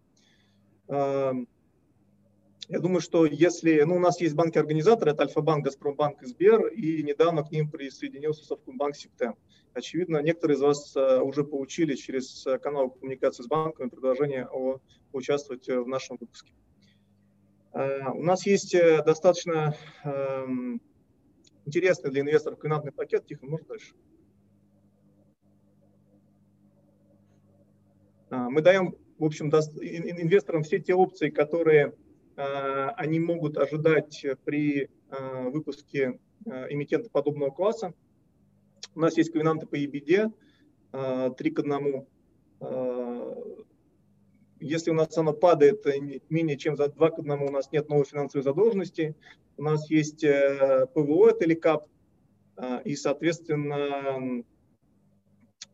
Я 2.68 2.78
думаю, 2.78 3.00
что 3.00 3.26
если, 3.26 3.82
ну, 3.82 3.96
у 3.96 3.98
нас 3.98 4.20
есть 4.20 4.34
банки-организаторы, 4.34 5.10
это 5.10 5.24
Альфа-банк, 5.24 5.64
Газпромбанк 5.64 6.22
и 6.22 6.26
Сбер, 6.26 6.68
и 6.68 7.02
недавно 7.02 7.42
к 7.42 7.50
ним 7.50 7.68
присоединился 7.68 8.44
Совкомбанк 8.44 8.96
Сиптем. 8.96 9.34
Очевидно, 9.74 10.22
некоторые 10.22 10.56
из 10.56 10.60
вас 10.60 10.94
э, 10.96 11.20
уже 11.20 11.44
получили 11.44 11.94
через 11.94 12.46
э, 12.46 12.58
канал 12.58 12.90
коммуникации 12.90 13.42
с 13.42 13.46
банками 13.46 13.88
предложение 13.88 14.46
о 14.46 14.80
участвовать 15.16 15.68
э, 15.68 15.80
в 15.80 15.88
нашем 15.88 16.16
выпуске. 16.18 16.52
У 17.74 18.22
нас 18.22 18.44
есть 18.44 18.76
достаточно 19.06 19.74
эм, 20.04 20.82
интересный 21.64 22.10
для 22.10 22.20
инвесторов 22.20 22.58
квинантный 22.58 22.92
пакет. 22.92 23.24
Тихо, 23.24 23.46
можно 23.46 23.66
дальше? 23.66 23.94
Мы 28.28 28.60
даем, 28.60 28.94
в 29.16 29.24
общем, 29.24 29.48
инвесторам 29.48 30.64
все 30.64 30.80
те 30.80 30.94
опции, 30.94 31.30
которые 31.30 31.94
они 32.36 33.20
могут 33.20 33.56
ожидать 33.56 34.22
при 34.44 34.90
выпуске 35.08 36.20
эмитента 36.44 37.08
подобного 37.08 37.48
класса. 37.50 37.94
У 38.94 39.00
нас 39.00 39.16
есть 39.16 39.32
ковенанты 39.32 39.66
по 39.66 39.76
EBD, 39.76 40.30
3 40.92 41.50
к 41.50 41.58
1. 41.58 42.06
Если 44.62 44.90
у 44.90 44.94
нас 44.94 45.16
оно 45.18 45.32
падает 45.32 45.84
менее 46.30 46.56
чем 46.56 46.76
за 46.76 46.88
2 46.88 47.10
к 47.10 47.18
1, 47.18 47.30
у 47.32 47.50
нас 47.50 47.72
нет 47.72 47.88
новой 47.88 48.04
финансовой 48.04 48.44
задолженности. 48.44 49.16
У 49.56 49.62
нас 49.62 49.90
есть 49.90 50.22
э, 50.22 50.86
ПВО, 50.94 51.30
это 51.30 51.46
ЛИКАП, 51.46 51.88
а, 52.56 52.80
и, 52.84 52.94
соответственно, 52.94 54.44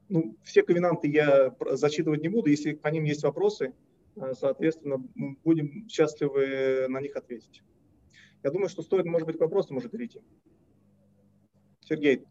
ну, 0.09 0.37
все 0.43 0.63
ковенанты 0.63 1.09
я 1.09 1.55
зачитывать 1.73 2.23
не 2.23 2.29
буду. 2.29 2.49
Если 2.49 2.73
по 2.73 2.89
ним 2.89 3.05
есть 3.05 3.23
вопросы, 3.25 3.75
а, 4.17 4.35
соответственно, 4.35 4.97
будем 5.45 5.87
счастливы 5.89 6.87
на 6.89 7.01
них 7.01 7.15
ответить. 7.15 7.63
Я 8.43 8.51
думаю, 8.51 8.71
что 8.71 8.83
стоит, 8.83 9.05
может 9.05 9.27
быть, 9.27 9.37
к 9.37 9.41
вопросам 9.41 9.77
уже 9.77 9.91
перейти. 9.91 10.23
Сергей. 11.81 12.25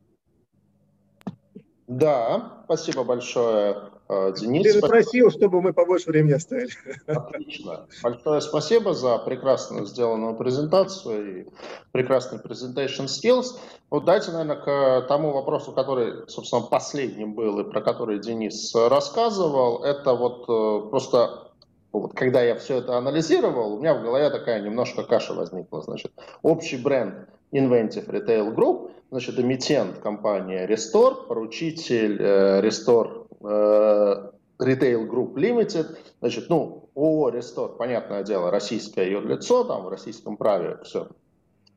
Да, 1.88 2.63
спасибо 2.65 3.05
большое, 3.05 3.91
э, 4.09 4.33
Денис. 4.38 4.73
Ты 4.73 4.81
просил, 4.81 5.31
чтобы 5.31 5.61
мы 5.61 5.71
побольше 5.71 6.09
времени 6.09 6.33
оставили. 6.33 6.69
Отлично. 7.07 7.88
Большое 8.03 8.41
спасибо 8.41 8.93
за 8.93 9.17
прекрасно 9.19 9.85
сделанную 9.85 10.35
презентацию 10.35 11.43
и 11.43 11.47
прекрасный 11.93 12.39
presentation 12.39 13.05
skills. 13.05 13.57
Вот 13.89 14.03
дайте, 14.03 14.31
наверное, 14.31 14.57
к 14.57 15.07
тому 15.07 15.31
вопросу, 15.31 15.71
который, 15.71 16.27
собственно, 16.27 16.63
последним 16.63 17.33
был 17.33 17.61
и 17.61 17.63
про 17.63 17.79
который 17.79 18.19
Денис 18.19 18.75
рассказывал. 18.75 19.81
Это 19.83 20.13
вот 20.13 20.43
э, 20.49 20.89
просто 20.89 21.47
вот 21.93 22.13
когда 22.13 22.43
я 22.43 22.55
все 22.55 22.79
это 22.79 22.97
анализировал, 22.97 23.73
у 23.73 23.79
меня 23.79 23.93
в 23.95 24.03
голове 24.03 24.29
такая 24.29 24.61
немножко 24.61 25.03
каша 25.03 25.33
возникла. 25.33 25.81
Значит, 25.81 26.11
общий 26.41 26.77
бренд 26.77 27.29
Inventive 27.52 28.08
Retail 28.08 28.54
Group, 28.54 28.91
значит, 29.10 29.39
эмитент 29.39 30.00
компания 30.00 30.68
Restore, 30.68 31.28
поручитель 31.28 32.22
э, 32.22 32.62
Restore 32.62 33.28
э, 33.41 34.32
Retail 34.60 35.10
Group 35.10 35.36
Limited, 35.36 35.98
значит, 36.20 36.50
ну, 36.50 36.89
ООО 36.95 37.32
Restore, 37.32 37.78
понятное 37.78 38.24
дело, 38.24 38.52
российское 38.52 39.06
ее 39.06 39.22
лицо, 39.22 39.64
там 39.64 39.86
в 39.86 39.89
российском 39.89 40.38
праве 40.38 40.78
все 40.84 41.08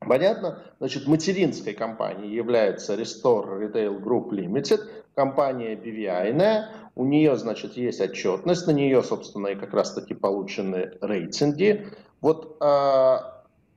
понятно. 0.00 0.62
Значит, 0.78 1.06
материнской 1.06 1.74
компанией 1.74 2.34
является 2.34 2.94
Restore 2.94 3.60
Retail 3.60 4.00
Group 4.02 4.30
Limited, 4.30 4.80
компания 5.14 5.74
BVI, 5.74 6.64
у 6.96 7.04
нее, 7.04 7.36
значит, 7.36 7.76
есть 7.76 8.00
отчетность, 8.00 8.66
на 8.66 8.72
нее, 8.72 9.02
собственно, 9.02 9.48
и 9.48 9.54
как 9.54 9.72
раз-таки 9.72 10.14
получены 10.14 10.92
рейтинги. 11.00 11.86
Вот 12.20 12.56
э, 12.60 13.16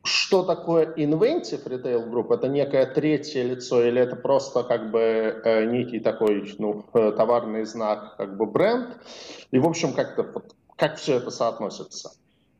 что 0.03 0.43
такое 0.43 0.93
Inventive 0.95 1.65
Retail 1.65 2.09
Group? 2.09 2.33
Это 2.33 2.49
некое 2.49 2.85
третье 2.85 3.43
лицо 3.43 3.83
или 3.83 4.01
это 4.01 4.15
просто 4.15 4.63
как 4.63 4.91
бы 4.91 4.99
э, 4.99 5.65
некий 5.65 5.99
такой 5.99 6.53
ну, 6.59 6.85
э, 6.93 7.11
товарный 7.13 7.65
знак, 7.65 8.17
как 8.17 8.37
бы 8.37 8.45
бренд? 8.45 8.97
И, 9.51 9.59
в 9.59 9.65
общем, 9.65 9.93
как-то 9.93 10.23
вот, 10.23 10.55
как 10.75 10.97
все 10.97 11.15
это 11.15 11.31
соотносится? 11.31 12.11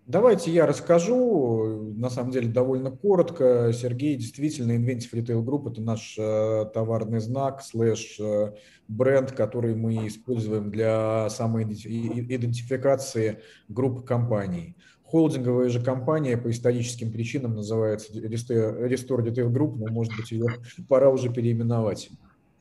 Давайте 0.06 0.52
я 0.52 0.66
расскажу, 0.66 1.94
на 1.96 2.10
самом 2.10 2.32
деле 2.32 2.50
довольно 2.50 2.92
коротко. 2.92 3.72
Сергей, 3.74 4.16
действительно, 4.16 4.74
Inventive 4.74 5.14
Retail 5.14 5.44
Group– 5.44 5.72
это 5.74 5.82
наш 5.82 6.16
э, 6.18 6.66
товарный 6.74 7.22
знак, 7.22 7.62
слэш 7.62 8.18
э, 8.20 8.54
бренд, 8.90 9.32
который 9.32 9.76
мы 9.76 10.08
используем 10.08 10.72
для 10.72 11.30
самоидентификации 11.30 13.40
групп 13.70 14.06
компаний. 14.06 14.76
Холдинговая 15.14 15.70
же 15.70 15.80
компания 15.80 16.38
по 16.38 16.50
историческим 16.50 17.12
причинам 17.12 17.54
называется 17.54 18.12
Restore 18.14 19.24
Detail 19.24 19.52
Group, 19.52 19.76
но, 19.76 19.94
может 19.94 20.12
быть, 20.18 20.32
ее 20.32 20.48
пора 20.90 21.12
уже 21.12 21.32
переименовать. 21.32 22.10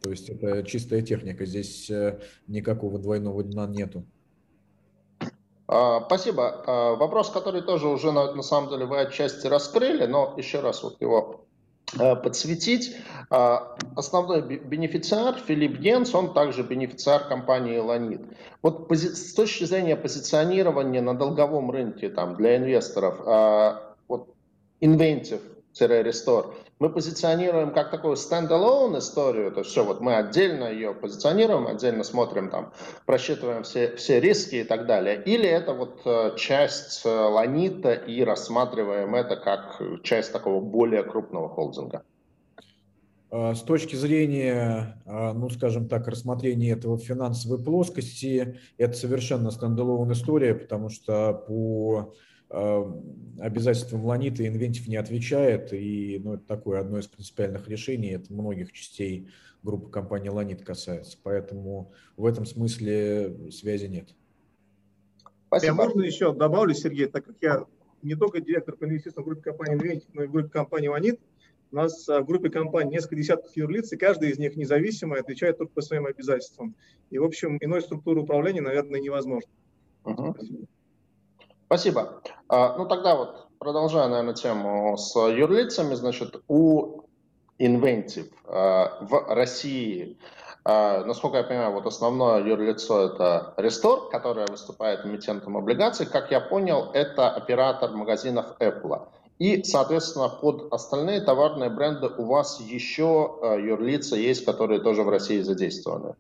То 0.03 0.11
есть 0.11 0.29
это 0.29 0.63
чистая 0.63 1.01
техника, 1.01 1.47
здесь 1.47 1.89
э, 1.89 2.21
никакого 2.49 2.99
двойного 2.99 3.43
дна 3.43 3.67
нету. 3.67 4.05
А, 5.67 6.05
спасибо. 6.05 6.63
А, 6.67 6.95
вопрос, 6.97 7.31
который 7.31 7.63
тоже 7.63 7.89
уже 7.89 8.13
на, 8.13 8.35
на 8.35 8.43
самом 8.43 8.69
деле 8.69 8.85
вы 8.85 9.01
отчасти 9.01 9.47
раскрыли, 9.47 10.05
но 10.05 10.35
еще 10.37 10.61
раз 10.61 10.83
вот 10.83 11.01
его 11.01 11.42
подсветить. 11.97 12.97
А, 13.31 13.77
основной 13.97 14.43
бенефициар 14.43 15.37
Филипп 15.37 15.79
Генс, 15.79 16.15
он 16.15 16.35
также 16.35 16.63
бенефициар 16.63 17.25
компании 17.29 17.79
Ланит. 17.79 18.23
Вот 18.63 18.91
с 18.91 19.35
точки 19.35 19.65
зрения 19.65 19.97
позиционирования 19.97 21.01
на 21.01 21.15
долговом 21.15 21.71
рынке 21.71 22.11
там, 22.11 22.37
для 22.37 22.57
инвесторов, 22.57 23.21
а, 23.27 23.95
вот 24.09 24.35
Inventive 24.81 25.43
Restore, 25.79 26.55
мы 26.83 26.91
позиционируем 26.91 27.71
как 27.71 27.93
такую 27.93 28.17
standalone 28.17 28.99
историю, 28.99 29.53
то 29.53 29.61
есть 29.61 29.71
все, 29.71 29.85
вот 29.85 30.01
мы 30.01 30.17
отдельно 30.17 30.65
ее 30.65 30.93
позиционируем, 30.93 31.69
отдельно 31.69 32.03
смотрим 32.03 32.51
там, 32.51 32.73
просчитываем 33.07 33.63
все, 33.63 33.95
все 33.95 34.19
риски 34.19 34.57
и 34.57 34.65
так 34.65 34.87
далее, 34.87 35.23
или 35.25 35.49
это 35.49 35.75
вот 35.75 36.01
э, 36.05 36.33
часть 36.37 37.03
э, 37.07 37.09
Ланита 37.09 37.93
и 37.93 38.25
рассматриваем 38.25 39.15
это 39.15 39.37
как 39.37 39.81
часть 40.03 40.33
такого 40.33 40.61
более 40.61 41.05
крупного 41.05 41.49
холдинга? 41.49 42.03
А, 43.31 43.55
с 43.55 43.63
точки 43.63 43.95
зрения, 43.95 45.01
а, 45.07 45.35
ну, 45.35 45.51
скажем 45.51 45.87
так, 45.89 46.09
рассмотрения 46.09 46.73
этого 46.73 46.97
в 46.97 47.05
финансовой 47.05 47.63
плоскости, 47.63 48.59
это 48.77 48.95
совершенно 48.95 49.53
standalone 49.53 50.11
история, 50.11 50.53
потому 50.53 50.89
что 50.89 51.33
по 51.47 52.13
обязательствам 52.53 54.05
Ланита 54.05 54.47
Инвентив 54.47 54.87
не 54.89 54.97
отвечает, 54.97 55.73
и 55.73 56.21
ну, 56.23 56.35
это 56.35 56.45
такое 56.45 56.81
одно 56.81 56.99
из 56.99 57.07
принципиальных 57.07 57.69
решений, 57.69 58.11
это 58.11 58.33
многих 58.33 58.73
частей 58.73 59.29
группы 59.63 59.91
компании 59.91 60.29
Ланит 60.29 60.63
касается, 60.63 61.19
поэтому 61.23 61.93
в 62.17 62.27
этом 62.27 62.47
смысле 62.47 63.51
связи 63.51 63.87
нет. 63.87 64.15
Спасибо. 65.47 65.67
Я 65.67 65.75
можно 65.75 66.03
еще 66.03 66.35
добавлю, 66.35 66.75
Сергей, 66.75 67.07
так 67.07 67.25
как 67.25 67.37
я 67.41 67.67
не 68.03 68.15
только 68.15 68.41
директор 68.41 68.77
по 68.77 68.85
инвестициям 68.85 69.25
в 69.25 69.27
группе 69.27 69.43
компании 69.43 69.75
Инвентив, 69.75 70.09
но 70.13 70.25
и 70.25 70.27
в 70.27 70.33
группе 70.33 70.49
компании 70.49 70.89
Ланит, 70.89 71.21
у 71.71 71.77
нас 71.77 72.07
в 72.07 72.25
группе 72.25 72.51
компаний 72.51 72.91
несколько 72.91 73.17
десятков 73.17 73.57
юрлиц, 73.57 73.93
и 73.93 73.97
каждый 73.97 74.31
из 74.31 74.39
них 74.39 74.57
независимо 74.57 75.17
отвечает 75.17 75.59
только 75.59 75.73
по 75.73 75.81
своим 75.81 76.07
обязательствам. 76.07 76.75
И, 77.11 77.19
в 77.19 77.25
общем, 77.25 77.57
иной 77.61 77.81
структуры 77.81 78.21
управления, 78.21 78.61
наверное, 78.61 79.01
невозможно. 79.01 79.51
Угу. 80.05 80.37
Спасибо. 81.73 82.21
А, 82.51 82.77
ну 82.77 82.85
тогда 82.85 83.17
вот, 83.17 83.47
продолжая, 83.59 84.07
наверное, 84.07 84.35
тему 84.35 84.95
с 84.99 85.17
юрлицами, 85.17 85.95
значит, 85.95 86.43
у 86.47 87.05
Inventive 87.59 88.31
а, 88.45 88.99
в 89.01 89.35
России, 89.35 90.19
а, 90.67 91.03
насколько 91.07 91.39
я 91.39 91.45
понимаю, 91.45 91.73
вот 91.73 91.87
основное 91.87 92.45
юрлицо 92.45 93.07
это 93.07 93.55
Restore, 93.57 94.11
которое 94.11 94.47
выступает 94.49 95.07
эмитентом 95.07 95.57
облигаций. 95.57 96.05
Как 96.05 96.31
я 96.31 96.43
понял, 96.43 96.91
это 96.93 97.31
оператор 97.31 97.91
магазинов 97.93 98.55
Apple. 98.61 99.09
И, 99.39 99.65
соответственно, 99.65 100.29
под 100.29 100.71
остальные 100.75 101.23
товарные 101.23 101.71
бренды 101.71 102.09
у 102.09 102.27
вас 102.27 102.61
еще 102.61 103.39
юрлица 103.43 104.17
есть, 104.17 104.45
которые 104.45 104.81
тоже 104.83 105.05
в 105.05 105.09
России 105.09 105.41
задействованы. 105.41 106.17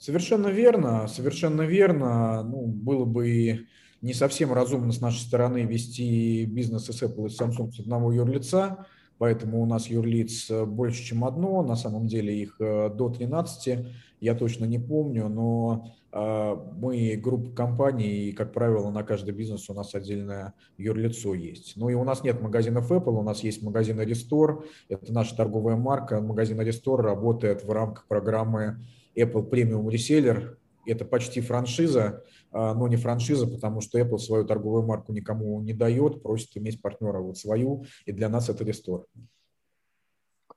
Совершенно 0.00 0.48
верно, 0.48 1.06
совершенно 1.08 1.60
верно. 1.60 2.42
Ну, 2.42 2.66
было 2.66 3.04
бы 3.04 3.66
не 4.00 4.14
совсем 4.14 4.50
разумно 4.50 4.92
с 4.92 5.02
нашей 5.02 5.20
стороны 5.20 5.64
вести 5.64 6.46
бизнес 6.46 6.86
с 6.86 7.02
Apple 7.02 7.26
и 7.26 7.28
Samsung 7.28 7.70
с 7.70 7.80
одного 7.80 8.10
юрлица, 8.10 8.86
поэтому 9.18 9.60
у 9.60 9.66
нас 9.66 9.88
юрлиц 9.88 10.50
больше, 10.50 11.04
чем 11.04 11.22
одно, 11.22 11.62
на 11.62 11.76
самом 11.76 12.06
деле 12.06 12.34
их 12.34 12.56
э, 12.60 12.88
до 12.88 13.10
13, 13.10 13.86
я 14.20 14.34
точно 14.34 14.64
не 14.64 14.78
помню, 14.78 15.28
но 15.28 15.92
э, 16.12 16.56
мы 16.78 17.20
группа 17.22 17.50
компаний, 17.54 18.30
и, 18.30 18.32
как 18.32 18.54
правило, 18.54 18.90
на 18.90 19.02
каждый 19.02 19.34
бизнес 19.34 19.68
у 19.68 19.74
нас 19.74 19.94
отдельное 19.94 20.54
юрлицо 20.78 21.34
есть. 21.34 21.74
Ну 21.76 21.90
и 21.90 21.94
у 21.94 22.04
нас 22.04 22.24
нет 22.24 22.40
магазинов 22.40 22.90
Apple, 22.90 23.18
у 23.18 23.22
нас 23.22 23.44
есть 23.44 23.62
магазин 23.62 24.00
Restore, 24.00 24.64
это 24.88 25.12
наша 25.12 25.36
торговая 25.36 25.76
марка. 25.76 26.22
Магазин 26.22 26.58
Restore 26.58 27.02
работает 27.02 27.64
в 27.64 27.70
рамках 27.70 28.06
программы 28.06 28.78
Apple 29.20 29.48
Premium 29.48 29.86
Reseller. 29.86 30.56
Это 30.86 31.04
почти 31.04 31.40
франшиза, 31.40 32.24
а, 32.50 32.74
но 32.74 32.88
не 32.88 32.96
франшиза, 32.96 33.46
потому 33.46 33.80
что 33.80 34.00
Apple 34.00 34.18
свою 34.18 34.46
торговую 34.46 34.84
марку 34.84 35.12
никому 35.12 35.60
не 35.60 35.74
дает, 35.74 36.22
просит 36.22 36.56
иметь 36.56 36.80
партнера 36.80 37.18
вот 37.18 37.36
свою, 37.36 37.84
и 38.06 38.12
для 38.12 38.28
нас 38.28 38.48
это 38.48 38.64
рестор. 38.64 39.06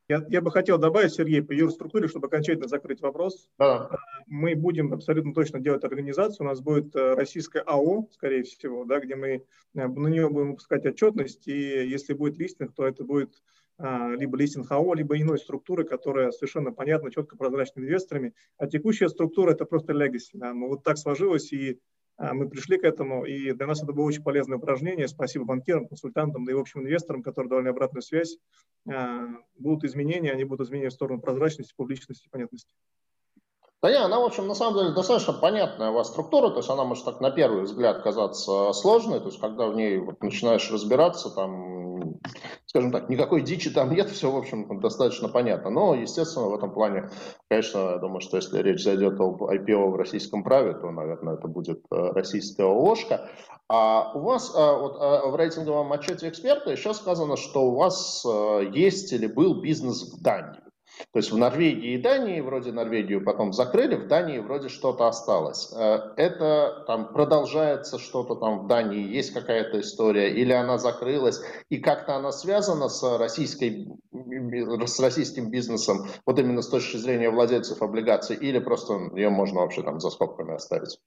Я, 0.09 0.25
я 0.29 0.41
бы 0.41 0.51
хотел 0.51 0.77
добавить, 0.77 1.13
Сергей, 1.13 1.41
по 1.41 1.53
юрструктуре, 1.53 2.07
чтобы 2.07 2.27
окончательно 2.27 2.67
закрыть 2.67 3.01
вопрос. 3.01 3.49
Да. 3.57 3.89
Мы 4.27 4.53
будем 4.53 4.91
абсолютно 4.93 5.33
точно 5.33 5.59
делать 5.59 5.83
организацию. 5.85 6.45
У 6.45 6.49
нас 6.49 6.59
будет 6.59 6.93
э, 6.95 7.13
российская 7.13 7.61
АО, 7.61 8.09
скорее 8.11 8.43
всего, 8.43 8.83
да, 8.83 8.99
где 8.99 9.15
мы 9.15 9.29
э, 9.29 9.41
на 9.73 10.07
нее 10.07 10.29
будем 10.29 10.51
выпускать 10.51 10.85
отчетность. 10.85 11.47
И 11.47 11.53
если 11.53 12.13
будет 12.13 12.37
листинг, 12.37 12.73
то 12.75 12.85
это 12.85 13.05
будет 13.05 13.41
либо 13.79 14.37
листинг 14.37 14.71
АО, 14.71 14.93
либо 14.93 15.19
иной 15.19 15.39
структуры, 15.39 15.83
которая 15.83 16.31
совершенно 16.31 16.71
понятна, 16.71 17.11
четко 17.11 17.35
прозрачна 17.35 17.81
инвесторами. 17.81 18.33
А 18.57 18.67
текущая 18.67 19.09
структура– 19.09 19.51
это 19.53 19.65
просто 19.65 19.93
legacy. 19.93 20.33
Да. 20.33 20.53
Вот 20.53 20.83
так 20.83 20.97
сложилось, 20.97 21.51
и 21.51 21.79
а, 22.17 22.33
мы 22.33 22.47
пришли 22.47 22.77
к 22.77 22.83
этому, 22.83 23.25
и 23.25 23.51
для 23.53 23.65
нас 23.65 23.81
это 23.81 23.91
было 23.91 24.05
очень 24.05 24.23
полезное 24.23 24.57
упражнение. 24.57 25.07
Спасибо 25.07 25.45
банкирам, 25.45 25.87
консультантам, 25.87 26.45
да 26.45 26.51
и 26.51 26.55
общим 26.55 26.81
инвесторам, 26.81 27.23
которые 27.23 27.49
давали 27.49 27.69
обратную 27.69 28.03
связь. 28.03 28.37
А, 28.87 29.27
будут 29.57 29.83
изменения, 29.85 30.31
они 30.31 30.43
будут 30.43 30.67
изменения 30.67 30.89
в 30.89 30.93
сторону 30.93 31.19
прозрачности, 31.19 31.73
публичности, 31.75 32.29
понятности. 32.29 32.73
Да 33.83 33.91
не, 33.91 33.97
она, 33.97 34.17
в 34.21 34.23
общем, 34.23 34.47
на 34.47 34.55
самом 34.55 34.79
деле 34.79 34.95
достаточно 34.95 35.33
понятная 35.33 35.89
у 35.89 35.95
вас 35.95 36.07
структура, 36.07 36.49
то 36.49 36.59
есть 36.59 36.69
она 36.69 36.85
может 36.85 37.03
так 37.03 37.19
на 37.19 37.31
первый 37.31 37.63
взгляд 37.63 38.01
казаться 38.01 38.71
сложной, 38.71 39.19
то 39.19 39.25
есть 39.25 39.41
когда 39.41 39.67
в 39.67 39.75
ней 39.75 39.97
вот 39.97 40.23
начинаешь 40.23 40.71
разбираться, 40.71 41.29
там, 41.29 42.13
скажем 42.65 42.93
так, 42.93 43.09
никакой 43.09 43.41
дичи 43.41 43.69
там 43.69 43.93
нет, 43.93 44.09
все, 44.09 44.31
в 44.31 44.37
общем, 44.37 44.79
достаточно 44.79 45.27
понятно. 45.27 45.69
Но, 45.69 45.95
естественно, 45.95 46.45
в 46.45 46.55
этом 46.55 46.71
плане, 46.71 47.09
конечно, 47.49 47.77
я 47.79 47.97
думаю, 47.97 48.21
что 48.21 48.37
если 48.37 48.61
речь 48.61 48.81
зайдет 48.81 49.19
об 49.19 49.43
IPO 49.43 49.89
в 49.89 49.95
российском 49.97 50.45
праве, 50.45 50.75
то, 50.75 50.89
наверное, 50.89 51.33
это 51.33 51.49
будет 51.49 51.83
э, 51.91 52.11
российская 52.13 52.67
ложка. 52.67 53.27
А 53.67 54.13
у 54.13 54.21
вас 54.21 54.53
а, 54.55 54.77
вот, 54.77 54.95
а, 54.97 55.27
в 55.27 55.35
рейтинговом 55.35 55.91
отчете 55.91 56.29
эксперта 56.29 56.71
еще 56.71 56.93
сказано, 56.93 57.35
что 57.35 57.65
у 57.65 57.75
вас 57.75 58.25
есть 58.71 59.11
или 59.11 59.27
был 59.27 59.59
бизнес 59.59 60.13
в 60.13 60.21
Дании. 60.21 60.62
То 61.11 61.19
есть 61.19 61.31
в 61.31 61.37
Норвегии 61.37 61.93
и 61.93 62.01
Дании, 62.01 62.39
вроде 62.39 62.71
Норвегию 62.71 63.23
потом 63.23 63.51
закрыли, 63.53 63.95
в 63.95 64.07
Дании 64.07 64.39
вроде 64.39 64.69
что-то 64.69 65.07
осталось. 65.07 65.73
Э, 65.75 66.13
это 66.17 66.83
там 66.87 67.13
продолжается 67.13 67.97
что-то 67.97 68.35
там 68.35 68.65
в 68.65 68.67
Дании, 68.67 69.13
есть 69.13 69.33
какая-то 69.33 69.79
история, 69.79 70.31
или 70.33 70.53
она 70.53 70.77
закрылась, 70.77 71.41
и 71.69 71.77
как-то 71.77 72.15
она 72.15 72.31
связана 72.31 72.89
с, 72.89 73.17
российской, 73.17 73.87
с 74.11 74.99
российским 74.99 75.49
бизнесом, 75.49 76.07
вот 76.25 76.39
именно 76.39 76.61
с 76.61 76.69
точки 76.69 76.97
зрения 76.97 77.29
владельцев 77.29 77.81
облигаций, 77.81 78.35
или 78.35 78.59
просто 78.59 79.09
ее 79.15 79.29
можно 79.29 79.61
вообще 79.61 79.81
там 79.81 79.99
за 79.99 80.09
скобками 80.11 80.53
оставить? 80.53 80.99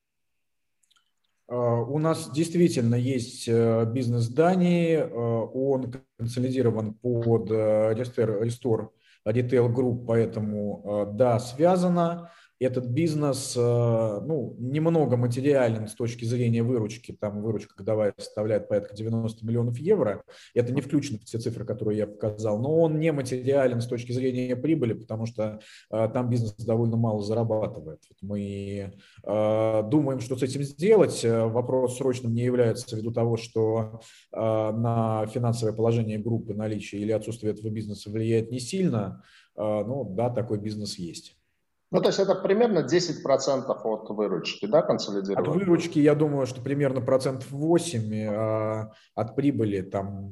Э, 1.49 1.55
у 1.55 1.99
нас 1.99 2.28
действительно 2.30 2.97
есть 2.97 3.47
э, 3.47 3.84
бизнес 3.87 4.28
Дании, 4.28 4.99
он 4.99 5.93
консолидирован 6.18 6.95
под 6.95 7.51
Restore 7.51 8.91
ритейл-групп, 9.27 10.07
поэтому 10.07 11.07
э, 11.11 11.12
да, 11.16 11.39
связано 11.39 12.31
этот 12.59 12.86
бизнес 12.86 13.54
э, 13.57 13.61
ну, 13.61 14.57
немного 14.59 15.16
материален 15.16 15.88
с 15.88 15.94
точки 15.94 16.24
зрения 16.24 16.62
выручки. 16.62 17.12
Там 17.12 17.42
выручка 17.42 17.74
годовая 17.76 18.14
составляет 18.16 18.68
порядка 18.68 18.96
90 18.96 19.44
миллионов 19.44 19.78
евро. 19.78 20.22
Это 20.54 20.72
не 20.72 20.80
включено 20.80 21.18
в 21.18 21.24
те 21.24 21.38
цифры, 21.38 21.66
которые 21.66 21.98
я 21.98 22.07
показал. 22.07 22.59
Но 22.59 22.80
он 22.80 22.98
не 22.98 23.12
материален 23.12 23.80
с 23.80 23.86
точки 23.86 24.12
зрения 24.12 24.57
прибыли, 24.57 24.94
потому 24.94 25.26
что 25.26 25.61
э, 25.90 26.09
там 26.12 26.30
бизнес 26.30 26.54
довольно 26.57 26.96
мало 26.96 27.22
зарабатывает. 27.22 28.00
Мы 28.22 28.92
э, 29.22 29.82
думаем, 29.90 30.20
что 30.20 30.36
с 30.36 30.42
этим 30.42 30.62
сделать. 30.62 31.24
Вопрос 31.24 31.98
срочным 31.98 32.34
не 32.34 32.42
является 32.42 32.96
ввиду 32.96 33.12
того, 33.12 33.36
что 33.36 34.00
на 34.32 35.26
финансовое 35.26 35.74
положение 35.74 36.18
группы 36.18 36.54
наличие 36.54 37.02
или 37.02 37.12
отсутствие 37.12 37.52
этого 37.52 37.68
бизнеса 37.68 38.11
влияет 38.11 38.50
не 38.50 38.61
сильно. 38.61 39.22
Ну 39.57 40.04
да, 40.16 40.30
такой 40.30 40.59
бизнес 40.59 40.98
есть. 40.98 41.36
Ну, 41.97 42.03
то 42.03 42.09
есть 42.09 42.18
это 42.18 42.34
примерно 42.34 42.80
10% 42.80 43.64
от 43.68 44.11
выручки, 44.11 44.66
да, 44.66 44.82
консолидированной? 44.82 45.49
От 45.49 45.57
выручки, 45.57 45.99
я 45.99 46.14
думаю, 46.14 46.47
что 46.47 46.61
примерно 46.61 47.01
процентов 47.01 47.51
8, 47.51 48.26
а 48.28 48.92
от 49.14 49.34
прибыли 49.34 49.80
там 49.80 50.28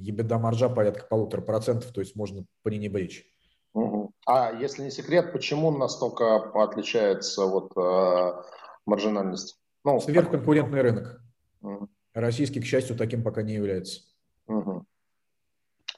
ебеда 0.00 0.38
маржа 0.38 0.70
порядка 0.70 1.04
полутора 1.04 1.42
процентов, 1.42 1.92
то 1.92 2.00
есть 2.00 2.16
можно 2.16 2.46
пренебречь. 2.62 3.26
Угу. 3.74 4.12
А 4.26 4.52
если 4.52 4.84
не 4.84 4.90
секрет, 4.90 5.32
почему 5.32 5.70
настолько 5.70 6.36
отличается 6.54 7.44
вот 7.44 7.72
э, 7.76 8.42
маржинальность? 8.86 9.60
Ну, 9.84 10.00
Сверхконкурентный 10.00 10.82
так... 10.82 10.82
рынок. 10.82 11.20
Угу. 11.60 11.88
Российский, 12.14 12.60
к 12.60 12.64
счастью, 12.64 12.96
таким 12.96 13.22
пока 13.22 13.42
не 13.42 13.52
является. 13.52 14.00
Угу. 14.46 14.86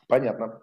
Понятно. 0.09 0.61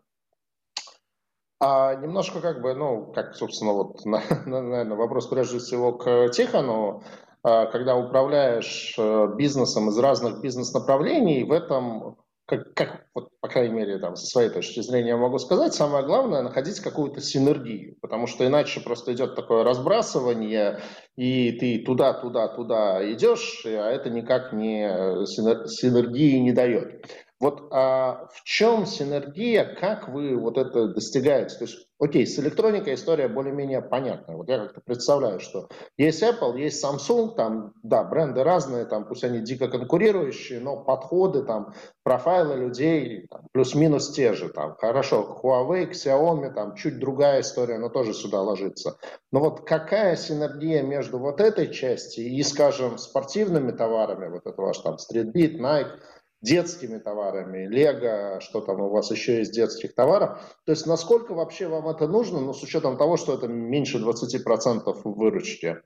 А 1.63 1.93
немножко 1.93 2.41
как 2.41 2.59
бы, 2.63 2.73
ну, 2.73 3.11
как, 3.13 3.35
собственно, 3.35 3.73
вот, 3.73 4.03
на, 4.05 4.23
на, 4.47 4.61
наверное, 4.63 4.97
вопрос 4.97 5.27
прежде 5.27 5.59
всего 5.59 5.93
к 5.93 6.29
Тихону. 6.29 7.03
А, 7.43 7.67
когда 7.67 7.95
управляешь 7.95 8.95
э, 8.97 9.27
бизнесом 9.37 9.89
из 9.89 9.97
разных 9.97 10.41
бизнес-направлений, 10.41 11.43
в 11.43 11.51
этом, 11.51 12.17
как, 12.47 12.73
как 12.73 13.05
вот, 13.13 13.29
по 13.41 13.47
крайней 13.47 13.75
мере, 13.75 13.99
там, 13.99 14.15
со 14.15 14.25
своей 14.25 14.49
точки 14.49 14.79
зрения 14.81 15.15
могу 15.15 15.37
сказать, 15.37 15.75
самое 15.75 16.03
главное– 16.03 16.41
находить 16.43 16.79
какую-то 16.79 17.21
синергию, 17.21 17.95
потому 18.01 18.25
что 18.25 18.45
иначе 18.45 18.81
просто 18.81 19.13
идет 19.13 19.35
такое 19.35 19.63
разбрасывание, 19.63 20.79
и 21.15 21.51
ты 21.51 21.83
туда, 21.83 22.13
туда, 22.13 22.47
туда 22.47 23.11
идешь, 23.11 23.63
а 23.65 23.91
это 23.91 24.09
никак 24.09 24.51
не 24.51 24.87
э, 24.87 25.25
синергии 25.25 26.39
не 26.39 26.53
дает. 26.53 27.05
Вот 27.41 27.69
а 27.71 28.27
в 28.31 28.43
чем 28.43 28.85
синергия, 28.85 29.65
как 29.65 30.07
вы 30.07 30.37
вот 30.37 30.59
это 30.59 30.89
достигаете? 30.89 31.57
То 31.57 31.63
есть, 31.63 31.87
окей, 31.99 32.27
с 32.27 32.37
электроникой 32.37 32.93
история 32.93 33.27
более-менее 33.27 33.81
понятная. 33.81 34.35
Вот 34.37 34.47
я 34.47 34.59
как-то 34.59 34.81
представляю, 34.81 35.39
что 35.39 35.67
есть 35.97 36.21
Apple, 36.21 36.59
есть 36.59 36.85
Samsung, 36.85 37.33
там, 37.35 37.73
да, 37.81 38.03
бренды 38.03 38.43
разные, 38.43 38.85
там, 38.85 39.07
пусть 39.07 39.23
они 39.23 39.39
дико 39.39 39.69
конкурирующие, 39.69 40.59
но 40.59 40.83
подходы, 40.83 41.41
там, 41.41 41.73
профайлы 42.03 42.57
людей 42.57 43.25
там, 43.31 43.47
плюс-минус 43.51 44.11
те 44.11 44.33
же. 44.33 44.49
Там, 44.49 44.75
хорошо, 44.75 45.41
Huawei, 45.43 45.89
Xiaomi, 45.89 46.53
там, 46.53 46.75
чуть 46.75 46.99
другая 46.99 47.41
история, 47.41 47.79
но 47.79 47.89
тоже 47.89 48.13
сюда 48.13 48.43
ложится. 48.43 48.97
Но 49.31 49.39
вот 49.39 49.65
какая 49.65 50.15
синергия 50.15 50.83
между 50.83 51.17
вот 51.17 51.41
этой 51.41 51.73
частью 51.73 52.27
и, 52.27 52.43
скажем, 52.43 52.99
спортивными 52.99 53.71
товарами, 53.71 54.27
вот 54.27 54.45
это 54.45 54.61
ваш 54.61 54.77
там 54.77 54.97
Street 54.97 55.31
Beat, 55.33 55.57
Nike, 55.57 55.97
детскими 56.41 56.97
товарами, 56.97 57.67
Лего, 57.67 58.39
что 58.41 58.61
там 58.61 58.81
у 58.81 58.89
вас 58.89 59.11
еще 59.11 59.37
есть 59.39 59.53
детских 59.53 59.93
товаров. 59.93 60.39
То 60.65 60.71
есть 60.71 60.87
насколько 60.87 61.33
вообще 61.33 61.67
вам 61.67 61.87
это 61.87 62.07
нужно, 62.07 62.39
ну, 62.39 62.53
с 62.53 62.63
учетом 62.63 62.97
того, 62.97 63.17
что 63.17 63.33
это 63.35 63.47
меньше 63.47 63.99
20% 63.99 65.01
выручки? 65.03 65.77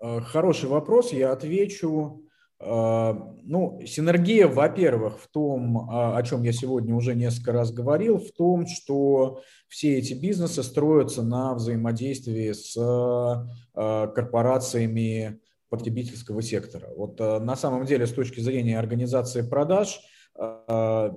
Э, 0.00 0.20
хороший 0.20 0.68
вопрос, 0.68 1.12
я 1.12 1.32
отвечу. 1.32 2.24
Э, 2.58 3.12
ну, 3.42 3.80
синергия, 3.86 4.48
во-первых, 4.48 5.20
в 5.20 5.28
том, 5.28 5.78
э, 5.78 6.16
о 6.16 6.22
чем 6.22 6.42
я 6.42 6.52
сегодня 6.52 6.94
уже 6.94 7.14
несколько 7.14 7.52
раз 7.52 7.70
говорил, 7.70 8.18
в 8.18 8.32
том, 8.32 8.66
что 8.66 9.42
все 9.68 9.98
эти 9.98 10.14
бизнесы 10.14 10.62
строятся 10.62 11.22
на 11.22 11.54
взаимодействии 11.54 12.52
с 12.52 12.74
корпорациями, 13.72 15.40
потребительского 15.70 16.42
сектора. 16.42 16.88
Вот 16.94 17.20
э, 17.20 17.38
на 17.38 17.56
самом 17.56 17.86
деле 17.86 18.06
с 18.06 18.12
точки 18.12 18.40
зрения 18.40 18.78
организации 18.78 19.42
продаж 19.42 20.00
э, 20.38 21.10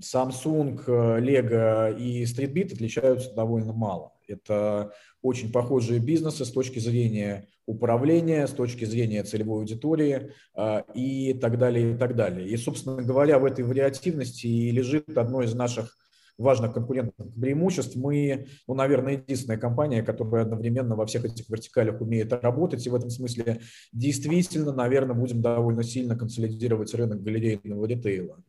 Samsung, 0.00 0.82
Lego 0.86 1.98
и 1.98 2.24
StreetBeat 2.24 2.72
отличаются 2.72 3.34
довольно 3.34 3.74
мало. 3.74 4.12
Это 4.26 4.92
очень 5.22 5.52
похожие 5.52 6.00
бизнесы 6.00 6.44
с 6.44 6.50
точки 6.50 6.78
зрения 6.78 7.48
управления, 7.66 8.46
с 8.46 8.52
точки 8.52 8.84
зрения 8.84 9.22
целевой 9.24 9.60
аудитории 9.60 10.32
э, 10.56 10.82
и 10.94 11.34
так 11.34 11.58
далее, 11.58 11.94
и 11.94 11.96
так 11.96 12.16
далее. 12.16 12.48
И, 12.48 12.56
собственно 12.56 13.02
говоря, 13.02 13.38
в 13.38 13.44
этой 13.44 13.64
вариативности 13.64 14.46
и 14.46 14.70
лежит 14.70 15.16
одно 15.16 15.42
из 15.42 15.54
наших 15.54 15.96
важных 16.40 16.72
конкурентных 16.72 17.34
преимуществ. 17.34 17.96
Мы, 17.96 18.46
ну, 18.66 18.74
наверное, 18.74 19.14
единственная 19.14 19.58
компания, 19.58 20.02
которая 20.02 20.44
одновременно 20.44 20.96
во 20.96 21.06
всех 21.06 21.24
этих 21.24 21.48
вертикалях 21.48 22.00
умеет 22.00 22.32
работать. 22.32 22.86
И 22.86 22.90
в 22.90 22.94
этом 22.94 23.10
смысле 23.10 23.60
действительно, 23.92 24.72
наверное, 24.72 25.14
будем 25.14 25.42
довольно 25.42 25.82
сильно 25.82 26.16
консолидировать 26.16 26.94
рынок 26.94 27.22
галерейного 27.22 27.86
ритейла. 27.86 28.42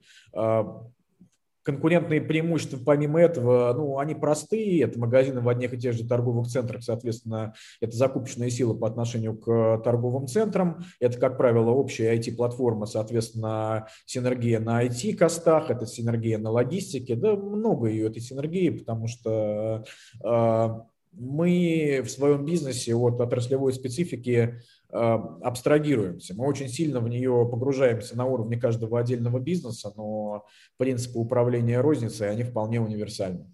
Конкурентные 1.64 2.22
преимущества 2.22 2.80
помимо 2.84 3.20
этого, 3.20 3.74
ну, 3.74 4.00
они 4.00 4.16
простые, 4.16 4.82
это 4.84 5.00
магазины 5.00 5.42
в 5.42 5.50
одних 5.50 5.74
и 5.74 5.78
тех 5.78 5.94
же 5.94 6.08
торговых 6.08 6.48
центрах, 6.48 6.84
соответственно, 6.84 7.54
это 7.80 7.96
закупочная 7.96 8.50
сила 8.50 8.74
по 8.74 8.88
отношению 8.88 9.38
к 9.38 9.82
торговым 9.84 10.28
центрам, 10.28 10.84
это, 11.00 11.20
как 11.20 11.38
правило, 11.38 11.72
общая 11.72 12.16
IT-платформа, 12.16 12.86
соответственно, 12.86 13.88
синергия 14.06 14.60
на 14.60 14.86
IT-костах, 14.86 15.70
это 15.70 15.86
синергия 15.86 16.38
на 16.38 16.50
логистике, 16.52 17.16
да, 17.16 17.36
много 17.36 17.88
ее 17.88 18.08
этой 18.08 18.22
синергии, 18.22 18.70
потому 18.70 19.08
что 19.08 19.84
э, 20.24 20.70
мы 21.14 22.02
в 22.04 22.10
своем 22.10 22.46
бизнесе 22.46 22.96
от 22.96 23.20
отраслевой 23.20 23.74
специфики 23.74 24.62
абстрагируемся. 24.92 26.36
Мы 26.36 26.48
очень 26.48 26.68
сильно 26.68 27.00
в 27.00 27.08
нее 27.08 27.48
погружаемся 27.50 28.18
на 28.18 28.26
уровне 28.26 28.58
каждого 28.58 29.00
отдельного 29.00 29.40
бизнеса, 29.40 29.94
но 29.96 30.46
принципы 30.78 31.20
управления 31.20 31.82
розницей, 31.82 32.30
они 32.30 32.44
вполне 32.44 32.82
универсальны. 32.82 33.52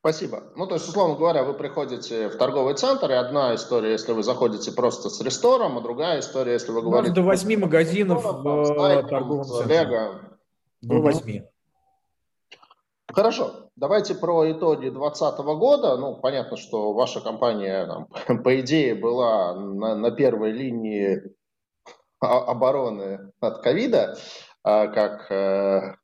Спасибо. 0.00 0.44
Ну, 0.56 0.66
то 0.66 0.76
есть, 0.76 0.88
условно 0.88 1.16
говоря, 1.16 1.44
вы 1.44 1.52
приходите 1.52 2.30
в 2.30 2.36
торговый 2.38 2.74
центр, 2.74 3.10
и 3.10 3.14
одна 3.14 3.54
история, 3.54 3.92
если 3.92 4.12
вы 4.12 4.22
заходите 4.22 4.72
просто 4.72 5.10
с 5.10 5.20
рестором, 5.20 5.76
а 5.76 5.82
другая 5.82 6.20
история, 6.20 6.54
если 6.54 6.72
вы 6.72 6.80
говорите... 6.80 7.12
до 7.12 7.20
восьми 7.20 7.56
магазинов 7.58 8.24
в 8.24 9.04
торговом 9.08 9.44
центре. 9.44 10.30
До 10.80 11.00
восьми. 11.02 11.42
Хорошо. 13.08 13.69
Давайте 13.80 14.14
про 14.14 14.52
итоги 14.52 14.90
2020 14.90 15.38
года. 15.56 15.96
Ну, 15.96 16.14
понятно, 16.14 16.58
что 16.58 16.92
ваша 16.92 17.22
компания, 17.22 17.86
там, 17.86 18.42
по 18.42 18.60
идее, 18.60 18.94
была 18.94 19.54
на, 19.54 19.96
на 19.96 20.10
первой 20.10 20.52
линии 20.52 21.22
обороны 22.20 23.32
от 23.40 23.62
ковида, 23.62 24.18
а, 24.62 24.86
как 24.88 25.32
э, 25.32 25.94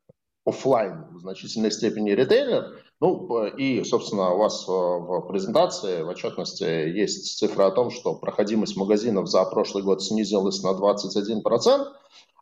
офлайн 0.46 1.04
в 1.10 1.18
значительной 1.18 1.70
степени 1.70 2.12
ритейлер. 2.12 2.82
Ну, 2.98 3.44
и, 3.44 3.84
собственно, 3.84 4.30
у 4.30 4.38
вас 4.38 4.66
в 4.66 5.26
презентации, 5.28 6.00
в 6.00 6.08
отчетности 6.08 6.64
есть 6.64 7.36
цифра 7.36 7.66
о 7.66 7.72
том, 7.72 7.90
что 7.90 8.14
проходимость 8.14 8.78
магазинов 8.78 9.28
за 9.28 9.44
прошлый 9.44 9.84
год 9.84 10.02
снизилась 10.02 10.62
на 10.62 10.68
21%. 10.68 11.92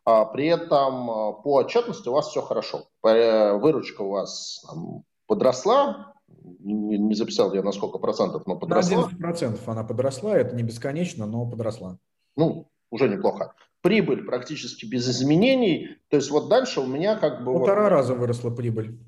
А 0.05 0.23
при 0.23 0.47
этом 0.47 1.11
э, 1.11 1.33
по 1.43 1.55
отчетности 1.55 2.07
у 2.07 2.13
вас 2.13 2.29
все 2.29 2.41
хорошо. 2.41 2.85
Выручка 3.03 4.01
у 4.01 4.11
вас 4.11 4.63
подросла, 5.27 6.13
не, 6.59 6.97
не 6.97 7.15
записал 7.15 7.53
я 7.53 7.61
на 7.61 7.71
сколько 7.71 7.97
процентов, 7.97 8.45
но 8.45 8.57
подросла. 8.57 8.97
На 8.97 9.03
11 9.03 9.19
процентов 9.19 9.69
она 9.69 9.83
подросла, 9.83 10.37
это 10.37 10.55
не 10.55 10.63
бесконечно, 10.63 11.25
но 11.25 11.49
подросла. 11.49 11.97
Ну, 12.35 12.69
уже 12.91 13.09
неплохо. 13.09 13.53
Прибыль 13.81 14.25
практически 14.25 14.85
без 14.85 15.07
изменений, 15.07 15.97
то 16.09 16.17
есть 16.17 16.31
вот 16.31 16.49
дальше 16.49 16.81
у 16.81 16.87
меня 16.87 17.15
как 17.15 17.43
бы... 17.43 17.53
Полтора 17.53 17.83
вот, 17.83 17.89
раза 17.89 18.15
выросла 18.15 18.49
прибыль. 18.49 18.99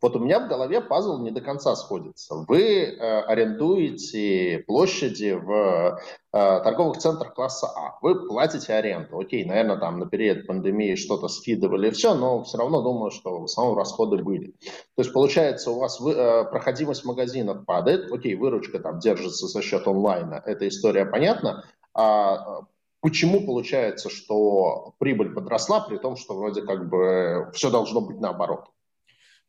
Вот 0.00 0.16
у 0.16 0.18
меня 0.18 0.40
в 0.40 0.48
голове 0.48 0.80
пазл 0.80 1.18
не 1.18 1.30
до 1.30 1.40
конца 1.40 1.76
сходится. 1.76 2.34
Вы 2.48 2.82
э, 2.82 3.20
арендуете 3.22 4.64
площади 4.66 5.32
в 5.32 5.52
э, 5.52 5.96
торговых 6.32 6.98
центрах 6.98 7.34
класса 7.34 7.68
А. 7.68 7.98
Вы 8.02 8.26
платите 8.26 8.72
аренду. 8.72 9.18
Окей, 9.18 9.44
наверное, 9.44 9.76
там 9.76 9.98
на 9.98 10.06
период 10.06 10.46
пандемии 10.46 10.96
что-то 10.96 11.28
скидывали 11.28 11.90
все, 11.90 12.14
но 12.14 12.42
все 12.42 12.58
равно 12.58 12.82
думаю, 12.82 13.10
что 13.10 13.40
в 13.40 13.44
основном 13.44 13.76
расходы 13.76 14.22
были. 14.22 14.48
То 14.96 15.02
есть 15.02 15.12
получается 15.12 15.70
у 15.70 15.78
вас 15.78 16.00
вы, 16.00 16.12
э, 16.12 16.44
проходимость 16.44 17.04
магазинов 17.04 17.64
падает. 17.64 18.10
Окей, 18.12 18.34
выручка 18.34 18.80
там 18.80 18.98
держится 18.98 19.46
за 19.46 19.62
счет 19.62 19.86
онлайна. 19.86 20.42
Эта 20.46 20.66
история 20.66 21.06
понятна. 21.06 21.64
А 21.94 22.62
почему 23.00 23.46
получается, 23.46 24.10
что 24.10 24.94
прибыль 24.98 25.32
подросла, 25.32 25.80
при 25.80 25.96
том, 25.98 26.16
что 26.16 26.34
вроде 26.34 26.62
как 26.62 26.88
бы 26.88 27.50
все 27.52 27.70
должно 27.70 28.00
быть 28.00 28.20
наоборот? 28.20 28.66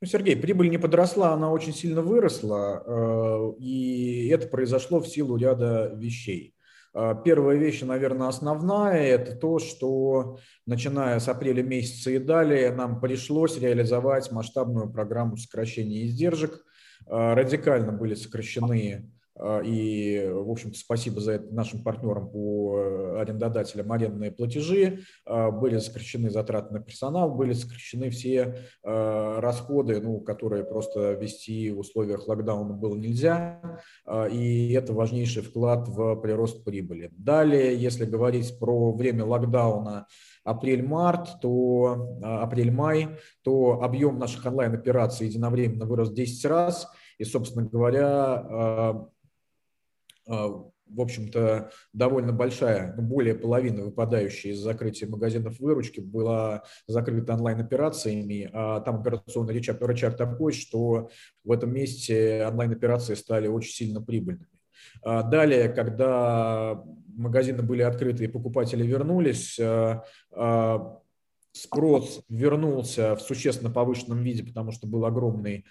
Ну, 0.01 0.07
Сергей, 0.07 0.35
прибыль 0.35 0.71
не 0.71 0.79
подросла, 0.79 1.33
она 1.33 1.51
очень 1.51 1.75
сильно 1.75 2.01
выросла, 2.01 2.83
э, 2.83 3.53
и 3.59 4.29
это 4.29 4.47
произошло 4.47 4.99
в 4.99 5.07
силу 5.07 5.37
ряда 5.37 5.91
вещей. 5.95 6.55
Э, 6.95 7.13
первая 7.23 7.55
вещь, 7.57 7.83
наверное, 7.83 8.27
основная, 8.27 9.03
это 9.03 9.35
то, 9.35 9.59
что 9.59 10.39
начиная 10.65 11.19
с 11.19 11.27
апреля 11.27 11.61
месяца 11.61 12.09
и 12.09 12.17
далее 12.17 12.71
нам 12.71 12.99
пришлось 12.99 13.59
реализовать 13.59 14.31
масштабную 14.31 14.91
программу 14.91 15.37
сокращения 15.37 16.07
издержек. 16.07 16.65
Э, 17.05 17.35
радикально 17.35 17.91
были 17.91 18.15
сокращены 18.15 19.11
и, 19.65 20.29
в 20.31 20.51
общем-то, 20.51 20.77
спасибо 20.77 21.19
за 21.19 21.33
это 21.33 21.53
нашим 21.53 21.83
партнерам 21.83 22.29
по 22.29 22.77
э, 22.77 23.21
арендодателям 23.21 23.91
арендные 23.91 24.31
платежи. 24.31 24.99
А, 25.25 25.49
были 25.49 25.79
сокращены 25.79 26.29
затраты 26.29 26.73
на 26.73 26.79
персонал, 26.79 27.33
были 27.33 27.53
сокращены 27.53 28.11
все 28.11 28.57
а, 28.83 29.41
расходы, 29.41 29.99
ну, 29.99 30.19
которые 30.19 30.63
просто 30.63 31.13
вести 31.13 31.71
в 31.71 31.79
условиях 31.79 32.27
локдауна 32.27 32.73
было 32.73 32.95
нельзя. 32.95 33.79
И 34.31 34.73
это 34.73 34.93
важнейший 34.93 35.41
вклад 35.41 35.87
в 35.87 36.15
прирост 36.17 36.63
прибыли. 36.63 37.09
Далее, 37.17 37.75
если 37.75 38.05
говорить 38.05 38.57
про 38.59 38.93
время 38.93 39.25
локдауна, 39.25 40.07
апрель-март, 40.43 41.39
то 41.41 42.17
апрель-май, 42.21 43.17
то 43.43 43.81
объем 43.81 44.19
наших 44.19 44.45
онлайн-операций 44.45 45.27
единовременно 45.27 45.85
вырос 45.85 46.11
10 46.11 46.45
раз. 46.45 46.87
И, 47.17 47.23
собственно 47.23 47.67
говоря, 47.67 48.07
а, 48.07 49.07
в 50.25 50.99
общем-то, 50.99 51.71
довольно 51.93 52.33
большая, 52.33 52.93
ну, 52.95 53.01
более 53.01 53.35
половины 53.35 53.85
выпадающей 53.85 54.51
из 54.51 54.59
закрытия 54.59 55.07
магазинов 55.07 55.59
выручки 55.59 55.99
была 55.99 56.63
закрыта 56.87 57.33
онлайн-операциями, 57.33 58.49
а 58.51 58.81
там 58.81 58.99
операционный 58.99 59.53
рычаг, 59.53 59.81
рычаг 59.81 60.17
такой, 60.17 60.51
что 60.53 61.09
в 61.43 61.51
этом 61.51 61.73
месте 61.73 62.45
онлайн-операции 62.47 63.15
стали 63.15 63.47
очень 63.47 63.73
сильно 63.73 64.01
прибыльными. 64.01 64.47
А 65.03 65.23
далее, 65.23 65.69
когда 65.69 66.83
магазины 67.15 67.61
были 67.63 67.83
открыты 67.83 68.25
и 68.25 68.27
покупатели 68.27 68.85
вернулись, 68.85 69.59
а, 69.59 70.03
спрос 71.53 72.21
вернулся 72.29 73.15
в 73.15 73.21
существенно 73.21 73.69
повышенном 73.69 74.23
виде, 74.23 74.43
потому 74.43 74.71
что 74.71 74.87
был 74.87 75.05
огромный 75.05 75.65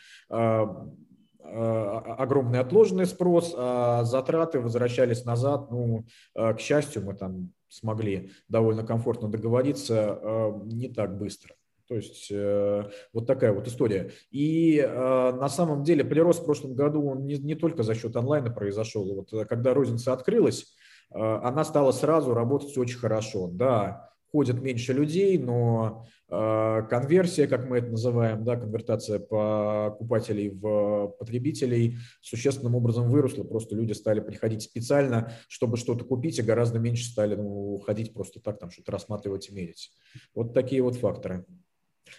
огромный 1.53 2.61
отложенный 2.61 3.07
спрос, 3.07 3.55
а 3.57 4.05
затраты 4.05 4.61
возвращались 4.61 5.25
назад. 5.25 5.71
Ну, 5.71 6.07
э, 6.35 6.55
к 6.55 6.61
счастью, 6.61 7.05
мы 7.05 7.15
там 7.15 7.53
смогли 7.69 8.31
довольно 8.49 8.85
комфортно 8.85 9.29
договориться 9.29 10.19
не 10.65 10.89
так 10.89 11.17
быстро. 11.17 11.55
То 11.91 11.97
есть 11.97 12.29
э, 12.31 12.85
вот 13.13 13.27
такая 13.27 13.53
вот 13.53 13.67
история. 13.67 14.13
И 14.31 14.79
э, 14.79 15.33
на 15.33 15.49
самом 15.49 15.83
деле 15.83 16.05
прирост 16.05 16.41
в 16.41 16.45
прошлом 16.45 16.77
году 16.77 17.05
он 17.05 17.27
не, 17.27 17.37
не 17.37 17.57
только 17.57 17.83
за 17.83 17.97
счет 17.97 18.15
онлайна 18.15 18.53
произошел. 18.53 19.13
Вот 19.13 19.33
э, 19.33 19.45
когда 19.45 19.75
розница 19.75 20.13
открылась, 20.13 20.73
э, 21.13 21.19
она 21.19 21.65
стала 21.65 21.91
сразу 21.91 22.33
работать 22.33 22.79
очень 22.79 22.97
хорошо. 22.97 23.49
Да, 23.49 24.10
ходит 24.31 24.61
меньше 24.61 24.93
людей, 24.93 25.39
но 25.39 26.07
э, 26.29 26.83
конверсия, 26.89 27.47
как 27.47 27.69
мы 27.69 27.79
это 27.79 27.91
называем, 27.91 28.45
да, 28.45 28.57
конвертация 28.57 29.19
покупателей 29.19 30.51
в 30.51 31.09
потребителей 31.19 31.99
существенным 32.21 32.75
образом 32.75 33.09
выросла. 33.09 33.45
Просто 33.45 33.75
люди 33.77 33.93
стали 33.93 34.21
приходить 34.21 34.63
специально, 34.63 35.33
чтобы 35.49 35.77
что-то 35.77 36.05
купить, 36.05 36.39
и 36.39 36.43
гораздо 36.43 36.79
меньше 36.79 37.05
стали 37.05 37.35
ну, 37.35 37.79
ходить 37.85 38.15
просто 38.15 38.41
так, 38.41 38.59
там 38.59 38.71
что-то 38.71 38.93
рассматривать 38.93 39.49
и 39.49 39.55
мерить. 39.55 39.91
Вот 40.35 40.55
такие 40.55 40.83
вот 40.83 40.97
факторы. 40.97 41.45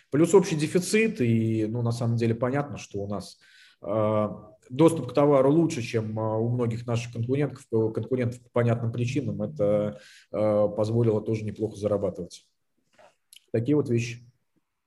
Плюс 0.10 0.34
общий 0.34 0.56
дефицит, 0.56 1.22
и 1.22 1.66
ну, 1.68 1.82
на 1.82 1.92
самом 1.92 2.16
деле 2.18 2.36
понятно, 2.36 2.78
что 2.78 3.00
у 3.00 3.08
нас 3.08 3.40
э, 3.82 4.28
доступ 4.72 5.12
к 5.12 5.14
товару 5.14 5.52
лучше, 5.52 5.82
чем 5.82 6.18
э, 6.18 6.38
у 6.40 6.50
многих 6.50 6.88
наших 6.88 7.14
конкурентов, 7.14 7.68
конкурентов 7.70 8.42
по 8.42 8.50
понятным 8.50 8.92
причинам. 8.92 9.42
Это 9.42 10.00
э, 10.32 10.68
позволило 10.76 11.22
тоже 11.22 11.44
неплохо 11.44 11.76
зарабатывать. 11.76 12.46
Такие 13.52 13.76
вот 13.76 13.90
вещи. 13.90 14.26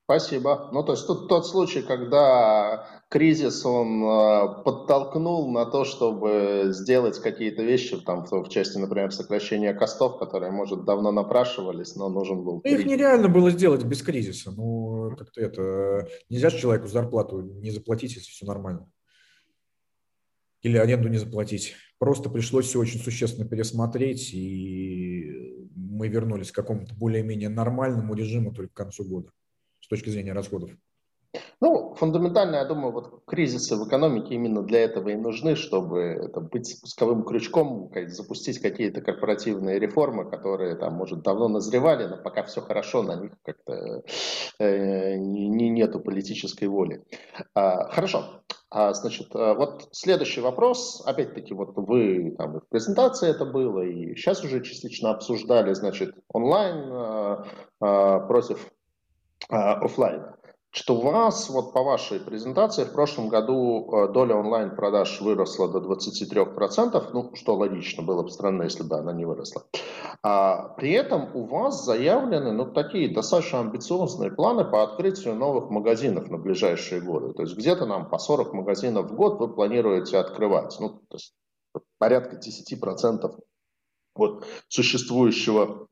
Спасибо. 0.06 0.68
Ну, 0.72 0.82
то 0.82 0.92
есть 0.92 1.06
тут 1.06 1.28
тот 1.28 1.46
случай, 1.46 1.80
когда 1.80 2.86
кризис, 3.08 3.64
он 3.64 4.04
э, 4.04 4.62
подтолкнул 4.62 5.50
на 5.50 5.64
то, 5.64 5.84
чтобы 5.84 6.66
сделать 6.72 7.18
какие-то 7.18 7.62
вещи, 7.62 7.98
там, 8.00 8.26
в, 8.26 8.30
в 8.30 8.48
части, 8.50 8.76
например, 8.76 9.12
сокращения 9.12 9.72
костов, 9.72 10.18
которые, 10.18 10.52
может, 10.52 10.84
давно 10.84 11.10
напрашивались, 11.10 11.96
но 11.96 12.10
нужен 12.10 12.44
был 12.44 12.60
кризис. 12.60 12.80
Их 12.80 12.86
нереально 12.86 13.28
было 13.28 13.50
сделать 13.50 13.84
без 13.84 14.02
кризиса. 14.02 14.52
Ну, 14.52 15.16
как-то 15.16 15.40
это... 15.40 16.08
Нельзя 16.28 16.50
же 16.50 16.58
человеку 16.58 16.86
зарплату 16.86 17.40
не 17.40 17.70
заплатить, 17.70 18.14
если 18.14 18.30
все 18.30 18.44
нормально. 18.44 18.86
Или 20.64 20.78
аренду 20.78 21.08
не 21.08 21.18
заплатить. 21.18 21.74
Просто 21.98 22.28
пришлось 22.28 22.66
все 22.66 22.80
очень 22.80 22.98
существенно 22.98 23.48
пересмотреть, 23.48 24.34
и 24.34 25.68
мы 25.76 26.08
вернулись 26.08 26.50
к 26.50 26.54
какому-то 26.54 26.94
более-менее 26.94 27.50
нормальному 27.50 28.14
режиму 28.14 28.52
только 28.52 28.72
к 28.72 28.76
концу 28.76 29.04
года 29.04 29.30
с 29.80 29.88
точки 29.88 30.08
зрения 30.08 30.32
расходов? 30.32 30.70
Ну, 31.60 31.94
фундаментально, 31.94 32.56
я 32.56 32.64
думаю, 32.64 32.92
вот 32.92 33.24
кризисы 33.26 33.76
в 33.76 33.86
экономике 33.86 34.34
именно 34.34 34.62
для 34.62 34.80
этого 34.80 35.10
и 35.10 35.16
нужны, 35.16 35.56
чтобы 35.56 36.00
это 36.00 36.40
быть 36.40 36.66
спусковым 36.66 37.24
крючком, 37.24 37.90
запустить 38.06 38.60
какие-то 38.60 39.00
корпоративные 39.00 39.78
реформы, 39.78 40.28
которые 40.28 40.76
там, 40.76 40.94
может, 40.94 41.22
давно 41.22 41.48
назревали, 41.48 42.06
но 42.06 42.16
пока 42.16 42.42
все 42.44 42.60
хорошо, 42.60 43.02
на 43.02 43.16
них 43.16 43.32
как-то 43.42 44.02
э, 44.58 45.16
не, 45.16 45.68
нету 45.70 46.00
политической 46.00 46.66
воли. 46.66 47.04
А, 47.54 47.88
хорошо. 47.88 48.42
А, 48.74 48.92
значит, 48.92 49.28
а 49.34 49.54
вот 49.54 49.88
следующий 49.92 50.40
вопрос. 50.40 51.00
Опять-таки, 51.06 51.54
вот 51.54 51.74
вы 51.76 52.34
там 52.36 52.58
в 52.58 52.68
презентации 52.68 53.30
это 53.30 53.44
было, 53.44 53.82
и 53.82 54.16
сейчас 54.16 54.42
уже 54.42 54.64
частично 54.64 55.12
обсуждали, 55.12 55.72
значит, 55.74 56.16
онлайн 56.26 56.92
а, 56.92 57.46
а, 57.80 58.18
против 58.18 58.68
а, 59.48 59.74
офлайна. 59.74 60.36
Что 60.76 60.96
у 60.96 61.02
вас, 61.02 61.50
вот 61.50 61.72
по 61.72 61.84
вашей 61.84 62.18
презентации, 62.18 62.82
в 62.82 62.92
прошлом 62.92 63.28
году 63.28 63.88
э, 63.92 64.12
доля 64.12 64.34
онлайн-продаж 64.34 65.20
выросла 65.20 65.68
до 65.68 65.78
23%, 65.78 67.10
ну, 67.12 67.30
что 67.36 67.54
логично, 67.54 68.02
было 68.02 68.24
бы 68.24 68.30
странно, 68.30 68.64
если 68.64 68.82
бы 68.82 68.96
она 68.96 69.12
не 69.12 69.24
выросла. 69.24 69.66
А 70.24 70.70
при 70.70 70.90
этом 70.90 71.30
у 71.32 71.44
вас 71.46 71.84
заявлены, 71.84 72.50
ну, 72.50 72.72
такие 72.72 73.14
достаточно 73.14 73.60
амбициозные 73.60 74.32
планы 74.32 74.64
по 74.64 74.82
открытию 74.82 75.36
новых 75.36 75.70
магазинов 75.70 76.28
на 76.28 76.38
ближайшие 76.38 77.00
годы. 77.00 77.34
То 77.34 77.42
есть 77.42 77.56
где-то 77.56 77.86
нам 77.86 78.10
по 78.10 78.18
40 78.18 78.52
магазинов 78.52 79.12
в 79.12 79.14
год 79.14 79.38
вы 79.38 79.54
планируете 79.54 80.18
открывать. 80.18 80.76
Ну, 80.80 80.88
то 81.08 81.18
есть 81.18 81.36
порядка 81.98 82.36
10% 82.36 83.32
от 84.16 84.44
существующего 84.66 85.86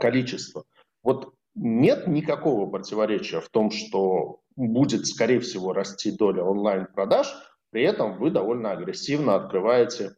количества. 0.00 0.64
Вот 1.04 1.33
нет 1.54 2.06
никакого 2.06 2.68
противоречия 2.70 3.40
в 3.40 3.48
том, 3.48 3.70
что 3.70 4.40
будет, 4.56 5.06
скорее 5.06 5.40
всего, 5.40 5.72
расти 5.72 6.10
доля 6.10 6.42
онлайн-продаж, 6.42 7.34
при 7.70 7.82
этом 7.82 8.18
вы 8.18 8.30
довольно 8.30 8.70
агрессивно 8.70 9.34
открываете 9.34 10.16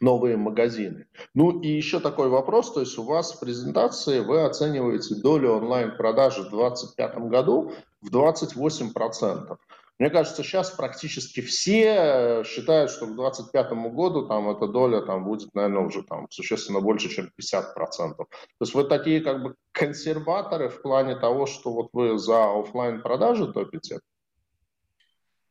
новые 0.00 0.36
магазины. 0.36 1.06
Ну 1.34 1.60
и 1.60 1.68
еще 1.68 2.00
такой 2.00 2.28
вопрос, 2.28 2.72
то 2.72 2.80
есть 2.80 2.98
у 2.98 3.04
вас 3.04 3.32
в 3.32 3.40
презентации 3.40 4.20
вы 4.20 4.42
оцениваете 4.42 5.14
долю 5.16 5.52
онлайн-продажи 5.52 6.42
в 6.42 6.50
2025 6.50 7.18
году 7.30 7.72
в 8.00 8.14
28%. 8.14 9.56
Мне 9.98 10.10
кажется, 10.10 10.42
сейчас 10.42 10.70
практически 10.70 11.40
все 11.40 12.42
считают, 12.44 12.90
что 12.90 13.06
к 13.06 13.14
2025 13.14 13.72
году 13.92 14.26
там 14.26 14.50
эта 14.50 14.66
доля 14.66 15.02
там 15.02 15.24
будет, 15.24 15.54
наверное, 15.54 15.86
уже 15.86 16.02
там 16.02 16.26
существенно 16.30 16.80
больше, 16.80 17.08
чем 17.08 17.30
50%. 17.40 18.16
То 18.16 18.26
есть 18.60 18.74
вы 18.74 18.84
такие 18.84 19.20
как 19.20 19.42
бы 19.42 19.54
консерваторы 19.70 20.68
в 20.68 20.82
плане 20.82 21.14
того, 21.14 21.46
что 21.46 21.72
вот 21.72 21.90
вы 21.92 22.18
за 22.18 22.58
офлайн 22.58 23.02
продажи 23.02 23.52
топите? 23.52 24.00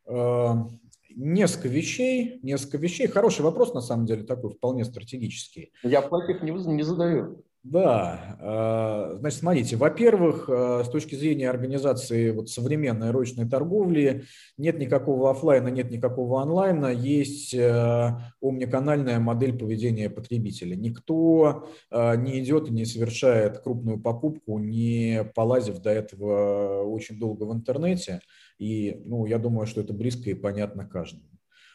Эм, 0.05 0.81
несколько 1.15 1.69
вещей, 1.69 2.39
несколько 2.43 2.77
вещей. 2.77 3.07
Хороший 3.07 3.43
вопрос, 3.43 3.73
на 3.73 3.81
самом 3.81 4.05
деле, 4.05 4.23
такой 4.23 4.51
вполне 4.51 4.83
стратегический. 4.83 5.71
Я 5.83 6.01
плохих 6.01 6.41
не, 6.43 6.51
не 6.51 6.83
задаю. 6.83 7.45
Да, 7.63 8.35
э, 8.41 9.19
значит, 9.19 9.39
смотрите, 9.39 9.77
во-первых, 9.77 10.49
э, 10.49 10.83
с 10.83 10.89
точки 10.89 11.15
зрения 11.15 11.49
организации 11.49 12.31
вот 12.31 12.49
современной 12.49 13.11
розничной 13.11 13.49
торговли 13.49 14.25
нет 14.57 14.79
никакого 14.79 15.31
офлайна, 15.31 15.69
нет 15.69 15.89
никакого 15.89 16.41
онлайна, 16.41 16.87
есть 16.87 17.53
э, 17.53 18.09
омниканальная 18.41 19.19
модель 19.19 19.57
поведения 19.57 20.09
потребителя. 20.09 20.75
Никто 20.75 21.69
не 21.89 22.43
идет 22.43 22.67
и 22.67 22.73
не 22.73 22.83
совершает 22.83 23.59
крупную 23.59 23.97
покупку, 23.97 24.59
не 24.59 25.23
полазив 25.33 25.79
до 25.79 25.89
этого 25.91 26.83
очень 26.83 27.17
долго 27.17 27.43
в 27.43 27.53
интернете. 27.53 28.19
И 28.57 29.01
ну, 29.05 29.25
я 29.25 29.37
думаю, 29.39 29.67
что 29.67 29.79
это 29.79 29.93
близко 29.93 30.29
и 30.29 30.33
понятно 30.33 30.85
каждому. 30.85 31.32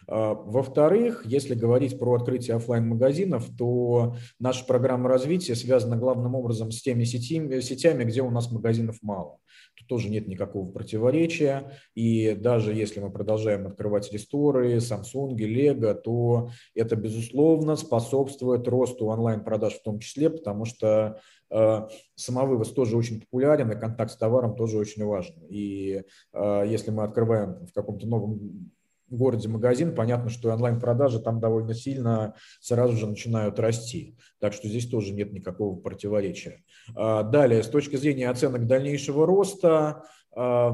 А, 0.08 0.34
во-вторых, 0.34 1.22
если 1.26 1.54
говорить 1.54 1.98
про 1.98 2.14
открытие 2.14 2.56
офлайн 2.56 2.88
магазинов 2.88 3.46
то 3.56 4.16
наша 4.38 4.64
программа 4.64 5.08
развития 5.08 5.54
связана 5.54 5.96
главным 5.96 6.34
образом 6.34 6.70
с 6.70 6.80
теми 6.80 7.04
сетями, 7.04 8.04
где 8.04 8.22
у 8.22 8.30
нас 8.30 8.50
магазинов 8.50 8.98
мало. 9.02 9.38
Тут 9.76 9.86
тоже 9.86 10.08
нет 10.08 10.26
никакого 10.26 10.70
противоречия. 10.70 11.72
И 11.94 12.34
даже 12.34 12.72
если 12.72 13.00
мы 13.00 13.10
продолжаем 13.10 13.66
открывать 13.66 14.10
ресторы, 14.12 14.76
Samsung, 14.76 15.36
Lego, 15.36 15.94
то 15.94 16.50
это, 16.74 16.96
безусловно, 16.96 17.76
способствует 17.76 18.66
росту 18.66 19.06
онлайн-продаж 19.06 19.74
в 19.74 19.82
том 19.82 19.98
числе, 20.00 20.30
потому 20.30 20.64
что 20.64 21.20
э, 21.50 21.88
самовывоз 22.14 22.72
тоже 22.72 22.96
очень 22.96 23.20
популярен, 23.20 23.70
и 23.70 23.78
контакт 23.78 24.12
с 24.12 24.16
товаром 24.16 24.56
тоже 24.56 24.78
очень 24.78 25.04
важен. 25.04 25.36
И 25.50 26.02
э, 26.32 26.64
если 26.66 26.90
мы 26.90 27.04
открываем 27.04 27.66
в 27.66 27.72
каком-то 27.72 28.06
новом 28.06 28.70
городе 29.16 29.48
магазин, 29.48 29.94
понятно, 29.94 30.30
что 30.30 30.52
онлайн-продажи 30.52 31.20
там 31.20 31.40
довольно 31.40 31.74
сильно 31.74 32.34
сразу 32.60 32.96
же 32.96 33.06
начинают 33.06 33.58
расти. 33.58 34.16
Так 34.40 34.52
что 34.52 34.68
здесь 34.68 34.88
тоже 34.88 35.12
нет 35.12 35.32
никакого 35.32 35.78
противоречия. 35.78 36.62
А, 36.94 37.22
далее, 37.22 37.62
с 37.62 37.68
точки 37.68 37.96
зрения 37.96 38.28
оценок 38.30 38.66
дальнейшего 38.66 39.26
роста, 39.26 40.04
а, 40.34 40.70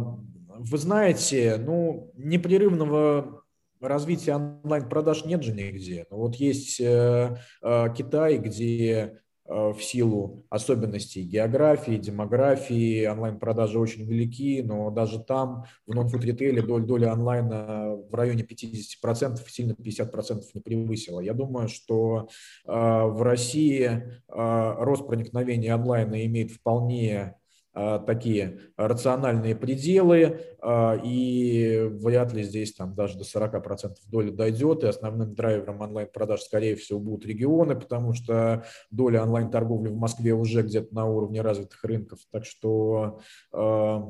вы 0.57 0.79
знаете, 0.79 1.57
ну, 1.59 2.13
непрерывного 2.17 3.43
развития 3.81 4.35
онлайн-продаж 4.35 5.25
нет 5.25 5.43
же 5.43 5.53
нигде. 5.53 6.07
Вот 6.11 6.37
есть 6.37 6.81
э, 6.81 7.37
а, 7.61 7.89
Китай, 7.91 8.39
где 8.39 8.85
Э, 9.05 9.24
в 9.47 9.79
силу 9.81 10.45
особенностей 10.49 11.23
географии, 11.23 11.97
демографии, 11.97 13.07
онлайн-продажи 13.07 13.79
очень 13.79 14.05
велики, 14.05 14.63
но 14.63 14.91
даже 14.91 15.23
там 15.23 15.65
в 15.87 15.95
нон-фуд 15.95 16.25
ритейле 16.25 16.63
доля, 16.63 16.85
доля 16.85 17.13
онлайна 17.13 17.97
в 18.11 18.15
районе 18.15 18.43
50%, 18.43 19.39
сильно 19.49 19.73
50% 19.73 20.43
не 20.55 20.61
превысила. 20.61 21.21
Я 21.21 21.35
думаю, 21.35 21.69
что 21.69 22.29
э, 22.67 22.71
в 22.71 23.23
России 23.23 23.87
э, 23.87 24.03
рост 24.29 25.07
проникновения 25.07 25.75
онлайна 25.75 26.25
имеет 26.25 26.51
вполне 26.51 27.35
такие 27.75 28.61
рациональные 28.77 29.57
пределы, 29.57 30.41
а, 30.61 30.97
и 31.03 31.89
вряд 31.91 32.33
ли 32.33 32.45
здесь 32.45 32.73
там 32.73 32.95
даже 32.95 33.19
до 33.19 33.25
40% 33.25 33.97
доли 34.07 34.31
дойдет, 34.31 34.85
и 34.85 34.87
основным 34.87 35.35
драйвером 35.35 35.81
онлайн-продаж, 35.81 36.43
скорее 36.43 36.77
всего, 36.77 37.01
будут 37.01 37.27
регионы, 37.27 37.75
потому 37.75 38.13
что 38.13 38.65
доля 38.91 39.23
онлайн-торговли 39.23 39.89
в 39.89 39.97
Москве 39.97 40.35
уже 40.35 40.63
где-то 40.63 40.95
на 40.95 41.07
уровне 41.07 41.41
развитых 41.41 41.83
рынков, 41.85 42.21
так 42.31 42.45
что 42.45 43.21
а, 43.53 44.09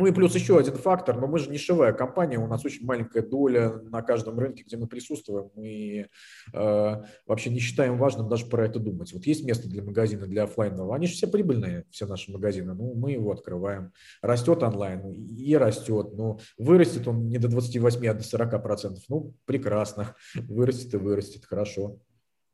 Ну 0.00 0.06
и 0.06 0.12
плюс 0.12 0.34
еще 0.34 0.58
один 0.58 0.76
фактор, 0.76 1.20
но 1.20 1.26
мы 1.26 1.38
же 1.38 1.50
нишевая 1.50 1.92
компания, 1.92 2.38
у 2.38 2.46
нас 2.46 2.64
очень 2.64 2.86
маленькая 2.86 3.20
доля 3.20 3.82
на 3.82 4.00
каждом 4.00 4.38
рынке, 4.38 4.62
где 4.66 4.78
мы 4.78 4.86
присутствуем, 4.86 5.50
мы 5.54 6.08
э, 6.54 6.96
вообще 7.26 7.50
не 7.50 7.60
считаем 7.60 7.98
важным 7.98 8.26
даже 8.26 8.46
про 8.46 8.64
это 8.64 8.78
думать. 8.78 9.12
Вот 9.12 9.26
есть 9.26 9.44
место 9.44 9.68
для 9.68 9.82
магазина, 9.82 10.26
для 10.26 10.44
офлайнового, 10.44 10.96
они 10.96 11.06
же 11.06 11.12
все 11.12 11.26
прибыльные, 11.26 11.84
все 11.90 12.06
наши 12.06 12.32
магазины, 12.32 12.72
ну 12.72 12.94
мы 12.94 13.12
его 13.12 13.30
открываем. 13.30 13.92
Растет 14.22 14.62
онлайн 14.62 15.06
и 15.10 15.54
растет, 15.54 16.14
но 16.14 16.38
вырастет 16.56 17.06
он 17.06 17.28
не 17.28 17.36
до 17.36 17.48
28, 17.48 18.06
а 18.06 18.14
до 18.14 18.22
40 18.22 18.62
процентов, 18.62 19.04
ну 19.10 19.34
прекрасно, 19.44 20.16
вырастет 20.34 20.94
и 20.94 20.96
вырастет, 20.96 21.44
хорошо. 21.44 21.98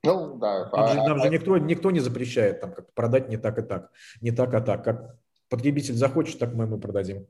Ну, 0.03 0.37
да. 0.39 0.69
Нам, 0.73 0.89
же, 0.89 0.97
нам 0.97 1.19
же 1.21 1.29
никто, 1.29 1.59
никто 1.59 1.93
не 1.93 2.01
запрещает 2.01 2.61
там, 2.61 2.75
как 2.75 2.93
продать 2.93 3.29
не 3.29 3.37
так 3.37 3.57
и 3.61 3.63
так, 3.63 3.93
не 4.21 4.33
так, 4.33 4.53
а 4.53 4.61
так. 4.61 4.83
Как 4.83 5.17
потребитель 5.49 5.95
захочет, 5.95 6.39
так 6.39 6.55
мы 6.55 6.65
ему 6.65 6.79
продадим. 6.79 7.27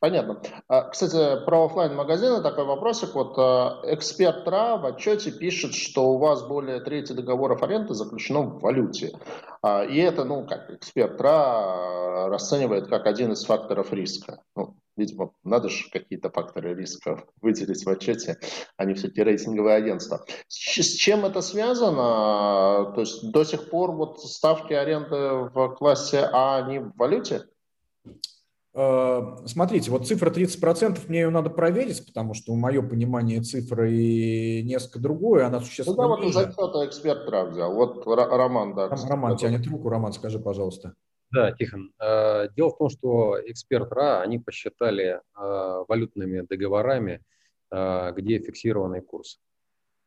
Понятно. 0.00 0.40
А, 0.68 0.90
кстати, 0.90 1.44
про 1.44 1.64
офлайн 1.64 1.96
магазины 1.96 2.40
такой 2.40 2.64
вопросик. 2.64 3.14
Вот 3.14 3.36
э, 3.36 3.94
эксперт 3.94 4.46
РА 4.46 4.76
в 4.76 4.86
отчете 4.86 5.32
пишет, 5.32 5.74
что 5.74 6.10
у 6.10 6.18
вас 6.18 6.46
более 6.46 6.78
трети 6.80 7.12
договоров 7.12 7.64
аренды 7.64 7.94
заключено 7.94 8.42
в 8.42 8.60
валюте. 8.60 9.12
А, 9.60 9.84
и 9.84 9.98
это, 9.98 10.22
ну, 10.22 10.46
как 10.46 10.70
эксперт 10.70 11.20
РА 11.20 12.28
расценивает 12.28 12.86
как 12.86 13.06
один 13.06 13.32
из 13.32 13.44
факторов 13.44 13.92
риска. 13.92 14.42
Ну, 14.54 14.76
видимо, 14.96 15.32
надо 15.42 15.68
же 15.68 15.90
какие-то 15.90 16.30
факторы 16.30 16.74
риска 16.74 17.24
выделить 17.40 17.84
в 17.84 17.88
отчете, 17.88 18.38
а 18.76 18.84
не 18.84 18.94
все-таки 18.94 19.24
рейтинговые 19.24 19.76
агентства. 19.76 20.24
С 20.46 20.94
чем 20.94 21.24
это 21.24 21.40
связано? 21.40 22.92
То 22.94 23.00
есть 23.00 23.32
до 23.32 23.42
сих 23.42 23.68
пор 23.68 23.92
вот 23.92 24.20
ставки 24.20 24.74
аренды 24.74 25.50
в 25.52 25.74
классе 25.74 26.28
А, 26.32 26.58
они 26.58 26.78
в 26.78 26.92
валюте? 26.96 27.42
Э, 28.80 29.36
смотрите, 29.46 29.90
вот 29.90 30.06
цифра 30.06 30.30
30%, 30.30 31.08
мне 31.08 31.22
ее 31.22 31.30
надо 31.30 31.50
проверить, 31.50 32.06
потому 32.06 32.34
что 32.34 32.54
мое 32.54 32.80
понимание 32.80 33.40
цифры 33.40 34.62
несколько 34.62 35.00
другое, 35.00 35.46
она 35.46 35.58
существенно 35.58 35.96
Ну 35.96 36.02
да, 36.02 36.08
вот 36.08 36.24
из 36.24 36.36
отчета 36.36 36.86
эксперт 36.86 37.50
взял. 37.50 37.74
Вот 37.74 38.06
Роман, 38.06 38.76
да. 38.76 38.88
Роман 38.88 39.36
тянет 39.36 39.66
руку. 39.66 39.88
Роман, 39.88 40.12
скажи, 40.12 40.38
пожалуйста. 40.38 40.94
Да, 41.32 41.50
Тихон. 41.50 41.92
Э, 42.00 42.50
дело 42.54 42.70
в 42.70 42.78
том, 42.78 42.88
что 42.88 43.36
эксперт 43.46 43.90
РА, 43.90 44.20
они 44.20 44.38
посчитали 44.38 45.20
э, 45.36 45.84
валютными 45.88 46.46
договорами, 46.48 47.22
где 47.70 48.38
фиксированный 48.38 49.02
курс. 49.02 49.40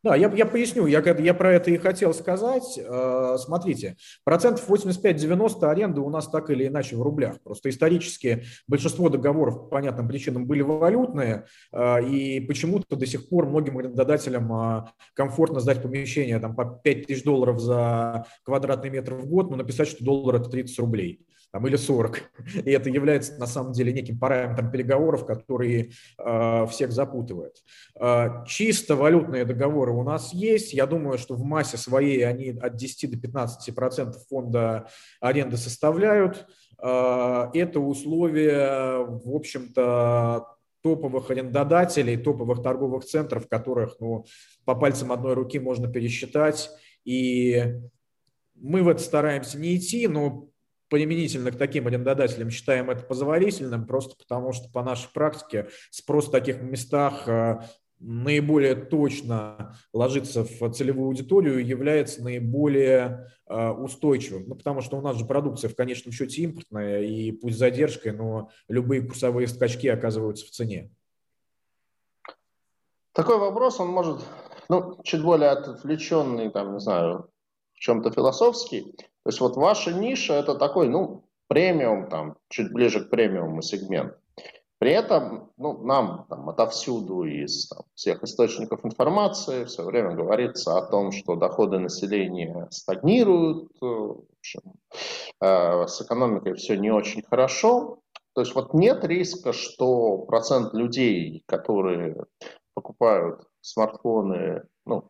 Да, 0.04 0.16
я, 0.16 0.32
я 0.34 0.48
поясню, 0.48 0.88
я, 0.88 1.00
я 1.20 1.34
про 1.36 1.54
это 1.54 1.70
и 1.70 1.78
хотел 1.78 2.12
сказать. 2.16 2.80
Э, 2.84 3.36
смотрите, 3.38 3.98
процентов 4.24 4.68
85-90 4.68 5.64
аренды 5.70 6.02
у 6.02 6.10
нас 6.10 6.28
так 6.28 6.50
или 6.50 6.66
иначе 6.66 6.96
в 6.96 7.04
рублях. 7.04 7.40
Просто 7.44 7.70
исторически 7.70 8.44
большинство 8.68 9.10
договоров 9.10 9.60
по 9.60 9.66
понятным 9.66 10.08
причинам 10.08 10.48
были 10.48 10.64
валютные, 10.64 11.46
э, 11.72 12.04
и 12.08 12.40
почему-то 12.40 12.96
до 12.96 13.06
сих 13.06 13.30
пор 13.30 13.46
многим 13.46 13.78
арендодателям 13.78 14.52
э, 14.52 14.86
комфортно 15.14 15.60
сдать 15.60 15.84
помещение 15.84 16.40
там, 16.40 16.56
по 16.56 16.66
5 16.66 17.06
тысяч 17.06 17.24
долларов 17.24 17.60
за 17.60 18.26
квадратный 18.44 18.90
метр 18.90 19.14
в 19.14 19.28
год, 19.28 19.52
но 19.52 19.58
написать, 19.58 19.88
что 19.88 20.04
доллар 20.04 20.38
это 20.38 20.50
30 20.50 20.80
рублей 20.80 21.28
там, 21.52 21.68
или 21.68 21.76
40. 21.76 22.22
И 22.66 22.72
это 22.72 22.90
является 22.90 23.38
на 23.38 23.46
самом 23.46 23.74
деле 23.74 23.92
неким 23.94 24.18
параметром 24.18 24.72
переговоров, 24.72 25.26
которые 25.26 25.92
э, 26.18 26.66
всех 26.68 26.92
запутывают. 26.92 27.58
Э, 28.00 28.46
чисто 28.48 28.96
валютные 28.96 29.46
договоры 29.46 29.92
у 29.92 30.04
нас 30.04 30.34
есть. 30.34 30.74
Я 30.74 30.86
думаю, 30.86 31.18
что 31.18 31.36
в 31.36 31.44
массе 31.44 31.78
своей 31.78 32.26
они 32.26 32.58
от 32.60 32.76
10 32.76 33.12
до 33.12 33.18
15 33.18 33.76
процентов 33.76 34.26
фонда 34.28 34.88
аренды 35.20 35.58
составляют. 35.58 36.48
Э, 36.82 37.50
это 37.54 37.80
условия, 37.80 39.04
в 39.06 39.36
общем-то, 39.36 40.48
топовых 40.82 41.30
арендодателей, 41.30 42.18
топовых 42.18 42.64
торговых 42.64 43.06
центров, 43.06 43.48
которых 43.48 43.98
ну, 44.00 44.26
по 44.66 44.74
пальцам 44.74 45.12
одной 45.12 45.34
руки 45.34 45.60
можно 45.60 45.92
пересчитать. 45.92 46.72
И 47.04 47.76
мы 48.56 48.84
в 48.84 48.88
это 48.88 49.02
стараемся 49.02 49.60
не 49.60 49.76
идти, 49.76 50.08
но 50.08 50.51
применительно 50.92 51.52
к 51.52 51.58
таким 51.58 51.88
арендодателям 51.88 52.50
считаем 52.50 52.90
это 52.90 53.04
позволительным, 53.04 53.88
просто 53.88 54.16
потому 54.18 54.52
что 54.52 54.70
по 54.70 54.84
нашей 54.84 55.10
практике 55.14 55.70
спрос 55.90 56.28
в 56.28 56.32
таких 56.32 56.62
местах 56.62 57.30
э, 57.30 57.62
наиболее 58.00 58.76
точно 58.76 59.78
ложится 59.94 60.44
в 60.44 60.72
целевую 60.74 61.08
аудиторию 61.08 61.66
является 61.66 62.22
наиболее 62.22 63.32
э, 63.48 63.70
устойчивым. 63.70 64.50
Ну, 64.50 64.56
потому 64.56 64.82
что 64.82 64.98
у 64.98 65.02
нас 65.02 65.16
же 65.16 65.24
продукция 65.24 65.70
в 65.70 65.76
конечном 65.78 66.12
счете 66.12 66.42
импортная, 66.42 67.04
и 67.04 67.32
пусть 67.32 67.58
задержкой, 67.58 68.12
но 68.12 68.50
любые 68.68 69.02
курсовые 69.02 69.48
скачки 69.48 69.88
оказываются 69.88 70.46
в 70.46 70.50
цене. 70.50 70.92
Такой 73.14 73.38
вопрос, 73.38 73.80
он 73.80 73.88
может, 73.88 74.20
ну, 74.68 75.00
чуть 75.04 75.24
более 75.24 75.52
отвлеченный, 75.52 76.50
там, 76.50 76.74
не 76.74 76.80
знаю, 76.82 77.30
в 77.76 77.80
чем-то 77.80 78.12
философский. 78.12 78.94
То 79.24 79.30
есть 79.30 79.40
вот 79.40 79.56
ваша 79.56 79.94
ниша 79.94 80.34
это 80.34 80.56
такой, 80.56 80.90
ну, 80.90 81.26
премиум, 81.48 82.10
там, 82.10 82.38
чуть 82.50 82.72
ближе 82.72 83.06
к 83.06 83.10
премиуму 83.10 83.62
сегмент. 83.62 84.16
При 84.80 84.94
этом 84.94 85.52
ну, 85.58 85.84
нам 85.84 86.26
там, 86.28 86.50
отовсюду 86.50 87.24
из 87.24 87.68
там, 87.68 87.84
всех 87.94 88.24
источников 88.24 88.84
информации 88.84 89.66
все 89.66 89.84
время 89.84 90.16
говорится 90.16 90.76
о 90.76 90.90
том, 90.90 91.12
что 91.12 91.36
доходы 91.36 91.78
населения 91.78 92.68
стагнируют, 92.72 93.72
э, 93.80 93.86
в 93.86 94.24
общем, 94.40 94.62
э, 95.40 95.88
с 95.88 96.02
экономикой 96.02 96.56
все 96.56 96.78
не 96.78 96.90
очень 96.90 97.22
хорошо. 97.22 98.00
То 98.34 98.42
есть 98.42 98.56
вот 98.56 98.74
нет 98.74 99.04
риска, 99.04 99.54
что 99.54 100.18
процент 100.20 100.74
людей, 100.74 101.44
которые 101.46 102.26
покупают 102.74 103.44
смартфоны, 103.60 104.64
ну, 104.86 105.04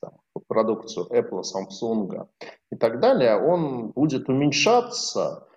там, 0.00 0.12
продукцию 0.46 1.06
Apple, 1.06 1.42
Samsung 1.42 2.28
и 2.70 2.76
так 2.76 3.00
далее, 3.00 3.36
он 3.36 3.90
будет 3.90 4.28
уменьшаться, 4.28 5.48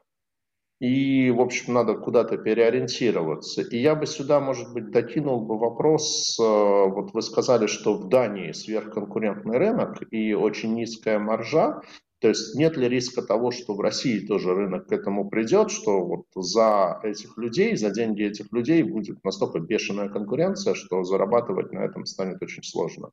и, 0.81 1.29
в 1.29 1.41
общем, 1.41 1.73
надо 1.73 1.93
куда-то 1.93 2.37
переориентироваться. 2.37 3.61
И 3.61 3.77
я 3.77 3.93
бы 3.93 4.07
сюда, 4.07 4.39
может 4.39 4.73
быть, 4.73 4.89
докинул 4.89 5.45
бы 5.45 5.59
вопрос, 5.59 6.35
э, 6.39 6.43
вот 6.43 7.13
вы 7.13 7.21
сказали, 7.21 7.67
что 7.67 7.93
в 7.93 8.09
Дании 8.09 8.51
сверхконкурентный 8.51 9.59
рынок 9.59 10.01
и 10.11 10.33
очень 10.33 10.73
низкая 10.73 11.19
маржа, 11.19 11.81
то 12.19 12.29
есть 12.29 12.55
нет 12.55 12.77
ли 12.77 12.89
риска 12.89 13.21
того, 13.21 13.51
что 13.51 13.75
в 13.75 13.79
России 13.79 14.25
тоже 14.25 14.55
рынок 14.55 14.87
к 14.87 14.91
этому 14.91 15.29
придет, 15.29 15.69
что 15.69 16.03
вот 16.03 16.25
за 16.35 16.99
этих 17.03 17.37
людей, 17.37 17.75
за 17.75 17.91
деньги 17.91 18.23
этих 18.23 18.51
людей 18.51 18.81
будет 18.81 19.23
настолько 19.23 19.59
бешеная 19.59 20.09
конкуренция, 20.09 20.73
что 20.73 21.03
зарабатывать 21.03 21.71
на 21.71 21.79
этом 21.79 22.05
станет 22.05 22.41
очень 22.41 22.63
сложно? 22.63 23.11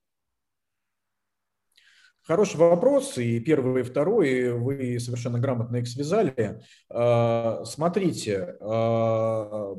Хороший 2.29 2.59
вопрос, 2.59 3.17
и 3.17 3.41
первый, 3.41 3.81
и 3.81 3.85
второй, 3.85 4.53
вы 4.53 5.01
совершенно 5.01 5.39
грамотно 5.39 5.77
их 5.77 5.89
связали. 5.89 6.61
А, 6.91 7.65
смотрите, 7.65 8.59
а, 8.61 9.75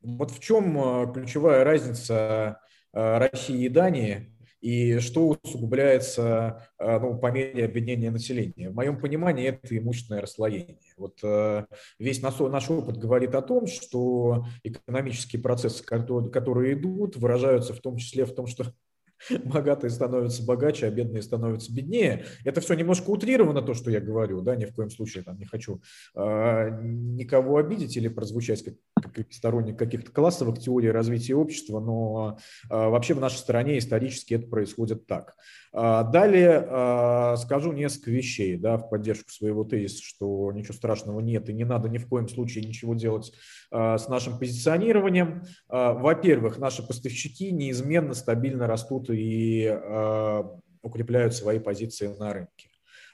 вот 0.00 0.30
в 0.30 0.38
чем 0.38 0.78
а, 0.78 1.12
ключевая 1.12 1.64
разница 1.64 2.60
России 2.92 3.64
и 3.64 3.68
Дании, 3.68 4.32
и 4.60 5.00
что 5.00 5.36
усугубляется 5.42 6.68
ну, 6.78 7.18
по 7.18 7.32
мере 7.32 7.64
объединения 7.64 8.12
населения. 8.12 8.70
В 8.70 8.74
моем 8.74 9.00
понимании 9.00 9.48
это 9.48 9.76
имущественное 9.76 10.20
расслоение. 10.20 10.78
Вот 10.96 11.20
весь 11.98 12.20
наш, 12.20 12.38
наш 12.38 12.70
опыт 12.70 12.98
говорит 12.98 13.34
о 13.34 13.42
том, 13.42 13.66
что 13.66 14.44
экономические 14.62 15.40
процессы, 15.40 15.82
которые 15.82 16.74
идут, 16.74 17.16
выражаются 17.16 17.74
в 17.74 17.80
том 17.80 17.96
числе 17.96 18.26
в 18.26 18.34
том, 18.34 18.46
что 18.46 18.66
богатые 19.44 19.90
становятся 19.90 20.44
богаче, 20.44 20.86
а 20.86 20.90
бедные 20.90 21.22
становятся 21.22 21.72
беднее. 21.72 22.24
Это 22.44 22.60
все 22.60 22.74
немножко 22.74 23.10
утрировано, 23.10 23.62
то, 23.62 23.74
что 23.74 23.90
я 23.90 24.00
говорю, 24.00 24.40
да, 24.42 24.56
ни 24.56 24.64
в 24.64 24.74
коем 24.74 24.90
случае 24.90 25.24
там 25.24 25.38
не 25.38 25.46
хочу 25.46 25.82
э, 26.14 26.70
никого 26.82 27.58
обидеть 27.58 27.96
или 27.96 28.08
прозвучать 28.08 28.64
как, 28.64 28.74
сторонник 29.30 29.78
каких-то 29.78 30.10
классовых 30.10 30.58
теорий 30.58 30.90
развития 30.90 31.34
общества, 31.34 31.80
но 31.80 32.38
э, 32.68 32.74
вообще 32.74 33.14
в 33.14 33.20
нашей 33.20 33.36
стране 33.36 33.78
исторически 33.78 34.34
это 34.34 34.46
происходит 34.48 35.06
так. 35.06 35.34
Э, 35.72 36.04
далее 36.10 36.66
э, 36.66 37.36
скажу 37.38 37.72
несколько 37.72 38.10
вещей, 38.10 38.56
да, 38.56 38.76
в 38.76 38.88
поддержку 38.88 39.30
своего 39.30 39.64
тезиса, 39.64 40.02
что 40.02 40.52
ничего 40.52 40.74
страшного 40.74 41.20
нет 41.20 41.48
и 41.48 41.52
не 41.52 41.64
надо 41.64 41.88
ни 41.88 41.98
в 41.98 42.08
коем 42.08 42.28
случае 42.28 42.64
ничего 42.64 42.94
делать 42.94 43.32
с 43.72 44.08
нашим 44.08 44.36
позиционированием. 44.38 45.44
Во-первых, 45.68 46.58
наши 46.58 46.84
поставщики 46.84 47.52
неизменно 47.52 48.14
стабильно 48.14 48.66
растут 48.66 49.10
и 49.10 49.72
укрепляют 50.82 51.34
свои 51.34 51.60
позиции 51.60 52.08
на 52.08 52.32
рынке. 52.32 52.70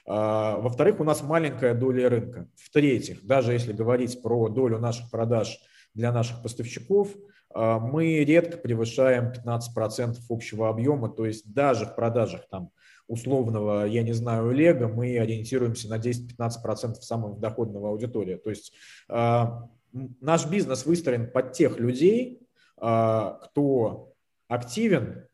А, 0.07 0.57
во-вторых, 0.57 1.01
у 1.01 1.03
нас 1.03 1.21
маленькая 1.21 1.73
доля 1.73 2.09
рынка. 2.09 2.47
В-третьих, 2.55 3.25
даже 3.25 3.51
если 3.51 3.73
говорить 3.73 4.21
про 4.21 4.47
долю 4.47 4.79
наших 4.79 5.11
продаж 5.11 5.59
для 5.93 6.11
наших 6.11 6.41
поставщиков, 6.41 7.15
а, 7.53 7.79
мы 7.79 8.23
редко 8.23 8.57
превышаем 8.57 9.31
15% 9.31 10.17
общего 10.29 10.69
объема, 10.69 11.09
то 11.09 11.25
есть 11.25 11.51
даже 11.51 11.85
в 11.85 11.95
продажах 11.95 12.47
там 12.49 12.71
условного, 13.07 13.85
я 13.85 14.03
не 14.03 14.13
знаю, 14.13 14.51
Лего, 14.51 14.87
мы 14.87 15.17
ориентируемся 15.17 15.89
на 15.89 15.97
10-15% 15.97 16.95
самого 17.01 17.39
доходного 17.39 17.89
аудитория. 17.89 18.37
То 18.37 18.49
есть 18.49 18.73
наш 19.07 20.45
бизнес 20.49 20.85
выстроен 20.85 21.31
под 21.31 21.53
тех 21.53 21.79
людей, 21.79 22.41
а, 22.77 23.39
кто 23.43 24.13
активен 24.47 25.25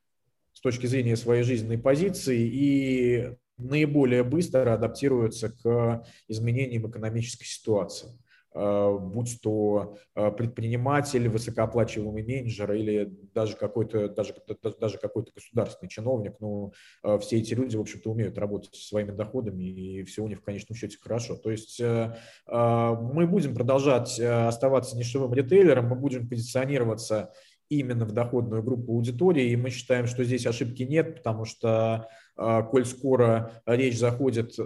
с 0.54 0.62
точки 0.62 0.86
зрения 0.86 1.16
своей 1.16 1.44
жизненной 1.44 1.78
позиции 1.78 2.40
и 2.40 3.36
наиболее 3.58 4.24
быстро 4.24 4.74
адаптируется 4.74 5.50
к 5.50 6.06
изменениям 6.28 6.90
экономической 6.90 7.46
ситуации. 7.46 8.10
Э, 8.56 8.98
будь 9.00 9.40
то 9.42 9.98
э, 10.16 10.32
предприниматель, 10.32 11.28
высокооплачиваемый 11.28 12.24
менеджер 12.24 12.72
или 12.74 13.12
даже 13.34 13.56
какой-то 13.56 14.10
даже, 14.10 14.36
даже 14.80 14.98
какой-то 15.00 15.32
государственный 15.34 15.90
чиновник, 15.90 16.36
ну, 16.40 16.72
э, 17.04 17.18
все 17.20 17.40
эти 17.40 17.56
люди, 17.56 17.76
в 17.76 17.82
общем-то, 17.82 18.12
умеют 18.12 18.38
работать 18.38 18.76
со 18.76 18.86
своими 18.86 19.12
доходами, 19.12 19.64
и 19.64 20.04
все 20.04 20.24
у 20.24 20.28
них 20.28 20.40
в 20.40 20.44
конечном 20.44 20.76
счете 20.76 20.98
хорошо. 21.02 21.36
То 21.36 21.50
есть 21.50 21.82
мы 21.82 23.28
будем 23.28 23.56
продолжать 23.56 24.20
оставаться 24.20 24.98
нишевым 24.98 25.34
ритейлером, 25.34 25.88
мы 25.88 25.96
будем 25.96 26.28
позиционироваться 26.28 27.32
именно 27.70 28.06
в 28.06 28.12
доходную 28.12 28.64
группу 28.64 28.94
аудитории, 28.94 29.50
и 29.50 29.56
мы 29.56 29.70
считаем, 29.70 30.06
что 30.06 30.24
здесь 30.24 30.46
ошибки 30.46 30.84
нет, 30.84 31.16
потому 31.16 31.46
что 31.46 32.08
коль 32.36 32.86
скоро 32.86 33.62
речь 33.66 33.98
заходит 33.98 34.58
а, 34.60 34.64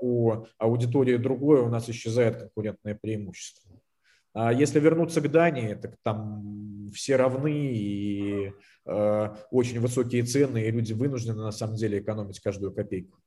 о 0.00 0.46
аудитории 0.58 1.16
другой, 1.16 1.60
у 1.60 1.68
нас 1.68 1.88
исчезает 1.88 2.38
конкурентное 2.38 2.94
преимущество. 2.94 3.70
А 4.34 4.52
если 4.52 4.78
вернуться 4.78 5.20
к 5.20 5.30
Дании, 5.30 5.74
так 5.74 5.96
там 6.02 6.90
все 6.94 7.16
равны 7.16 7.72
и 7.72 8.52
очень 9.50 9.80
высокие 9.80 10.22
цены, 10.22 10.62
и 10.62 10.70
люди 10.70 10.92
вынуждены 10.92 11.42
на 11.42 11.50
самом 11.50 11.76
деле 11.76 11.98
экономить 11.98 12.40
каждую 12.40 12.72
копейку. 12.72 13.18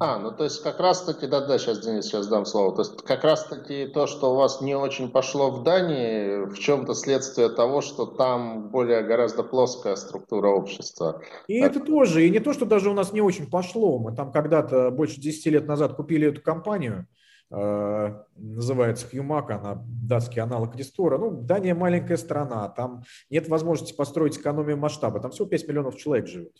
А, 0.00 0.18
ну 0.18 0.32
то 0.32 0.44
есть 0.44 0.62
как 0.62 0.80
раз-таки, 0.80 1.26
да-да, 1.26 1.56
сейчас, 1.56 1.78
Денис, 1.78 2.06
сейчас 2.06 2.26
дам 2.26 2.44
слово. 2.46 2.74
То 2.74 2.82
есть 2.82 3.02
как 3.02 3.22
раз-таки 3.22 3.86
то, 3.86 4.06
что 4.06 4.32
у 4.32 4.36
вас 4.36 4.60
не 4.60 4.74
очень 4.74 5.08
пошло 5.10 5.50
в 5.50 5.62
Дании, 5.62 6.46
в 6.46 6.58
чем-то 6.58 6.94
следствие 6.94 7.48
того, 7.48 7.80
что 7.80 8.06
там 8.06 8.70
более 8.70 9.02
гораздо 9.02 9.44
плоская 9.44 9.94
структура 9.94 10.48
общества. 10.48 11.22
И 11.46 11.60
так. 11.60 11.70
это 11.70 11.80
тоже, 11.80 12.26
и 12.26 12.30
не 12.30 12.40
то, 12.40 12.52
что 12.52 12.66
даже 12.66 12.90
у 12.90 12.94
нас 12.94 13.12
не 13.12 13.20
очень 13.20 13.48
пошло. 13.48 13.98
Мы 13.98 14.14
там 14.14 14.32
когда-то 14.32 14.90
больше 14.90 15.20
10 15.20 15.46
лет 15.46 15.68
назад 15.68 15.94
купили 15.94 16.28
эту 16.28 16.42
компанию, 16.42 17.06
э, 17.52 18.14
называется 18.34 19.06
Хьюмак, 19.08 19.50
она 19.52 19.84
датский 19.86 20.42
аналог 20.42 20.74
Рестора. 20.74 21.18
Ну, 21.18 21.30
Дания 21.30 21.74
маленькая 21.74 22.16
страна, 22.16 22.68
там 22.68 23.04
нет 23.30 23.48
возможности 23.48 23.94
построить 23.94 24.38
экономию 24.38 24.76
масштаба, 24.76 25.20
там 25.20 25.30
всего 25.30 25.46
5 25.46 25.68
миллионов 25.68 25.96
человек 25.96 26.26
живет. 26.26 26.56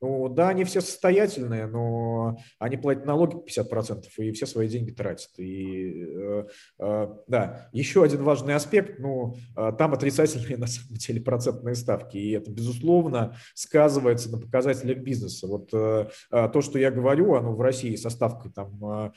Ну 0.00 0.28
да, 0.28 0.50
они 0.50 0.62
все 0.64 0.80
состоятельные, 0.80 1.66
но 1.66 2.38
они 2.58 2.76
платят 2.76 3.04
налоги 3.04 3.36
50% 3.36 4.04
и 4.18 4.32
все 4.32 4.46
свои 4.46 4.68
деньги 4.68 4.92
тратят. 4.92 5.30
И 5.38 6.04
э, 6.06 6.44
э, 6.78 7.08
да, 7.26 7.68
еще 7.72 8.04
один 8.04 8.22
важный 8.22 8.54
аспект, 8.54 9.00
ну 9.00 9.34
э, 9.56 9.72
там 9.76 9.94
отрицательные 9.94 10.56
на 10.58 10.68
самом 10.68 10.94
деле 10.94 11.20
процентные 11.20 11.74
ставки, 11.74 12.16
и 12.16 12.30
это 12.30 12.50
безусловно 12.50 13.36
сказывается 13.54 14.30
на 14.30 14.38
показателях 14.38 14.98
бизнеса. 14.98 15.46
Вот 15.48 15.70
то, 15.70 16.60
что 16.60 16.78
я 16.78 16.90
говорю, 16.90 17.34
оно 17.34 17.52
в 17.54 17.60
России 17.60 17.96
со 17.96 18.10
ставкой 18.10 18.52
там 18.52 19.12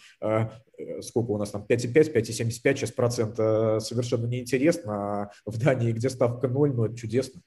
сколько 1.01 1.31
у 1.31 1.37
нас 1.37 1.51
там 1.51 1.65
5,5, 1.67 2.13
5,75 2.13 2.75
сейчас 2.75 2.91
процента 2.91 3.79
совершенно 3.79 4.25
неинтересно, 4.25 4.93
а 4.93 5.31
в 5.45 5.59
Дании, 5.59 5.91
где 5.91 6.09
ставка 6.09 6.47
0, 6.47 6.73
ну 6.73 6.85
это 6.85 6.95
чудесно. 6.95 7.41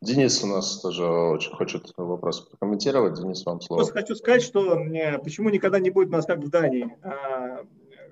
Денис 0.00 0.42
у 0.44 0.46
нас 0.46 0.80
тоже 0.80 1.04
очень 1.04 1.52
хочет 1.52 1.92
вопрос 1.96 2.42
прокомментировать. 2.42 3.20
Денис, 3.20 3.44
вам 3.44 3.60
слово. 3.60 3.80
Просто 3.80 3.94
хочу 3.94 4.14
сказать, 4.14 4.42
что 4.42 4.76
почему 5.22 5.50
никогда 5.50 5.80
не 5.80 5.90
будет 5.90 6.08
у 6.08 6.12
нас 6.12 6.26
как 6.26 6.38
в 6.38 6.48
Дании. 6.50 6.96
А, 7.02 7.64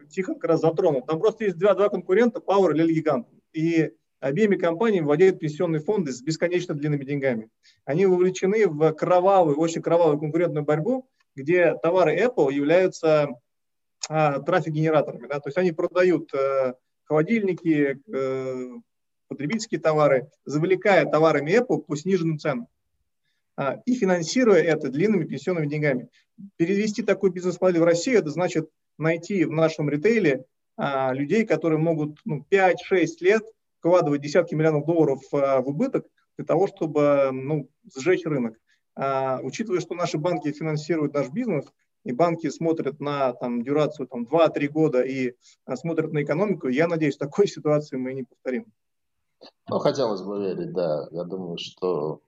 Тихо 0.08 0.34
как 0.34 0.44
раз 0.44 0.60
затронул. 0.60 1.02
Там 1.02 1.18
просто 1.20 1.44
есть 1.44 1.58
два, 1.58 1.74
два 1.74 1.88
конкурента, 1.88 2.40
Power 2.40 2.72
или 2.72 2.94
Гигант. 2.94 3.26
И 3.52 3.92
обеими 4.20 4.56
компаниями 4.56 5.04
владеют 5.04 5.38
пенсионные 5.38 5.80
фонды 5.80 6.12
с 6.12 6.22
бесконечно 6.22 6.74
длинными 6.74 7.04
деньгами. 7.04 7.50
Они 7.84 8.06
вовлечены 8.06 8.66
в 8.66 8.92
кровавую, 8.92 9.58
очень 9.58 9.82
кровавую 9.82 10.18
конкурентную 10.18 10.64
борьбу, 10.64 11.08
где 11.34 11.74
товары 11.82 12.18
Apple 12.18 12.52
являются 12.52 13.28
а, 14.08 14.40
трафик-генераторами. 14.40 15.26
Да? 15.26 15.40
То 15.40 15.48
есть 15.48 15.58
они 15.58 15.72
продают 15.72 16.32
а, 16.34 16.74
холодильники, 17.04 18.00
э, 18.12 18.80
потребительские 19.28 19.80
товары, 19.80 20.28
завлекая 20.44 21.04
товарами 21.06 21.58
Apple 21.58 21.78
по 21.78 21.96
сниженным 21.96 22.38
ценам 22.38 22.68
а, 23.56 23.80
и 23.86 23.94
финансируя 23.94 24.62
это 24.62 24.88
длинными 24.88 25.24
пенсионными 25.24 25.66
деньгами. 25.66 26.08
Перевести 26.56 27.02
такую 27.02 27.32
бизнес-модель 27.32 27.80
в 27.80 27.84
Россию, 27.84 28.18
это 28.18 28.30
значит 28.30 28.68
найти 28.98 29.44
в 29.44 29.50
нашем 29.50 29.88
ритейле 29.88 30.44
а, 30.76 31.12
людей, 31.12 31.46
которые 31.46 31.78
могут 31.78 32.20
ну, 32.24 32.44
5-6 32.50 32.74
лет 33.20 33.42
вкладывать 33.78 34.20
десятки 34.20 34.54
миллионов 34.54 34.86
долларов 34.86 35.20
в 35.30 35.62
убыток 35.66 36.06
для 36.36 36.44
того, 36.44 36.66
чтобы 36.66 37.30
ну, 37.32 37.68
сжечь 37.96 38.24
рынок. 38.24 38.58
А, 38.94 39.40
учитывая, 39.42 39.80
что 39.80 39.94
наши 39.94 40.18
банки 40.18 40.52
финансируют 40.52 41.14
наш 41.14 41.30
бизнес, 41.30 41.66
и 42.04 42.12
банки 42.12 42.48
смотрят 42.50 43.00
на 43.00 43.32
там, 43.32 43.62
дюрацию 43.62 44.06
там, 44.06 44.24
2-3 44.24 44.68
года 44.68 45.02
и 45.02 45.34
смотрят 45.74 46.12
на 46.12 46.22
экономику, 46.22 46.68
я 46.68 46.86
надеюсь, 46.86 47.16
такой 47.16 47.48
ситуации 47.48 47.96
мы 47.96 48.14
не 48.14 48.22
повторим. 48.22 48.66
Ну, 49.68 49.78
хотелось 49.78 50.22
бы 50.22 50.40
верить, 50.40 50.72
да. 50.72 51.08
Я 51.10 51.24
думаю, 51.24 51.58
что... 51.58 52.20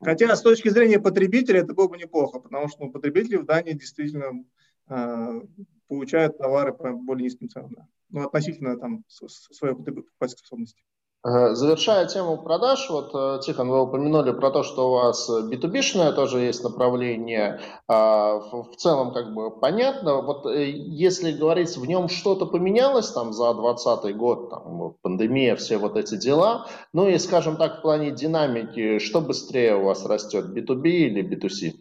Хотя 0.00 0.34
с 0.36 0.42
точки 0.42 0.68
зрения 0.68 1.00
потребителя 1.00 1.60
это 1.60 1.74
было 1.74 1.88
бы 1.88 1.98
неплохо, 1.98 2.38
потому 2.38 2.68
что 2.68 2.84
ну, 2.84 2.92
потребители 2.92 3.36
в 3.36 3.44
Дании 3.44 3.72
действительно 3.72 4.44
э, 4.88 5.40
получают 5.88 6.38
товары 6.38 6.72
по 6.72 6.92
более 6.92 7.24
низким 7.24 7.48
ценам. 7.48 7.74
Ну, 8.10 8.26
относительно 8.26 8.78
там 8.78 9.04
своей 9.08 9.74
покупательской 9.74 10.38
способности. 10.46 10.82
Завершая 11.24 12.06
тему 12.06 12.38
продаж, 12.38 12.88
вот, 12.88 13.10
э, 13.12 13.40
Тихон, 13.42 13.68
вы 13.68 13.82
упомянули 13.82 14.30
про 14.30 14.52
то, 14.52 14.62
что 14.62 14.88
у 14.88 14.92
вас 14.92 15.28
B2B-шное 15.28 16.12
тоже 16.12 16.38
есть 16.38 16.62
направление. 16.62 17.60
А, 17.88 18.34
в 18.38 18.76
целом, 18.76 19.12
как 19.12 19.34
бы, 19.34 19.50
понятно. 19.50 20.22
Вот 20.22 20.46
э, 20.46 20.70
если 20.70 21.32
говорить, 21.32 21.76
в 21.76 21.84
нем 21.86 22.08
что-то 22.08 22.46
поменялось 22.46 23.10
там 23.10 23.32
за 23.32 23.52
2020 23.52 24.16
год, 24.16 24.50
там, 24.50 24.94
пандемия, 25.02 25.56
все 25.56 25.76
вот 25.78 25.96
эти 25.96 26.16
дела. 26.16 26.68
Ну 26.92 27.08
и, 27.08 27.18
скажем 27.18 27.56
так, 27.56 27.80
в 27.80 27.82
плане 27.82 28.12
динамики, 28.12 29.00
что 29.00 29.20
быстрее 29.20 29.74
у 29.74 29.86
вас 29.86 30.06
растет, 30.06 30.56
B2B 30.56 30.88
или 30.88 31.28
B2C? 31.28 31.72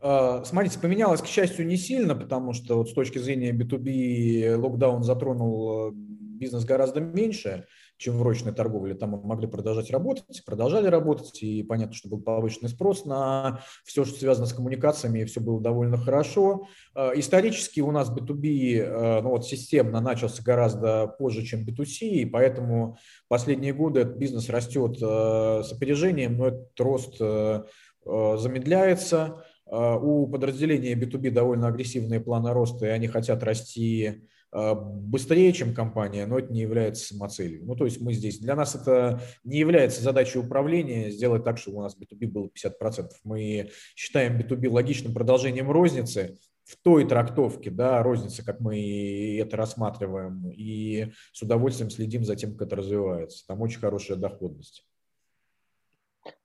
А, 0.00 0.44
смотрите, 0.44 0.78
поменялось, 0.78 1.20
к 1.20 1.26
счастью, 1.26 1.66
не 1.66 1.76
сильно, 1.76 2.14
потому 2.14 2.54
что 2.54 2.76
вот 2.76 2.88
с 2.88 2.94
точки 2.94 3.18
зрения 3.18 3.52
B2B 3.52 4.56
локдаун 4.56 5.02
затронул 5.02 5.90
э, 5.90 5.92
бизнес 6.36 6.64
гораздо 6.64 7.00
меньше, 7.00 7.66
чем 7.96 8.18
в 8.18 8.22
ручной 8.22 8.52
торговле. 8.52 8.94
Там 8.94 9.10
мы 9.10 9.22
могли 9.22 9.46
продолжать 9.46 9.90
работать, 9.90 10.44
продолжали 10.44 10.86
работать, 10.86 11.42
и 11.42 11.62
понятно, 11.62 11.94
что 11.94 12.08
был 12.08 12.20
повышенный 12.20 12.68
спрос 12.68 13.04
на 13.04 13.60
все, 13.84 14.04
что 14.04 14.18
связано 14.18 14.46
с 14.46 14.52
коммуникациями, 14.52 15.20
и 15.20 15.24
все 15.24 15.40
было 15.40 15.60
довольно 15.60 15.96
хорошо. 15.96 16.68
А, 16.94 17.12
исторически 17.14 17.80
у 17.80 17.90
нас 17.90 18.10
B2B, 18.10 18.78
э, 18.78 19.20
ну 19.22 19.30
вот 19.30 19.46
системно 19.46 20.00
начался 20.00 20.42
гораздо 20.42 21.06
позже, 21.06 21.44
чем 21.44 21.64
B2C, 21.64 22.06
и 22.06 22.24
поэтому 22.26 22.98
последние 23.28 23.72
годы 23.72 24.00
этот 24.00 24.16
бизнес 24.16 24.48
растет 24.48 24.98
э, 25.00 25.62
с 25.64 25.72
опережением, 25.72 26.36
но 26.36 26.48
этот 26.48 26.78
рост 26.80 27.16
э, 27.20 27.64
замедляется. 28.04 29.42
А, 29.68 29.96
у 29.96 30.26
подразделения 30.28 30.94
B2B 30.94 31.30
довольно 31.30 31.68
агрессивные 31.68 32.20
планы 32.20 32.52
роста, 32.52 32.86
и 32.86 32.90
они 32.90 33.08
хотят 33.08 33.42
расти 33.42 34.28
быстрее, 34.52 35.52
чем 35.52 35.74
компания, 35.74 36.26
но 36.26 36.38
это 36.38 36.52
не 36.52 36.60
является 36.60 37.06
самоцелью. 37.06 37.64
Ну, 37.64 37.74
то 37.76 37.84
есть 37.84 38.00
мы 38.00 38.12
здесь, 38.12 38.38
для 38.38 38.54
нас 38.54 38.74
это 38.74 39.20
не 39.44 39.58
является 39.58 40.02
задачей 40.02 40.38
управления 40.38 41.10
сделать 41.10 41.44
так, 41.44 41.58
чтобы 41.58 41.78
у 41.78 41.82
нас 41.82 41.96
B2B 41.96 42.26
было 42.28 42.48
50%. 42.48 43.10
Мы 43.24 43.70
считаем 43.94 44.38
B2B 44.38 44.70
логичным 44.70 45.12
продолжением 45.12 45.70
розницы, 45.70 46.38
в 46.66 46.76
той 46.82 47.06
трактовке, 47.06 47.70
да, 47.70 48.02
розницы, 48.02 48.44
как 48.44 48.58
мы 48.58 49.38
это 49.40 49.56
рассматриваем, 49.56 50.50
и 50.50 51.12
с 51.32 51.40
удовольствием 51.40 51.90
следим 51.90 52.24
за 52.24 52.34
тем, 52.34 52.56
как 52.56 52.66
это 52.66 52.76
развивается. 52.76 53.46
Там 53.46 53.62
очень 53.62 53.78
хорошая 53.78 54.16
доходность. 54.16 54.84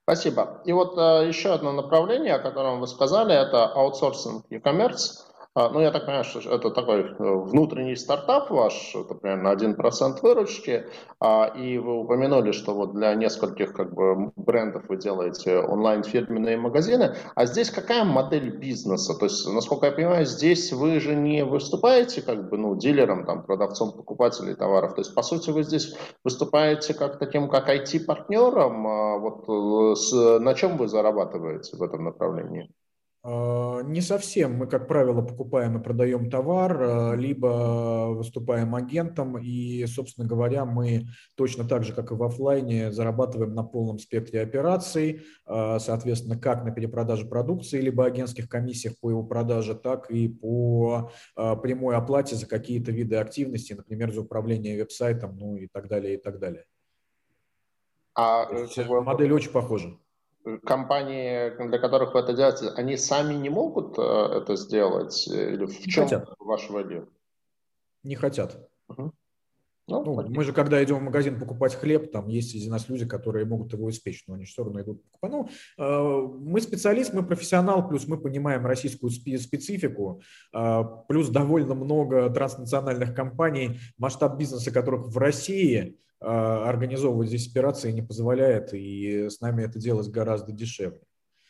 Спасибо. 0.04 0.62
И 0.66 0.74
вот 0.74 0.96
э, 0.98 1.28
еще 1.28 1.54
одно 1.54 1.72
направление, 1.72 2.36
о 2.36 2.40
котором 2.40 2.80
вы 2.82 2.88
сказали, 2.88 3.34
это 3.34 3.66
аутсорсинг 3.66 4.46
e-commerce. 4.52 5.22
А, 5.54 5.68
ну, 5.68 5.82
я 5.82 5.92
так 5.92 6.06
понимаю, 6.06 6.24
что 6.24 6.40
это 6.40 6.70
такой 6.72 7.02
э, 7.02 7.14
внутренний 7.18 7.98
стартап 7.98 8.50
ваш, 8.52 8.96
это 8.96 9.16
примерно 9.16 9.50
1% 9.50 10.22
выручки, 10.22 10.86
а, 11.20 11.48
и 11.48 11.78
вы 11.78 12.00
упомянули, 12.00 12.54
что 12.54 12.74
вот 12.74 12.94
для 12.94 13.14
нескольких 13.16 13.74
как 13.74 13.94
бы 13.94 14.32
брендов 14.38 14.88
вы 14.88 14.96
делаете 14.96 15.58
онлайн-фирменные 15.58 16.56
магазины, 16.56 17.18
а 17.36 17.46
здесь 17.46 17.70
какая 17.70 18.06
модель 18.06 18.60
бизнеса? 18.60 19.14
То 19.14 19.26
есть, 19.26 19.46
насколько 19.46 19.88
я 19.88 19.92
понимаю, 19.92 20.26
здесь 20.26 20.72
вы 20.72 21.02
же 21.02 21.16
не 21.16 21.44
выступаете 21.44 22.22
как 22.22 22.50
бы, 22.50 22.58
ну, 22.58 22.78
дилером, 22.78 23.26
там, 23.26 23.44
продавцом 23.44 23.92
покупателей 23.92 24.56
товаров, 24.56 24.96
то 24.96 25.02
есть, 25.02 25.14
по 25.14 25.22
сути, 25.22 25.50
вы 25.50 25.64
здесь 25.64 25.94
выступаете 26.24 26.94
как 26.94 27.20
таким, 27.20 27.50
как 27.50 27.68
IT-партнером, 27.68 28.88
а 28.88 29.18
вот 29.18 29.50
э, 29.50 29.96
с, 29.98 30.40
на 30.40 30.54
чем 30.54 30.78
вы 30.78 30.88
зарабатываете 30.88 31.76
в 31.76 31.84
этом 31.84 32.06
направлении? 32.06 32.70
А, 33.24 33.82
не 33.84 34.02
совсем. 34.02 34.56
Мы, 34.56 34.68
как 34.68 34.88
правило, 34.88 35.22
покупаем 35.22 35.78
и 35.78 35.84
продаем 35.84 36.30
товар, 36.30 36.82
а, 36.82 37.14
либо 37.16 38.14
выступаем 38.16 38.74
агентом, 38.74 39.38
и, 39.38 39.86
собственно 39.86 40.28
говоря, 40.28 40.66
мы 40.66 41.06
точно 41.36 41.64
так 41.64 41.84
же, 41.84 41.94
как 41.94 42.12
и 42.12 42.16
в 42.16 42.24
офлайне, 42.24 42.92
зарабатываем 42.92 43.54
на 43.54 43.64
полном 43.64 44.00
спектре 44.00 44.42
операций, 44.42 45.22
а, 45.46 45.78
соответственно, 45.78 46.40
как 46.40 46.64
на 46.64 46.72
перепродаже 46.72 47.28
продукции, 47.28 47.80
либо 47.80 48.06
агентских 48.06 48.50
комиссиях 48.50 48.96
по 49.00 49.12
его 49.12 49.24
продаже, 49.24 49.76
так 49.76 50.10
и 50.10 50.28
по 50.28 51.12
прямой 51.36 51.96
оплате 51.96 52.36
за 52.36 52.48
какие-то 52.48 52.92
виды 52.92 53.18
активности, 53.18 53.74
например, 53.74 54.12
за 54.12 54.22
управление 54.22 54.78
веб-сайтом, 54.78 55.38
ну 55.38 55.58
и 55.58 55.68
так 55.68 55.88
далее, 55.88 56.16
и 56.16 56.18
так 56.18 56.40
далее. 56.40 56.66
А, 58.16 58.48
есть, 58.52 58.78
модель 58.90 59.32
очень 59.32 59.52
похожа 59.52 60.01
компании, 60.64 61.68
для 61.68 61.80
которых 61.80 62.14
вы 62.14 62.20
это 62.20 62.34
делаете, 62.34 62.70
они 62.76 62.98
сами 62.98 63.34
не 63.36 63.50
могут 63.50 63.98
э, 63.98 64.02
это 64.02 64.56
сделать? 64.56 65.28
Или 65.28 65.66
в 65.66 65.80
не 65.80 65.92
чем 65.92 66.04
хотят. 66.04 66.30
ваш 66.40 66.70
value? 66.70 67.08
Не 68.04 68.16
хотят. 68.16 68.58
Угу. 68.90 69.14
Ну, 69.88 70.04
ну, 70.06 70.30
мы 70.30 70.44
же, 70.44 70.54
когда 70.54 70.82
идем 70.82 71.00
в 71.00 71.04
магазин 71.04 71.38
покупать 71.40 71.76
хлеб, 71.76 72.12
там 72.12 72.28
есть 72.30 72.52
среди 72.52 72.70
нас 72.70 72.88
люди, 72.88 73.06
которые 73.06 73.46
могут 73.46 73.74
его 73.74 73.90
испечь, 73.90 74.24
но 74.28 74.36
они 74.36 74.46
все 74.46 74.64
равно 74.64 74.82
идут 74.82 75.04
покупать. 75.04 75.32
Ну, 75.32 75.50
э, 75.78 76.28
мы 76.40 76.62
специалист, 76.62 77.14
мы 77.14 77.24
профессионал, 77.24 77.88
плюс 77.88 78.08
мы 78.08 78.18
понимаем 78.18 78.66
российскую 78.66 79.10
специфику, 79.12 80.22
э, 80.54 80.84
плюс 81.08 81.30
довольно 81.30 81.76
много 81.76 82.30
транснациональных 82.30 83.14
компаний, 83.14 83.80
масштаб 83.98 84.38
бизнеса 84.38 84.72
которых 84.72 85.08
в 85.08 85.18
России– 85.18 85.98
организовывать 86.22 87.30
здесь 87.30 87.50
операции 87.50 87.92
не 87.92 88.02
позволяет, 88.02 88.74
и 88.74 89.30
с 89.30 89.42
нами 89.42 89.64
это 89.64 89.80
делать 89.80 90.10
гораздо 90.10 90.52
дешевле. 90.52 91.02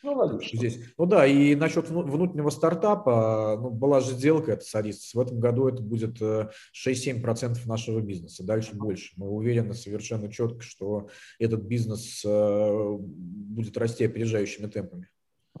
Ну, 0.02 0.40
Здесь. 0.40 0.80
ну 0.98 1.06
да, 1.06 1.26
и 1.26 1.54
насчет 1.54 1.88
внутреннего 1.88 2.50
стартапа, 2.50 3.56
ну, 3.60 3.70
была 3.70 4.00
же 4.00 4.10
сделка, 4.12 4.52
это 4.52 4.64
с 4.64 4.74
Аристос. 4.74 5.14
В 5.14 5.20
этом 5.20 5.38
году 5.38 5.68
это 5.68 5.80
будет 5.80 6.20
6-7% 6.20 6.52
э, 6.84 7.68
нашего 7.68 8.00
бизнеса, 8.00 8.44
дальше 8.44 8.74
больше. 8.74 9.12
Мы 9.16 9.28
уверены 9.28 9.74
совершенно 9.74 10.30
четко, 10.30 10.60
что 10.60 11.08
этот 11.38 11.60
бизнес 11.60 12.22
э, 12.24 12.96
будет 12.98 13.76
расти 13.78 14.04
опережающими 14.04 14.66
темпами. 14.66 15.08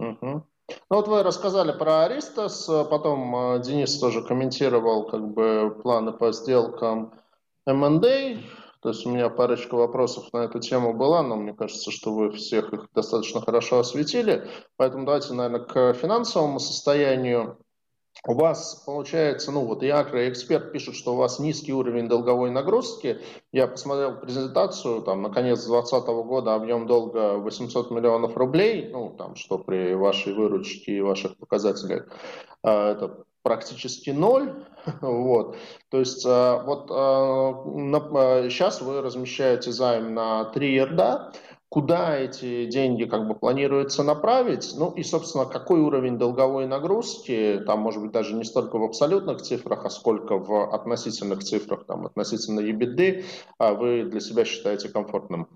Угу. 0.00 0.16
Ну 0.22 0.96
вот 0.96 1.06
вы 1.06 1.22
рассказали 1.22 1.70
про 1.70 2.06
Аристос, 2.06 2.66
потом 2.66 3.36
э, 3.36 3.62
Денис 3.62 3.96
тоже 3.96 4.22
комментировал 4.22 5.06
как 5.06 5.34
бы 5.34 5.78
планы 5.82 6.12
по 6.12 6.32
сделкам 6.32 7.14
M&A. 7.64 8.38
То 8.82 8.88
есть 8.88 9.06
у 9.06 9.10
меня 9.10 9.28
парочка 9.28 9.76
вопросов 9.76 10.32
на 10.32 10.38
эту 10.38 10.58
тему 10.58 10.92
была, 10.92 11.22
но 11.22 11.36
мне 11.36 11.54
кажется, 11.54 11.92
что 11.92 12.12
вы 12.12 12.32
всех 12.32 12.72
их 12.72 12.88
достаточно 12.92 13.40
хорошо 13.40 13.78
осветили. 13.78 14.48
Поэтому 14.76 15.06
давайте, 15.06 15.34
наверное, 15.34 15.64
к 15.64 15.94
финансовому 15.94 16.58
состоянию. 16.58 17.58
У 18.26 18.34
вас 18.34 18.82
получается, 18.84 19.52
ну 19.52 19.64
вот 19.64 19.84
и 19.84 19.88
эксперт 19.88 20.72
пишет, 20.72 20.96
что 20.96 21.14
у 21.14 21.16
вас 21.16 21.38
низкий 21.38 21.72
уровень 21.72 22.08
долговой 22.08 22.50
нагрузки. 22.50 23.20
Я 23.52 23.68
посмотрел 23.68 24.18
презентацию, 24.18 25.02
там, 25.02 25.22
на 25.22 25.30
конец 25.30 25.64
2020 25.64 26.08
года 26.26 26.54
объем 26.54 26.88
долга 26.88 27.38
800 27.38 27.92
миллионов 27.92 28.36
рублей, 28.36 28.88
ну, 28.90 29.14
там, 29.16 29.36
что 29.36 29.58
при 29.58 29.94
вашей 29.94 30.34
выручке 30.34 30.92
и 30.92 31.00
ваших 31.00 31.36
показателях, 31.36 32.08
а, 32.64 32.90
это 32.90 33.24
практически 33.42 34.10
ноль. 34.10 34.64
Вот. 35.00 35.56
То 35.90 36.00
есть 36.00 36.26
э, 36.26 36.62
вот 36.64 36.88
сейчас 38.50 38.80
э, 38.80 38.84
вы 38.84 39.00
размещаете 39.00 39.70
займ 39.70 40.12
на 40.14 40.46
3 40.46 40.82
РДА, 40.82 41.32
куда 41.72 42.18
эти 42.18 42.66
деньги 42.66 43.04
как 43.04 43.26
бы 43.26 43.34
планируется 43.34 44.02
направить, 44.02 44.74
ну 44.76 44.90
и, 44.90 45.02
собственно, 45.02 45.46
какой 45.46 45.80
уровень 45.80 46.18
долговой 46.18 46.66
нагрузки, 46.66 47.62
там, 47.64 47.80
может 47.80 48.02
быть, 48.02 48.12
даже 48.12 48.34
не 48.34 48.44
столько 48.44 48.76
в 48.76 48.82
абсолютных 48.82 49.40
цифрах, 49.40 49.86
а 49.86 49.90
сколько 49.90 50.36
в 50.36 50.74
относительных 50.74 51.42
цифрах, 51.42 51.86
там, 51.86 52.04
относительно 52.04 52.60
EBITDA, 52.60 53.24
а 53.58 53.72
вы 53.72 54.02
для 54.04 54.20
себя 54.20 54.44
считаете 54.44 54.90
комфортным? 54.90 55.48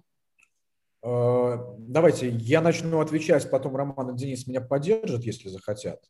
Э, 1.02 1.58
давайте 1.78 2.30
я 2.30 2.62
начну 2.62 3.00
отвечать, 3.00 3.50
потом 3.50 3.76
Роман 3.76 4.14
и 4.14 4.16
Денис 4.16 4.46
меня 4.46 4.62
поддержат, 4.62 5.22
если 5.24 5.50
захотят. 5.50 6.00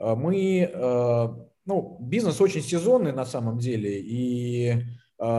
А 0.00 0.14
мы, 0.14 0.70
э, 0.72 1.28
ну, 1.66 1.98
бизнес 2.00 2.40
очень 2.40 2.62
сезонный 2.62 3.12
на 3.12 3.24
самом 3.24 3.58
деле, 3.58 4.00
и 4.00 4.84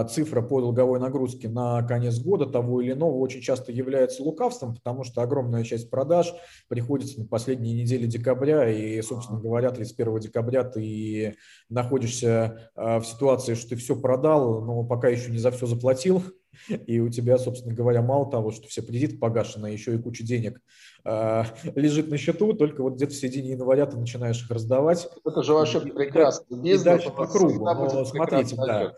цифра 0.09 0.41
по 0.41 0.59
долговой 0.59 0.99
нагрузке 0.99 1.47
на 1.47 1.81
конец 1.83 2.19
года 2.19 2.45
того 2.45 2.81
или 2.81 2.91
иного 2.91 3.15
очень 3.15 3.41
часто 3.41 3.71
является 3.71 4.23
лукавством, 4.23 4.75
потому 4.75 5.03
что 5.03 5.21
огромная 5.21 5.63
часть 5.63 5.89
продаж 5.89 6.33
приходится 6.67 7.19
на 7.19 7.25
последние 7.25 7.81
недели 7.81 8.05
декабря, 8.05 8.69
и, 8.69 9.01
собственно 9.01 9.39
говоря, 9.39 9.71
31 9.71 10.19
декабря 10.19 10.63
ты 10.63 11.35
находишься 11.69 12.71
а, 12.75 12.99
в 12.99 13.05
ситуации, 13.05 13.53
что 13.53 13.69
ты 13.69 13.75
все 13.77 13.95
продал, 13.95 14.61
но 14.61 14.83
пока 14.83 15.07
еще 15.07 15.31
не 15.31 15.37
за 15.37 15.51
все 15.51 15.65
заплатил, 15.65 16.23
и 16.67 16.99
у 16.99 17.09
тебя, 17.09 17.37
собственно 17.37 17.73
говоря, 17.73 18.01
мало 18.01 18.29
того, 18.29 18.51
что 18.51 18.67
все 18.67 18.81
кредиты 18.81 19.17
погашены, 19.17 19.67
еще 19.67 19.95
и 19.95 19.97
куча 19.97 20.23
денег 20.23 20.59
э, 21.05 21.43
лежит 21.75 22.09
на 22.09 22.17
счету, 22.17 22.53
только 22.53 22.83
вот 22.83 22.95
где-то 22.95 23.13
в 23.13 23.15
середине 23.15 23.51
января 23.51 23.85
ты 23.85 23.97
начинаешь 23.97 24.43
их 24.43 24.49
раздавать. 24.49 25.07
Это 25.25 25.43
же 25.43 25.53
вообще 25.53 25.79
прекрасно. 25.79 26.55
Бизнес, 26.55 26.81
и 26.81 26.85
дальше 26.85 27.11
по 27.11 27.27
кругу. 27.27 27.63
Но 27.63 28.05
смотрите, 28.05 28.55
да, 28.55 28.81
а, 28.81 28.93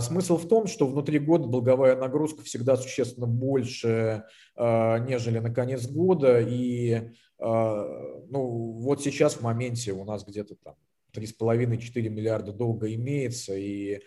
смысл 0.00 0.38
в 0.38 0.48
том, 0.48 0.66
что 0.66 0.86
внутри 0.86 1.18
года 1.18 1.48
долговая 1.48 1.96
нагрузка 1.96 2.42
всегда 2.42 2.76
существенно 2.76 3.26
больше, 3.26 4.24
а, 4.56 4.98
нежели 4.98 5.38
на 5.38 5.52
конец 5.52 5.86
года. 5.86 6.40
И 6.40 7.10
ну, 7.38 8.78
вот 8.80 9.02
сейчас 9.02 9.34
в 9.34 9.42
моменте 9.42 9.92
у 9.92 10.06
нас 10.06 10.24
где-то 10.24 10.54
там 10.56 10.74
3,5-4 11.14 12.08
миллиарда 12.08 12.52
долга 12.52 12.92
имеется, 12.94 13.54
и 13.54 14.00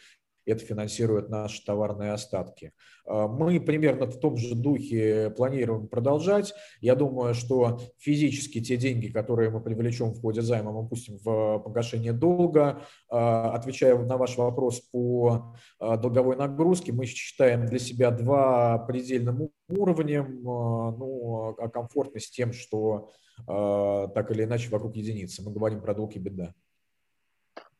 это 0.46 0.66
финансирует 0.66 1.30
наши 1.30 1.64
товарные 1.64 2.12
остатки. 2.12 2.74
А, 3.06 3.28
мы 3.28 3.60
примерно 3.60 4.06
в 4.06 4.20
том 4.20 4.38
же 4.38 4.56
духе 4.56 5.32
планируем 5.36 5.88
продолжать. 5.88 6.54
Я 6.82 6.96
думаю, 6.96 7.34
что 7.34 7.80
физически 7.98 8.62
те 8.62 8.78
деньги, 8.78 9.08
которые 9.08 9.50
мы 9.50 9.62
привлечем 9.62 10.14
в 10.14 10.22
ходе 10.22 10.42
займа, 10.42 10.72
мы 10.72 10.88
пустим 10.88 11.18
в 11.24 11.60
погашение 11.60 12.14
долга. 12.14 12.82
А, 13.10 13.52
отвечая 13.54 13.98
на 13.98 14.18
ваш 14.18 14.38
вопрос 14.38 14.82
по 14.82 15.56
а, 15.80 15.98
долговой 15.98 16.36
нагрузке, 16.36 16.92
мы 16.92 17.06
считаем 17.06 17.66
для 17.66 17.80
себя 17.80 18.12
два 18.12 18.78
предельным 18.80 19.50
уровнем, 19.68 20.42
ну, 20.44 21.56
а 21.58 21.70
комфортно 21.70 22.20
с 22.20 22.30
тем, 22.30 22.54
что 22.54 23.12
так 23.46 24.32
или 24.32 24.44
иначе 24.44 24.70
вокруг 24.70 24.96
единицы. 24.98 25.42
Мы 25.42 25.52
говорим 25.54 25.80
про 25.82 25.94
долг 25.94 26.16
и 26.16 26.20
беда. 26.20 26.54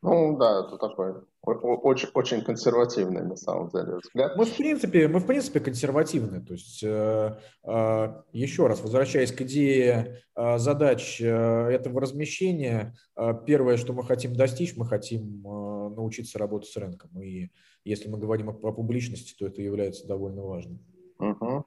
Ну 0.02 0.38
да, 0.38 0.60
это 0.60 0.78
такой 0.78 1.14
очень, 1.42 2.08
очень 2.14 2.42
консервативный 2.42 3.22
на 3.22 3.36
самом 3.36 3.68
деле 3.68 3.96
взгляд. 3.96 4.36
Мы 4.36 4.44
в 4.44 4.56
принципе, 4.56 5.08
мы 5.08 5.20
в 5.20 5.26
принципе 5.26 5.60
консервативны. 5.60 6.40
То 6.40 6.54
есть 6.54 6.82
э, 6.82 7.36
э, 7.64 8.22
еще 8.32 8.66
раз 8.66 8.80
возвращаясь 8.80 9.32
к 9.32 9.42
идее 9.42 10.22
э, 10.36 10.58
задач 10.58 11.20
э, 11.20 11.26
этого 11.26 12.00
размещения, 12.00 12.94
э, 13.16 13.34
первое, 13.46 13.76
что 13.76 13.92
мы 13.92 14.04
хотим 14.04 14.34
достичь, 14.34 14.76
мы 14.76 14.86
хотим 14.86 15.46
э, 15.46 15.94
научиться 15.94 16.38
работать 16.38 16.70
с 16.70 16.76
рынком. 16.76 17.10
И 17.20 17.50
если 17.84 18.08
мы 18.08 18.18
говорим 18.18 18.50
о, 18.50 18.52
о 18.52 18.72
публичности, 18.72 19.34
то 19.38 19.46
это 19.46 19.60
является 19.62 20.06
довольно 20.06 20.42
важным. 20.42 20.80
Угу. 21.18 21.64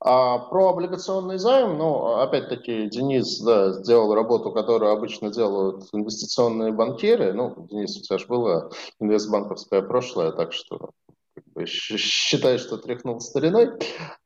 А 0.00 0.38
про 0.38 0.70
облигационный 0.70 1.38
займ, 1.38 1.76
ну, 1.76 2.18
опять-таки, 2.18 2.88
Денис 2.88 3.40
да, 3.40 3.72
сделал 3.72 4.14
работу, 4.14 4.52
которую 4.52 4.92
обычно 4.92 5.32
делают 5.32 5.88
инвестиционные 5.92 6.72
банкиры. 6.72 7.32
Ну, 7.32 7.66
Денис, 7.68 7.96
у 7.96 8.02
тебя 8.02 8.18
же 8.18 8.26
было 8.26 8.70
инвестбанковское 9.00 9.82
прошлое, 9.82 10.30
так 10.30 10.52
что 10.52 10.90
как 11.34 11.52
бы, 11.52 11.66
считай, 11.66 12.58
что 12.58 12.76
тряхнул 12.76 13.20
стариной. 13.20 13.72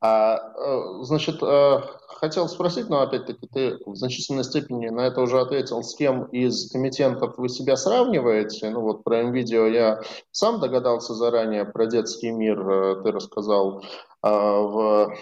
А, 0.00 0.36
э, 0.36 1.04
значит, 1.04 1.42
э, 1.42 1.80
хотел 2.22 2.48
спросить, 2.48 2.88
но 2.88 3.00
опять-таки 3.00 3.46
ты 3.46 3.78
в 3.84 3.96
значительной 3.96 4.44
степени 4.44 4.88
на 4.88 5.06
это 5.06 5.22
уже 5.22 5.40
ответил, 5.40 5.82
с 5.82 5.94
кем 5.94 6.24
из 6.26 6.70
комитентов 6.70 7.38
вы 7.38 7.48
себя 7.48 7.76
сравниваете. 7.76 8.70
Ну 8.70 8.82
вот 8.82 9.04
про 9.04 9.22
NVIDIA 9.22 9.72
я 9.72 10.00
сам 10.30 10.60
догадался 10.60 11.14
заранее, 11.14 11.64
про 11.64 11.86
детский 11.86 12.30
мир 12.30 12.60
э, 12.60 13.02
ты 13.02 13.10
рассказал 13.10 13.82
в 14.22 15.16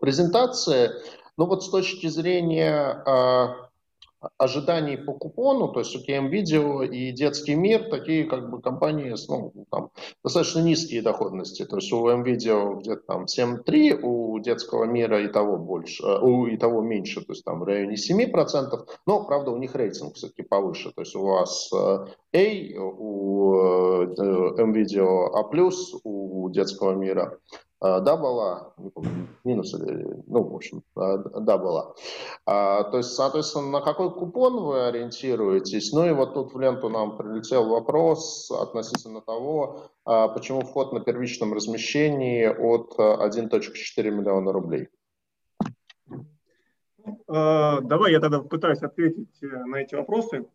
презентации. 0.00 0.90
Ну 1.36 1.46
вот 1.46 1.64
с 1.64 1.70
точки 1.70 2.06
зрения 2.08 3.64
ожиданий 4.38 4.96
по 4.96 5.12
купону, 5.12 5.68
то 5.68 5.80
есть 5.80 6.08
KM 6.08 6.30
Video 6.30 6.86
и 6.86 7.12
Детский 7.12 7.54
мир, 7.54 7.88
такие 7.90 8.24
как 8.24 8.50
бы 8.50 8.60
компании 8.60 9.14
с 9.14 9.28
ну, 9.28 9.52
там, 9.70 9.90
достаточно 10.22 10.60
низкие 10.60 11.02
доходности. 11.02 11.64
То 11.64 11.76
есть 11.76 11.92
у 11.92 12.08
MVideo 12.08 12.80
где-то 12.80 13.02
там 13.06 13.24
7,3, 13.24 14.00
у 14.02 14.38
Детского 14.40 14.84
мира 14.84 15.22
и 15.22 15.28
того 15.28 15.56
больше, 15.56 16.02
э, 16.04 16.18
у 16.20 16.46
и 16.46 16.56
того 16.56 16.82
меньше, 16.82 17.20
то 17.20 17.32
есть 17.32 17.44
там 17.44 17.60
в 17.60 17.64
районе 17.64 17.96
7%, 17.96 18.86
но, 19.06 19.24
правда, 19.24 19.50
у 19.50 19.56
них 19.58 19.74
рейтинг 19.74 20.14
все-таки 20.14 20.42
повыше. 20.42 20.92
То 20.92 21.02
есть 21.02 21.14
у 21.16 21.24
вас 21.24 21.70
A, 21.72 22.78
у 22.78 23.54
MVideo 24.04 25.26
э, 25.26 25.34
A+, 25.34 25.70
у 26.04 26.50
Детского 26.50 26.92
мира 26.94 27.38
да, 27.84 28.16
была, 28.16 28.72
не 28.78 28.88
помню, 28.88 29.28
минус 29.44 29.74
или, 29.74 30.22
ну, 30.26 30.42
в 30.42 30.54
общем, 30.54 30.82
э, 30.96 31.18
да, 31.40 31.58
была. 31.58 31.94
А, 32.46 32.84
то 32.84 32.96
есть, 32.96 33.10
соответственно, 33.10 33.68
на 33.68 33.80
какой 33.82 34.10
купон 34.10 34.62
вы 34.62 34.86
ориентируетесь? 34.86 35.92
Ну 35.92 36.06
и 36.06 36.12
вот 36.12 36.32
тут 36.32 36.54
в 36.54 36.60
ленту 36.60 36.88
нам 36.88 37.18
прилетел 37.18 37.68
вопрос 37.68 38.50
относительно 38.50 39.20
того, 39.20 39.90
а, 40.06 40.28
почему 40.28 40.62
вход 40.62 40.94
на 40.94 41.00
первичном 41.00 41.52
размещении 41.52 42.46
от 42.46 42.98
1.4 42.98 44.10
миллиона 44.10 44.52
рублей. 44.52 44.88
Давай 47.26 48.12
я 48.12 48.20
тогда 48.20 48.40
пытаюсь 48.40 48.82
ответить 48.82 49.42
на 49.42 49.76
эти 49.76 49.94
вопросы. 49.94 50.46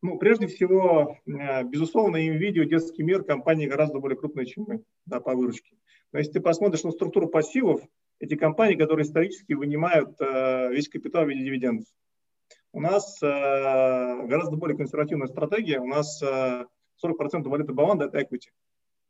Ну, 0.00 0.16
прежде 0.18 0.46
всего, 0.46 1.16
безусловно, 1.26 2.18
им 2.18 2.34
видео 2.34 2.62
детский 2.62 3.02
мир 3.02 3.24
компании 3.24 3.66
гораздо 3.66 3.98
более 3.98 4.16
крупные, 4.16 4.46
чем 4.46 4.66
мы 4.68 4.82
да, 5.06 5.18
по 5.18 5.34
выручке. 5.34 5.77
Но 6.12 6.18
если 6.18 6.32
ты 6.32 6.40
посмотришь 6.40 6.84
на 6.84 6.90
структуру 6.90 7.28
пассивов, 7.28 7.80
эти 8.20 8.34
компании, 8.34 8.76
которые 8.76 9.04
исторически 9.04 9.52
вынимают 9.52 10.20
э, 10.20 10.70
весь 10.72 10.88
капитал 10.88 11.24
в 11.24 11.28
виде 11.28 11.44
дивидендов. 11.44 11.86
У 12.72 12.80
нас 12.80 13.22
э, 13.22 13.26
гораздо 13.26 14.56
более 14.56 14.76
консервативная 14.76 15.28
стратегия. 15.28 15.80
У 15.80 15.86
нас 15.86 16.20
э, 16.22 16.64
40% 17.04 17.48
валюты 17.48 17.72
баланса– 17.72 18.04
это 18.06 18.18
equity. 18.18 18.50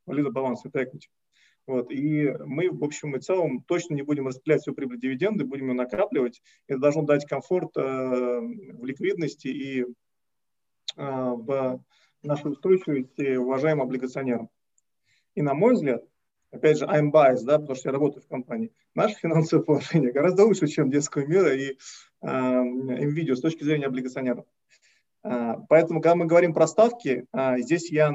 Валюта 0.07 0.31
баланса– 0.31 0.69
это 0.73 0.83
equity. 0.83 1.09
Вот. 1.67 1.91
И 1.91 2.35
мы, 2.47 2.71
в 2.71 2.83
общем 2.83 3.15
и 3.17 3.21
целом, 3.21 3.63
точно 3.63 3.95
не 3.95 4.03
будем 4.03 4.27
распределять 4.27 4.63
всю 4.63 4.75
прибыль 4.75 4.99
дивиденды, 4.99 5.45
будем 5.45 5.69
ее 5.69 5.75
накапливать. 5.75 6.41
Это 6.67 6.81
должно 6.81 7.03
дать 7.03 7.27
комфорт 7.27 7.77
э, 7.77 7.81
в 7.81 8.85
ликвидности 8.85 9.49
и 9.49 9.83
э, 9.83 9.87
в 10.97 11.83
нашей 12.23 12.53
устойчивости 12.53 13.37
уважаемым 13.37 13.87
облигационерам. 13.87 14.49
И 15.35 15.43
на 15.43 15.55
мой 15.55 15.75
взгляд, 15.75 16.08
опять 16.51 16.79
же, 16.79 16.87
I'm 16.87 17.11
biased, 17.11 17.45
да, 17.45 17.59
потому 17.59 17.77
что 17.77 17.89
я 17.89 17.93
работаю 17.93 18.23
в 18.23 18.29
компании, 18.29 18.73
наше 18.95 19.17
финансовое 19.17 19.65
положение 19.65 20.13
гораздо 20.13 20.45
лучше, 20.45 20.67
чем 20.67 20.91
детского 20.91 21.25
мира 21.27 21.55
и 21.55 21.77
э, 22.23 22.27
NVIDIA 22.27 23.35
с 23.35 23.41
точки 23.41 23.65
зрения 23.65 23.87
облигационеров. 23.87 24.45
Э, 25.25 25.55
поэтому, 25.69 26.01
когда 26.01 26.17
мы 26.17 26.27
говорим 26.27 26.55
про 26.55 26.67
ставки, 26.67 27.27
э, 27.33 27.59
здесь 27.59 27.91
я 27.91 28.13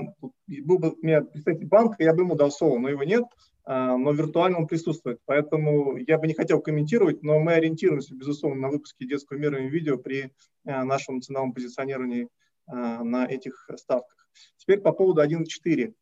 был 0.48 0.80
бы 0.80 0.92
у 0.92 1.06
меня 1.06 1.22
представитель 1.22 1.68
банка, 1.68 2.04
я 2.04 2.14
бы 2.14 2.22
ему 2.22 2.36
дал 2.36 2.52
слово, 2.52 2.80
но 2.80 2.90
его 2.90 3.04
нет, 3.04 3.24
э, 3.66 3.72
но 3.74 4.12
виртуально 4.12 4.60
он 4.60 4.68
присутствует. 4.68 5.20
Поэтому 5.26 5.98
я 5.98 6.18
бы 6.18 6.28
не 6.28 6.34
хотел 6.34 6.62
комментировать, 6.62 7.24
но 7.24 7.40
мы 7.40 7.54
ориентируемся, 7.54 8.16
безусловно, 8.16 8.62
на 8.62 8.70
выпуски 8.70 9.06
детского 9.06 9.38
мира 9.38 9.64
и 9.64 9.70
видео 9.70 9.98
при 9.98 10.32
э, 10.66 10.84
нашем 10.84 11.22
ценовом 11.22 11.54
позиционировании 11.54 12.30
на 12.66 13.26
этих 13.26 13.70
ставках. 13.76 14.26
Теперь 14.56 14.80
по 14.80 14.94
поводу 14.94 15.22
1.4. 15.22 15.94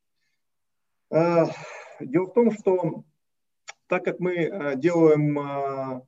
Дело 2.05 2.27
в 2.27 2.33
том, 2.33 2.51
что 2.51 3.03
так 3.91 4.05
как 4.05 4.21
мы 4.21 4.35
э, 4.35 4.75
делаем 4.77 5.37
э, 5.37 6.01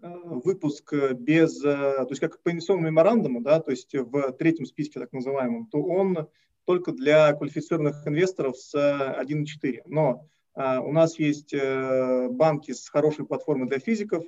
э, 0.00 0.08
выпуск 0.42 0.94
без, 1.12 1.60
то 1.60 2.06
есть 2.08 2.20
как 2.20 2.42
по 2.42 2.50
инвестиционному 2.50 2.88
меморандуму, 2.88 3.42
да, 3.42 3.60
то 3.60 3.72
есть 3.72 3.92
в 3.94 4.32
третьем 4.32 4.64
списке 4.64 5.00
так 5.00 5.12
называемом, 5.12 5.66
то 5.66 5.82
он 5.82 6.28
только 6.64 6.92
для 6.92 7.30
квалифицированных 7.34 8.06
инвесторов 8.06 8.56
с 8.56 8.74
1.4. 8.74 9.82
Но 9.84 10.26
у 10.54 10.92
нас 10.92 11.18
есть 11.18 11.54
банки 11.54 12.72
с 12.72 12.88
хорошей 12.88 13.26
платформой 13.26 13.68
для 13.68 13.78
физиков, 13.78 14.24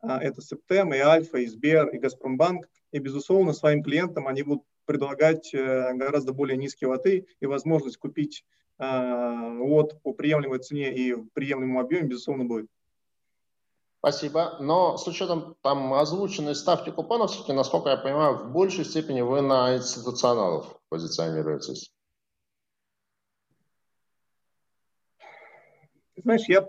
это 0.00 0.40
Септем, 0.40 0.94
и 0.94 0.98
Альфа, 0.98 1.38
и 1.38 1.46
Сбер, 1.46 1.88
и 1.88 1.98
Газпромбанк, 1.98 2.66
и, 2.92 2.98
безусловно, 2.98 3.52
своим 3.52 3.82
клиентам 3.82 4.26
они 4.26 4.42
будут 4.42 4.62
предлагать 4.86 5.50
гораздо 5.52 6.32
более 6.32 6.56
низкие 6.56 6.88
лоты 6.88 7.26
и 7.40 7.46
возможность 7.46 7.98
купить 7.98 8.44
вот 8.82 10.02
по 10.02 10.12
приемлемой 10.12 10.58
цене 10.58 10.92
и 10.94 11.12
в 11.12 11.28
приемлемом 11.34 11.78
объеме, 11.78 12.08
безусловно, 12.08 12.44
будет. 12.44 12.66
Спасибо. 13.98 14.56
Но 14.58 14.96
с 14.98 15.06
учетом 15.06 15.54
там 15.62 15.94
озвученной 15.94 16.56
ставки 16.56 16.90
купонов, 16.90 17.30
все-таки, 17.30 17.52
насколько 17.52 17.90
я 17.90 17.96
понимаю, 17.96 18.36
в 18.36 18.52
большей 18.52 18.84
степени 18.84 19.20
вы 19.20 19.42
на 19.42 19.76
институционалов 19.76 20.76
позиционируетесь. 20.88 21.92
Знаешь, 26.16 26.48
я 26.48 26.68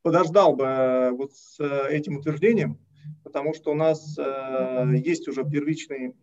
подождал 0.00 0.56
бы 0.56 0.64
э, 0.64 1.10
вот 1.10 1.34
с 1.34 1.60
э, 1.60 1.88
этим 1.90 2.16
утверждением, 2.16 2.78
потому 3.24 3.52
что 3.52 3.72
у 3.72 3.74
нас 3.74 4.18
э, 4.18 4.86
есть 5.04 5.28
уже 5.28 5.44
первичный 5.44 6.16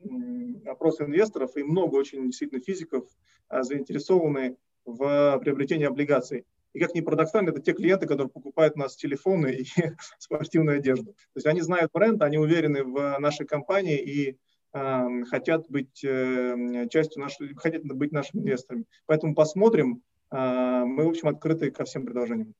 опрос 0.66 1.00
инвесторов, 1.00 1.56
и 1.56 1.62
много 1.64 1.96
очень 1.96 2.26
действительно 2.26 2.62
физиков 2.62 3.06
э, 3.50 3.62
заинтересованы 3.62 4.58
в 4.88 5.40
приобретении 5.40 5.86
облигаций. 5.86 6.46
И 6.74 6.80
как 6.80 6.94
ни 6.94 7.02
парадоксально, 7.02 7.50
это 7.50 7.62
те 7.62 7.74
клиенты, 7.74 8.08
которые 8.08 8.30
покупают 8.30 8.76
у 8.76 8.80
нас 8.80 8.96
телефоны 8.96 9.48
и 9.52 9.66
спортивную 10.20 10.78
одежду. 10.78 11.14
То 11.14 11.38
есть 11.38 11.48
они 11.48 11.62
знают 11.62 11.92
бренд, 11.92 12.22
они 12.22 12.38
уверены 12.38 12.84
в 12.84 13.18
нашей 13.20 13.46
компании 13.46 14.00
и 14.00 14.38
э, 14.74 15.24
хотят 15.30 15.70
быть 15.70 16.04
э, 16.04 16.88
частью 16.90 17.22
нашей, 17.22 17.54
хотят 17.56 17.84
быть 17.84 18.12
нашими 18.12 18.42
инвесторами. 18.42 18.86
Поэтому 19.06 19.36
посмотрим. 19.36 20.02
Э, 20.32 20.84
мы, 20.86 21.06
в 21.06 21.10
общем, 21.10 21.30
открыты 21.30 21.72
ко 21.72 21.86
всем 21.86 22.06
предложениям. 22.06 22.54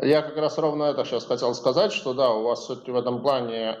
Я 0.00 0.20
как 0.22 0.36
раз 0.36 0.58
ровно 0.58 0.84
это 0.84 1.04
сейчас 1.04 1.24
хотел 1.24 1.54
сказать, 1.54 1.92
что 1.92 2.12
да, 2.12 2.32
у 2.32 2.42
вас 2.42 2.68
в 2.68 2.96
этом 2.96 3.22
плане 3.22 3.70
а, 3.70 3.76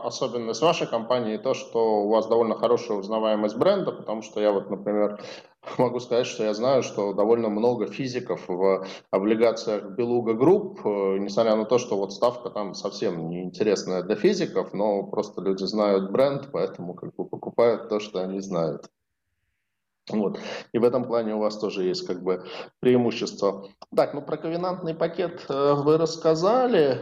а, 0.00 0.06
особенность 0.06 0.60
вашей 0.60 0.86
компании 0.86 1.36
то, 1.36 1.54
что 1.54 2.02
у 2.02 2.08
вас 2.08 2.26
довольно 2.26 2.56
хорошая 2.56 2.98
узнаваемость 2.98 3.56
бренда, 3.56 3.92
потому 3.92 4.22
что 4.22 4.40
я 4.40 4.52
вот, 4.52 4.68
например, 4.70 5.22
могу 5.78 6.00
сказать, 6.00 6.26
что 6.26 6.44
я 6.44 6.52
знаю, 6.52 6.82
что 6.82 7.14
довольно 7.14 7.48
много 7.48 7.86
физиков 7.86 8.48
в 8.48 8.84
облигациях 9.10 9.84
Белуга 9.92 10.34
Групп, 10.34 10.80
э, 10.84 11.18
несмотря 11.18 11.56
на 11.56 11.64
то, 11.64 11.78
что 11.78 11.96
вот 11.96 12.12
ставка 12.12 12.50
там 12.50 12.74
совсем 12.74 13.28
не 13.28 13.44
интересная 13.44 14.02
для 14.02 14.16
физиков, 14.16 14.74
но 14.74 15.04
просто 15.04 15.40
люди 15.40 15.64
знают 15.64 16.10
бренд, 16.10 16.50
поэтому 16.52 16.94
как 16.94 17.14
бы 17.14 17.24
покупают 17.24 17.88
то, 17.88 18.00
что 18.00 18.20
они 18.20 18.40
знают. 18.40 18.90
Вот. 20.12 20.38
И 20.72 20.78
в 20.78 20.84
этом 20.84 21.04
плане 21.04 21.34
у 21.34 21.38
вас 21.38 21.58
тоже 21.58 21.84
есть 21.84 22.06
как 22.06 22.22
бы 22.22 22.44
преимущество. 22.80 23.68
Так, 23.94 24.14
ну 24.14 24.22
про 24.22 24.36
ковенантный 24.36 24.94
пакет 24.94 25.44
э, 25.48 25.74
вы 25.74 25.98
рассказали. 25.98 27.00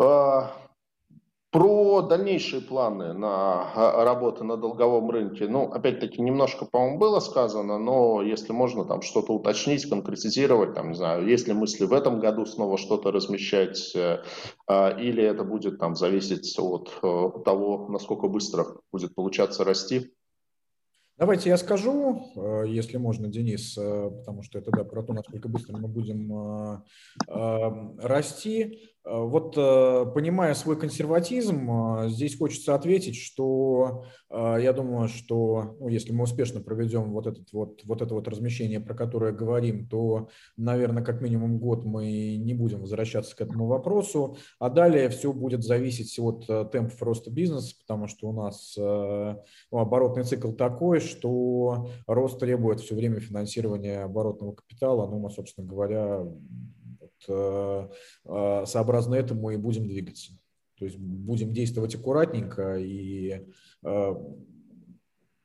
Э, 0.00 0.42
про 1.52 2.02
дальнейшие 2.02 2.60
планы 2.60 3.14
на 3.14 3.72
э, 3.74 4.04
работу 4.04 4.44
на 4.44 4.56
долговом 4.58 5.10
рынке, 5.10 5.48
ну, 5.48 5.70
опять-таки, 5.72 6.20
немножко, 6.20 6.66
по-моему, 6.66 6.98
было 6.98 7.18
сказано, 7.20 7.78
но 7.78 8.20
если 8.20 8.52
можно 8.52 8.84
там 8.84 9.00
что-то 9.00 9.32
уточнить, 9.32 9.88
конкретизировать, 9.88 10.74
там, 10.74 10.90
не 10.90 10.96
знаю, 10.96 11.26
есть 11.26 11.48
ли 11.48 11.54
мысли 11.54 11.86
в 11.86 11.94
этом 11.94 12.20
году 12.20 12.44
снова 12.44 12.76
что-то 12.76 13.10
размещать, 13.10 13.94
или 13.94 15.22
это 15.22 15.44
будет 15.44 15.78
там 15.78 15.96
зависеть 15.96 16.58
от 16.58 16.90
того, 17.44 17.86
насколько 17.88 18.28
быстро 18.28 18.66
будет 18.92 19.14
получаться 19.14 19.64
расти? 19.64 20.12
Давайте 21.18 21.48
я 21.48 21.56
скажу, 21.56 22.30
э, 22.36 22.64
если 22.68 22.98
можно, 22.98 23.28
Денис, 23.28 23.78
э, 23.78 24.10
потому 24.10 24.42
что 24.42 24.58
это 24.58 24.70
да, 24.70 24.84
про 24.84 25.02
то, 25.02 25.14
насколько 25.14 25.48
быстро 25.48 25.78
мы 25.78 25.88
будем 25.88 26.82
э, 27.26 28.06
расти. 28.06 28.90
Э, 29.06 29.22
вот 29.22 29.54
э, 29.56 30.06
понимая 30.14 30.54
свой 30.54 30.78
консерватизм, 30.78 31.70
э, 31.70 32.08
здесь 32.08 32.36
хочется 32.36 32.74
ответить, 32.74 33.16
что 33.16 34.04
я 34.28 34.72
думаю, 34.72 35.06
что 35.08 35.76
ну, 35.78 35.86
если 35.86 36.12
мы 36.12 36.24
успешно 36.24 36.60
проведем 36.60 37.12
вот, 37.12 37.28
этот 37.28 37.52
вот, 37.52 37.80
вот 37.84 38.02
это 38.02 38.12
вот 38.12 38.26
размещение, 38.26 38.80
про 38.80 38.92
которое 38.92 39.32
говорим, 39.32 39.86
то, 39.86 40.28
наверное, 40.56 41.04
как 41.04 41.20
минимум 41.20 41.58
год 41.58 41.84
мы 41.84 42.36
не 42.36 42.52
будем 42.52 42.80
возвращаться 42.80 43.36
к 43.36 43.40
этому 43.40 43.66
вопросу, 43.66 44.36
а 44.58 44.68
далее 44.68 45.08
все 45.10 45.32
будет 45.32 45.62
зависеть 45.62 46.18
от 46.18 46.44
темпов 46.72 47.00
роста 47.00 47.30
бизнеса, 47.30 47.76
потому 47.80 48.08
что 48.08 48.28
у 48.28 48.32
нас 48.32 48.74
ну, 48.76 49.78
оборотный 49.78 50.24
цикл 50.24 50.50
такой, 50.50 50.98
что 50.98 51.88
рост 52.08 52.40
требует 52.40 52.80
все 52.80 52.96
время 52.96 53.20
финансирования 53.20 54.02
оборотного 54.02 54.54
капитала, 54.54 55.08
ну, 55.08 55.20
мы, 55.20 55.30
собственно 55.30 55.68
говоря, 55.68 56.26
сообразно 57.24 59.14
этому 59.14 59.50
и 59.50 59.56
будем 59.56 59.88
двигаться. 59.88 60.32
То 60.78 60.84
есть 60.84 60.98
будем 60.98 61.52
действовать 61.52 61.94
аккуратненько 61.94 62.76
и 62.76 63.46
э, 63.82 64.14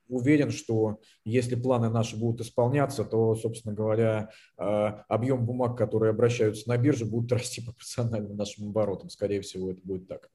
уверен, 0.09 0.51
что 0.51 0.99
если 1.23 1.55
планы 1.55 1.89
наши 1.89 2.17
будут 2.17 2.41
исполняться, 2.41 3.05
то, 3.05 3.33
собственно 3.35 3.73
говоря, 3.73 4.29
объем 4.57 5.45
бумаг, 5.45 5.77
которые 5.77 6.09
обращаются 6.11 6.67
на 6.67 6.77
бирже, 6.77 7.05
будут 7.05 7.31
расти 7.31 7.61
пропорционально 7.61 8.33
нашим 8.33 8.67
оборотам. 8.67 9.09
Скорее 9.09 9.41
всего, 9.41 9.71
это 9.71 9.79
будет 9.83 10.07
так. 10.07 10.29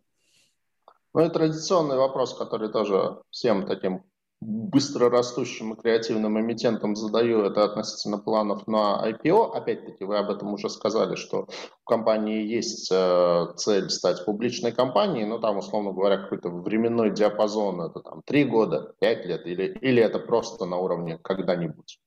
Ну 1.12 1.24
и 1.24 1.30
традиционный 1.30 1.96
вопрос, 1.96 2.34
который 2.36 2.70
тоже 2.70 3.20
всем 3.30 3.66
таким 3.66 4.04
быстро 4.40 5.08
растущим 5.08 5.72
и 5.72 5.80
креативным 5.80 6.38
эмитентам 6.38 6.94
задаю, 6.94 7.42
это 7.42 7.64
относительно 7.64 8.18
планов 8.18 8.66
на 8.66 9.02
IPO. 9.10 9.52
Опять-таки, 9.54 10.04
вы 10.04 10.18
об 10.18 10.30
этом 10.30 10.52
уже 10.52 10.68
сказали, 10.68 11.16
что 11.16 11.48
у 11.84 11.84
компании 11.84 12.44
есть 12.44 12.90
э, 12.92 13.46
цель 13.56 13.88
стать 13.88 14.24
публичной 14.24 14.72
компанией, 14.72 15.24
но 15.24 15.38
там, 15.38 15.58
условно 15.58 15.92
говоря, 15.92 16.18
какой-то 16.18 16.50
временной 16.50 17.12
диапазон, 17.12 17.80
это 17.80 18.00
там 18.00 18.22
3 18.24 18.44
года, 18.44 18.94
5 19.00 19.26
лет, 19.26 19.46
или, 19.46 19.78
или 19.80 20.02
это 20.02 20.18
просто 20.18 20.66
на 20.66 20.76
уровне 20.76 21.18
когда-нибудь? 21.18 21.98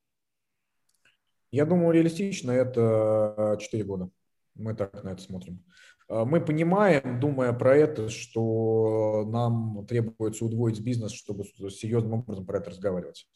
Я 1.51 1.65
думаю, 1.65 1.91
реалистично 1.91 2.51
это 2.51 3.57
4 3.60 3.84
года. 3.84 4.10
Мы 4.53 4.76
так 4.76 5.03
на 5.03 5.10
это 5.10 5.22
смотрим. 5.22 5.64
А, 6.10 6.26
мы 6.26 6.41
понимаем, 6.41 7.19
думая 7.19 7.53
про 7.53 7.77
это, 7.77 8.10
что 8.10 9.26
нам 9.27 9.86
требуется 9.88 10.45
удвоить 10.45 10.81
бизнес, 10.81 11.11
чтобы 11.11 11.45
серьезным 11.69 12.19
образом 12.19 12.45
про 12.45 12.57
это 12.57 12.72
разговаривать. 12.72 13.27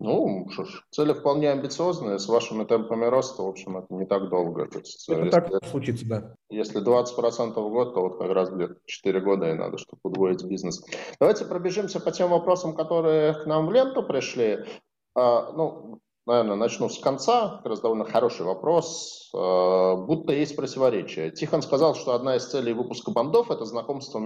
Ну, 0.00 0.48
что 0.50 0.64
ж, 0.64 0.84
цели 0.90 1.12
вполне 1.12 1.50
амбициозные, 1.50 2.18
с 2.18 2.26
вашими 2.26 2.64
темпами 2.64 3.04
роста, 3.06 3.42
в 3.42 3.48
общем, 3.48 3.76
это 3.78 3.94
не 3.94 4.06
так 4.06 4.28
долго. 4.28 4.66
То 4.66 4.80
есть, 4.80 5.08
это 5.08 5.24
если, 5.24 5.30
так 5.30 5.66
случится, 5.66 6.06
да. 6.06 6.34
Если 6.50 6.82
20% 6.82 7.52
в 7.52 7.70
год, 7.70 7.94
то 7.94 8.00
вот 8.00 8.18
как 8.18 8.30
раз 8.32 8.50
где-то 8.50 8.76
4 8.84 9.20
года 9.20 9.50
и 9.50 9.54
надо, 9.54 9.78
чтобы 9.78 10.00
удвоить 10.02 10.44
бизнес. 10.44 10.84
Давайте 11.20 11.44
пробежимся 11.44 12.00
по 12.00 12.10
тем 12.10 12.30
вопросам, 12.30 12.74
которые 12.74 13.34
к 13.34 13.46
нам 13.46 13.66
в 13.66 13.72
ленту 13.72 14.02
пришли. 14.02 14.64
А, 15.14 15.52
ну, 15.52 16.00
наверное, 16.26 16.56
начну 16.56 16.88
с 16.88 16.98
конца. 16.98 17.56
Как 17.58 17.66
раз 17.66 17.80
довольно 17.80 18.04
хороший 18.04 18.46
вопрос. 18.46 19.30
Э, 19.34 19.96
будто 19.96 20.32
есть 20.32 20.56
противоречие. 20.56 21.30
Тихон 21.30 21.62
сказал, 21.62 21.94
что 21.94 22.14
одна 22.14 22.36
из 22.36 22.46
целей 22.46 22.72
выпуска 22.72 23.10
бандов– 23.10 23.50
это 23.50 23.64
знакомство, 23.64 24.20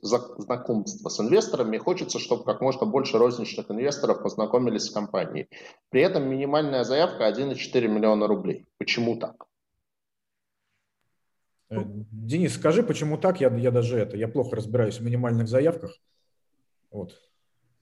знакомство 0.00 1.08
с 1.08 1.20
инвесторами. 1.20 1.78
Хочется, 1.78 2.18
чтобы 2.18 2.44
как 2.44 2.60
можно 2.60 2.86
больше 2.86 3.18
розничных 3.18 3.70
инвесторов 3.70 4.22
познакомились 4.22 4.84
с 4.84 4.90
компанией. 4.90 5.48
При 5.90 6.02
этом 6.02 6.28
минимальная 6.28 6.84
заявка 6.84 7.28
1,4 7.28 7.88
миллиона 7.88 8.26
рублей. 8.26 8.66
Почему 8.78 9.16
так? 9.16 9.46
Э, 11.70 11.82
Денис, 11.84 12.54
скажи, 12.54 12.82
почему 12.82 13.18
так? 13.18 13.40
Я, 13.40 13.54
я 13.56 13.70
даже 13.70 13.98
это, 13.98 14.16
я 14.16 14.28
плохо 14.28 14.56
разбираюсь 14.56 14.98
в 14.98 15.04
минимальных 15.04 15.48
заявках. 15.48 15.94
Вот. 16.90 17.20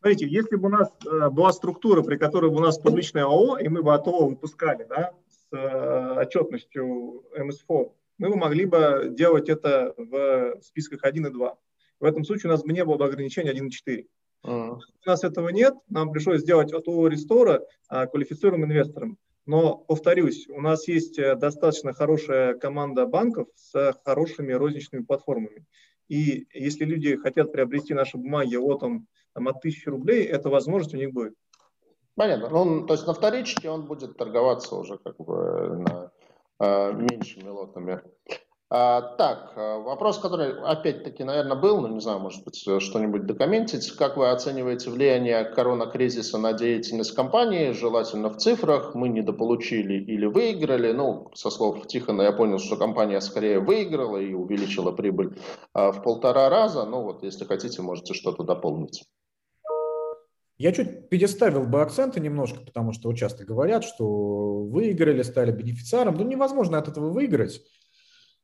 Смотрите, 0.02 0.26
если 0.26 0.56
бы 0.56 0.66
у 0.66 0.70
нас 0.72 0.90
э, 1.06 1.30
была 1.30 1.52
структура, 1.52 2.02
при 2.02 2.16
которой 2.16 2.50
бы 2.50 2.56
у 2.56 2.60
нас 2.60 2.76
публичное 2.76 3.22
ООО, 3.22 3.58
и 3.58 3.68
мы 3.68 3.84
бы 3.84 3.94
от 3.94 4.08
ООО 4.08 4.30
выпускали 4.30 4.84
да, 4.88 5.12
с 5.28 5.56
э, 5.56 6.20
отчетностью 6.20 7.22
МСФО, 7.38 7.94
мы 8.18 8.30
бы 8.30 8.36
могли 8.36 8.64
бы 8.64 9.12
делать 9.16 9.48
это 9.48 9.94
в 9.96 10.60
списках 10.60 11.04
1 11.04 11.26
и 11.26 11.30
2. 11.30 11.58
В 12.00 12.04
этом 12.04 12.24
случае 12.24 12.50
у 12.50 12.52
нас 12.52 12.64
бы 12.64 12.72
не 12.72 12.84
было 12.84 12.96
бы 12.96 13.04
ограничения 13.04 13.50
1 13.50 13.68
и 13.68 13.70
4. 13.70 14.06
Uh-huh. 14.44 14.74
У 14.74 15.08
нас 15.08 15.22
этого 15.22 15.50
нет, 15.50 15.74
нам 15.88 16.10
пришлось 16.10 16.40
сделать 16.40 16.72
от 16.72 16.88
ООО 16.88 17.06
Рестора 17.06 17.64
а, 17.88 18.08
квалифицированным 18.08 18.72
инвестором. 18.72 19.18
Но, 19.46 19.76
повторюсь, 19.76 20.48
у 20.48 20.60
нас 20.60 20.88
есть 20.88 21.16
э, 21.20 21.36
достаточно 21.36 21.92
хорошая 21.92 22.54
команда 22.54 23.06
банков 23.06 23.46
с 23.54 23.94
хорошими 24.04 24.52
розничными 24.52 25.04
платформами. 25.04 25.64
И 26.08 26.48
если 26.52 26.84
люди 26.84 27.16
хотят 27.16 27.52
приобрести 27.52 27.94
наши 27.94 28.18
бумаги 28.18 28.56
вот 28.56 28.80
там 28.80 29.06
там, 29.34 29.48
от 29.48 29.56
1000 29.56 29.90
рублей, 29.90 30.24
эта 30.24 30.48
возможность 30.48 30.94
у 30.94 30.98
них 30.98 31.12
будет. 31.12 31.34
Понятно. 32.14 32.48
Ну, 32.50 32.86
то 32.86 32.94
есть 32.94 33.06
на 33.06 33.14
вторичке 33.14 33.70
он 33.70 33.86
будет 33.86 34.16
торговаться 34.16 34.76
уже 34.76 34.98
как 34.98 35.16
бы 35.16 35.78
на 35.78 36.12
э, 36.60 36.92
меньшими 36.92 37.48
лотами. 37.48 38.02
А, 38.74 39.02
так, 39.02 39.52
а, 39.54 39.80
вопрос, 39.80 40.18
который 40.18 40.58
опять-таки, 40.62 41.24
наверное, 41.24 41.58
был, 41.58 41.82
но 41.82 41.88
не 41.88 42.00
знаю, 42.00 42.20
может 42.20 42.42
быть, 42.42 42.56
что-нибудь 42.56 43.26
докомментить. 43.26 43.90
Как 43.92 44.16
вы 44.16 44.30
оцениваете 44.30 44.88
влияние 44.88 45.44
корона-кризиса 45.44 46.38
на 46.38 46.54
деятельность 46.54 47.14
компании, 47.14 47.72
желательно 47.72 48.30
в 48.30 48.38
цифрах? 48.38 48.94
Мы 48.94 49.10
недополучили 49.10 50.02
или 50.02 50.24
выиграли? 50.24 50.92
Ну, 50.92 51.30
со 51.34 51.50
слов 51.50 51.86
Тихона 51.86 52.22
я 52.22 52.32
понял, 52.32 52.58
что 52.58 52.76
компания 52.76 53.20
скорее 53.20 53.60
выиграла 53.60 54.16
и 54.16 54.32
увеличила 54.32 54.90
прибыль 54.90 55.38
а, 55.74 55.92
в 55.92 56.02
полтора 56.02 56.48
раза. 56.48 56.86
Ну 56.86 57.02
вот, 57.02 57.22
если 57.22 57.44
хотите, 57.44 57.82
можете 57.82 58.14
что-то 58.14 58.42
дополнить. 58.42 59.04
Я 60.62 60.70
чуть 60.70 61.08
переставил 61.08 61.64
бы 61.64 61.82
акценты 61.82 62.20
немножко, 62.20 62.60
потому 62.60 62.92
что 62.92 63.12
часто 63.14 63.44
говорят, 63.44 63.82
что 63.82 64.62
выиграли, 64.62 65.22
стали 65.22 65.50
бенефициаром. 65.50 66.14
Ну, 66.14 66.22
невозможно 66.24 66.78
от 66.78 66.86
этого 66.86 67.10
выиграть, 67.10 67.60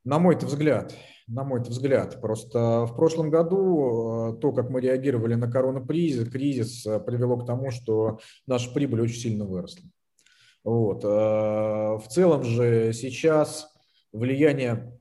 на 0.02 0.18
мой 0.18 0.34
взгляд. 0.34 0.92
На 1.28 1.44
мой 1.44 1.60
взгляд. 1.60 2.20
Просто 2.20 2.86
в 2.86 2.96
прошлом 2.96 3.30
году 3.30 4.32
э, 4.32 4.40
то, 4.40 4.50
как 4.50 4.68
мы 4.68 4.80
реагировали 4.80 5.36
на 5.36 5.48
коронакризис, 5.48 6.28
кризис 6.28 6.84
э, 6.86 6.98
привело 6.98 7.36
к 7.36 7.46
тому, 7.46 7.70
что 7.70 8.18
наша 8.48 8.74
прибыль 8.74 9.02
очень 9.02 9.20
сильно 9.20 9.44
выросла. 9.44 9.84
Вот. 10.64 11.04
Э, 11.04 11.08
в 11.08 12.04
целом 12.08 12.42
же 12.42 12.92
сейчас 12.94 13.72
влияние 14.10 14.97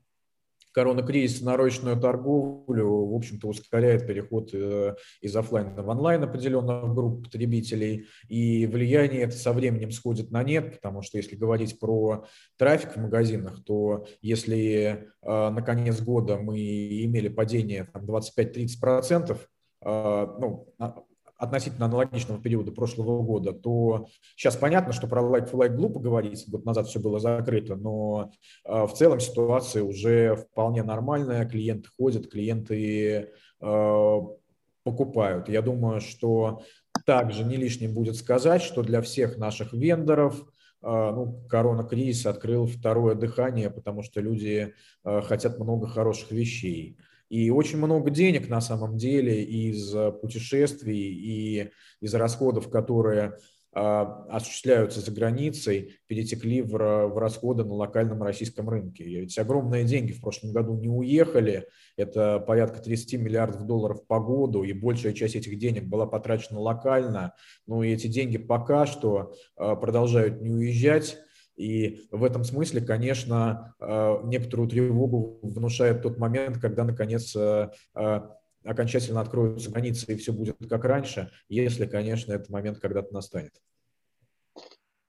коронакризис 0.78 1.40
на 1.40 1.56
розничную 1.56 1.96
торговлю, 2.00 3.06
в 3.06 3.16
общем-то, 3.16 3.48
ускоряет 3.48 4.06
переход 4.06 4.50
э, 4.52 4.94
из 5.20 5.34
офлайна 5.34 5.82
в 5.82 5.88
онлайн 5.88 6.22
определенных 6.22 6.94
групп 6.94 7.24
потребителей, 7.24 8.06
и 8.28 8.64
влияние 8.66 9.22
это 9.22 9.36
со 9.36 9.52
временем 9.52 9.90
сходит 9.90 10.30
на 10.30 10.44
нет, 10.44 10.76
потому 10.76 11.02
что 11.02 11.16
если 11.16 11.34
говорить 11.34 11.80
про 11.80 12.26
трафик 12.56 12.92
в 12.94 13.00
магазинах, 13.00 13.64
то 13.64 14.06
если 14.22 14.70
э, 14.76 14.98
на 15.20 15.62
конец 15.62 16.00
года 16.00 16.36
мы 16.36 16.60
имели 16.60 17.26
падение 17.26 17.90
там, 17.92 18.04
25-30%, 18.04 19.36
э, 19.84 20.26
ну, 20.38 20.74
относительно 21.38 21.86
аналогичного 21.86 22.40
периода 22.40 22.72
прошлого 22.72 23.22
года, 23.22 23.52
то 23.52 24.08
сейчас 24.36 24.56
понятно, 24.56 24.92
что 24.92 25.06
про 25.06 25.22
like-for-like 25.22 25.74
глупо 25.74 26.00
говорить, 26.00 26.44
год 26.48 26.64
назад 26.64 26.88
все 26.88 26.98
было 26.98 27.20
закрыто, 27.20 27.76
но 27.76 28.32
э, 28.64 28.86
в 28.86 28.92
целом 28.92 29.20
ситуация 29.20 29.84
уже 29.84 30.34
вполне 30.34 30.82
нормальная, 30.82 31.48
клиенты 31.48 31.88
ходят, 31.96 32.28
клиенты 32.28 33.30
э, 33.60 34.20
покупают. 34.82 35.48
Я 35.48 35.62
думаю, 35.62 36.00
что 36.00 36.62
также 37.06 37.44
не 37.44 37.56
лишним 37.56 37.94
будет 37.94 38.16
сказать, 38.16 38.60
что 38.60 38.82
для 38.82 39.00
всех 39.00 39.38
наших 39.38 39.72
вендоров 39.72 40.40
э, 40.40 40.42
ну, 40.82 41.46
корона-кризис 41.48 42.26
открыл 42.26 42.66
второе 42.66 43.14
дыхание, 43.14 43.70
потому 43.70 44.02
что 44.02 44.20
люди 44.20 44.74
хотят 45.04 45.60
много 45.60 45.86
хороших 45.86 46.32
вещей. 46.32 46.98
И 47.28 47.50
очень 47.50 47.78
много 47.78 48.10
денег 48.10 48.48
на 48.48 48.60
самом 48.60 48.96
деле 48.96 49.42
из 49.44 49.94
э, 49.94 50.12
путешествий 50.12 50.98
и 50.98 51.70
из 52.00 52.14
расходов, 52.14 52.70
которые 52.70 53.38
а, 53.78 54.26
осуществляются 54.30 55.00
за 55.00 55.12
границей, 55.12 55.98
перетекли 56.06 56.62
в, 56.62 56.72
в 56.72 57.18
расходы 57.18 57.64
на 57.64 57.74
локальном 57.74 58.22
российском 58.22 58.68
рынке. 58.68 59.04
И 59.04 59.20
ведь 59.20 59.38
огромные 59.38 59.84
деньги 59.84 60.12
в 60.12 60.20
прошлом 60.20 60.52
году 60.52 60.74
не 60.74 60.88
уехали, 60.88 61.68
это 61.96 62.40
порядка 62.40 62.80
30 62.80 63.20
миллиардов 63.20 63.66
долларов 63.66 64.06
по 64.06 64.20
году, 64.20 64.64
и 64.64 64.72
большая 64.72 65.12
часть 65.12 65.36
этих 65.36 65.58
денег 65.58 65.84
была 65.84 66.06
потрачена 66.06 66.58
локально, 66.58 67.34
но 67.66 67.84
эти 67.84 68.06
деньги 68.06 68.38
пока 68.38 68.86
что 68.86 69.34
а, 69.56 69.76
продолжают 69.76 70.40
не 70.40 70.50
уезжать, 70.50 71.18
и 71.58 72.06
в 72.12 72.22
этом 72.22 72.44
смысле, 72.44 72.80
конечно, 72.80 73.74
э, 73.80 74.20
некоторую 74.24 74.68
тревогу 74.68 75.40
внушает 75.42 76.02
тот 76.02 76.16
момент, 76.16 76.58
когда, 76.58 76.84
наконец, 76.84 77.34
э, 77.34 77.70
э, 77.96 78.20
окончательно 78.64 79.20
откроются 79.20 79.70
границы 79.70 80.12
и 80.12 80.16
все 80.16 80.32
будет 80.32 80.56
как 80.68 80.84
раньше, 80.84 81.32
если, 81.48 81.86
конечно, 81.86 82.32
этот 82.32 82.48
момент 82.48 82.78
когда-то 82.78 83.12
настанет. 83.12 83.54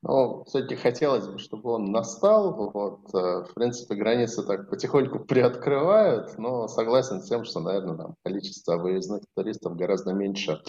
Ну, 0.01 0.43
все-таки 0.45 0.75
хотелось 0.75 1.27
бы, 1.27 1.37
чтобы 1.37 1.71
он 1.71 1.91
настал. 1.91 2.71
Вот, 2.73 3.11
в 3.11 3.53
принципе, 3.53 3.95
границы 3.95 4.43
так 4.43 4.69
потихоньку 4.69 5.19
приоткрывают, 5.19 6.37
но 6.37 6.69
согласен 6.69 7.21
с 7.21 7.27
тем, 7.27 7.43
что, 7.43 7.59
наверное, 7.59 7.97
там 7.97 8.15
количество 8.23 8.77
выездных 8.77 9.23
туристов 9.35 9.75
гораздо 9.75 10.13
меньше, 10.13 10.61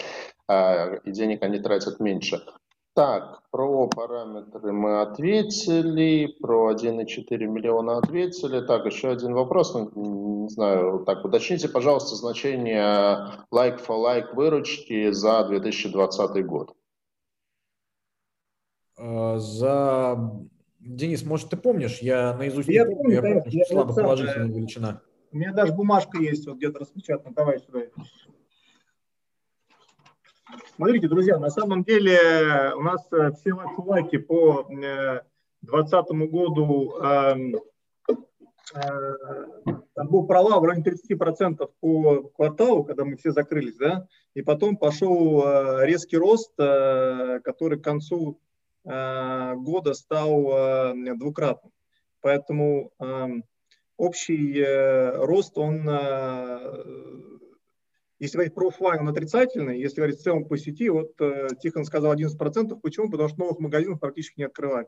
а, 0.49 0.95
и 1.05 1.11
денег 1.11 1.43
они 1.43 1.59
тратят 1.59 2.01
меньше. 2.01 2.43
Так, 2.93 3.43
про 3.51 3.87
параметры 3.87 4.73
мы 4.73 5.01
ответили, 5.01 6.27
про 6.41 6.73
1,4 6.73 7.37
миллиона 7.47 7.97
ответили. 7.97 8.59
Так, 8.65 8.85
еще 8.85 9.11
один 9.11 9.33
вопрос, 9.33 9.73
ну, 9.73 10.43
не 10.43 10.49
знаю, 10.49 11.05
так, 11.05 11.23
уточните, 11.23 11.69
пожалуйста, 11.69 12.15
значение 12.15 13.45
like 13.49 13.79
for 13.85 14.03
like 14.03 14.35
выручки 14.35 15.11
за 15.11 15.45
2020 15.45 16.45
год. 16.45 16.75
А, 18.97 19.37
за... 19.37 20.31
Денис, 20.79 21.23
может, 21.23 21.49
ты 21.49 21.57
помнишь? 21.57 21.99
Я 21.99 22.33
наизусть 22.35 22.67
я 22.67 22.85
не 22.85 22.95
помню, 22.95 23.13
я 23.13 23.21
помню, 23.21 23.43
я 23.45 23.65
слабо 23.65 23.93
положительная 23.93 24.49
величина. 24.49 25.01
У 25.31 25.37
меня 25.37 25.53
даже 25.53 25.71
бумажка 25.71 26.17
есть, 26.17 26.45
вот 26.45 26.57
где-то 26.57 26.79
распечатана. 26.79 27.33
Давай 27.33 27.59
сюда. 27.59 27.83
Смотрите, 30.81 31.07
друзья, 31.07 31.37
на 31.37 31.51
самом 31.51 31.83
деле 31.83 32.73
у 32.75 32.81
нас 32.81 33.07
э, 33.11 33.29
все 33.33 33.53
ваши 33.53 33.79
лайки 33.81 34.17
по 34.17 34.65
2020 34.67 35.93
э, 35.93 36.25
году 36.25 36.97
эм, 36.99 37.55
э, 38.73 39.15
там 39.93 40.07
был 40.07 40.25
провал 40.25 40.59
в 40.59 40.63
районе 40.63 40.83
30% 40.83 41.69
по 41.79 42.23
кварталу, 42.35 42.83
когда 42.83 43.05
мы 43.05 43.15
все 43.15 43.31
закрылись, 43.31 43.75
да, 43.75 44.07
и 44.33 44.41
потом 44.41 44.75
пошел 44.75 45.43
резкий 45.83 46.17
рост, 46.17 46.51
который 46.55 47.79
к 47.79 47.83
концу 47.83 48.39
года 48.83 49.93
стал 49.93 50.95
двукратным. 50.95 51.71
Поэтому 52.21 52.91
эм, 52.97 53.43
общий 53.97 54.63
рост, 55.15 55.55
он 55.59 55.87
если 58.21 58.37
говорить 58.37 58.53
про 58.53 58.67
офлайн, 58.67 59.01
он 59.01 59.07
отрицательный. 59.07 59.79
Если 59.79 59.95
говорить 59.95 60.19
в 60.19 60.21
целом 60.21 60.45
по 60.45 60.55
сети, 60.55 60.89
вот 60.89 61.19
э, 61.19 61.47
Тихон 61.59 61.85
сказал 61.85 62.13
11%. 62.13 62.79
Почему? 62.79 63.09
Потому 63.09 63.29
что 63.29 63.39
новых 63.39 63.57
магазинов 63.57 63.99
практически 63.99 64.41
не 64.41 64.45
открывали. 64.45 64.87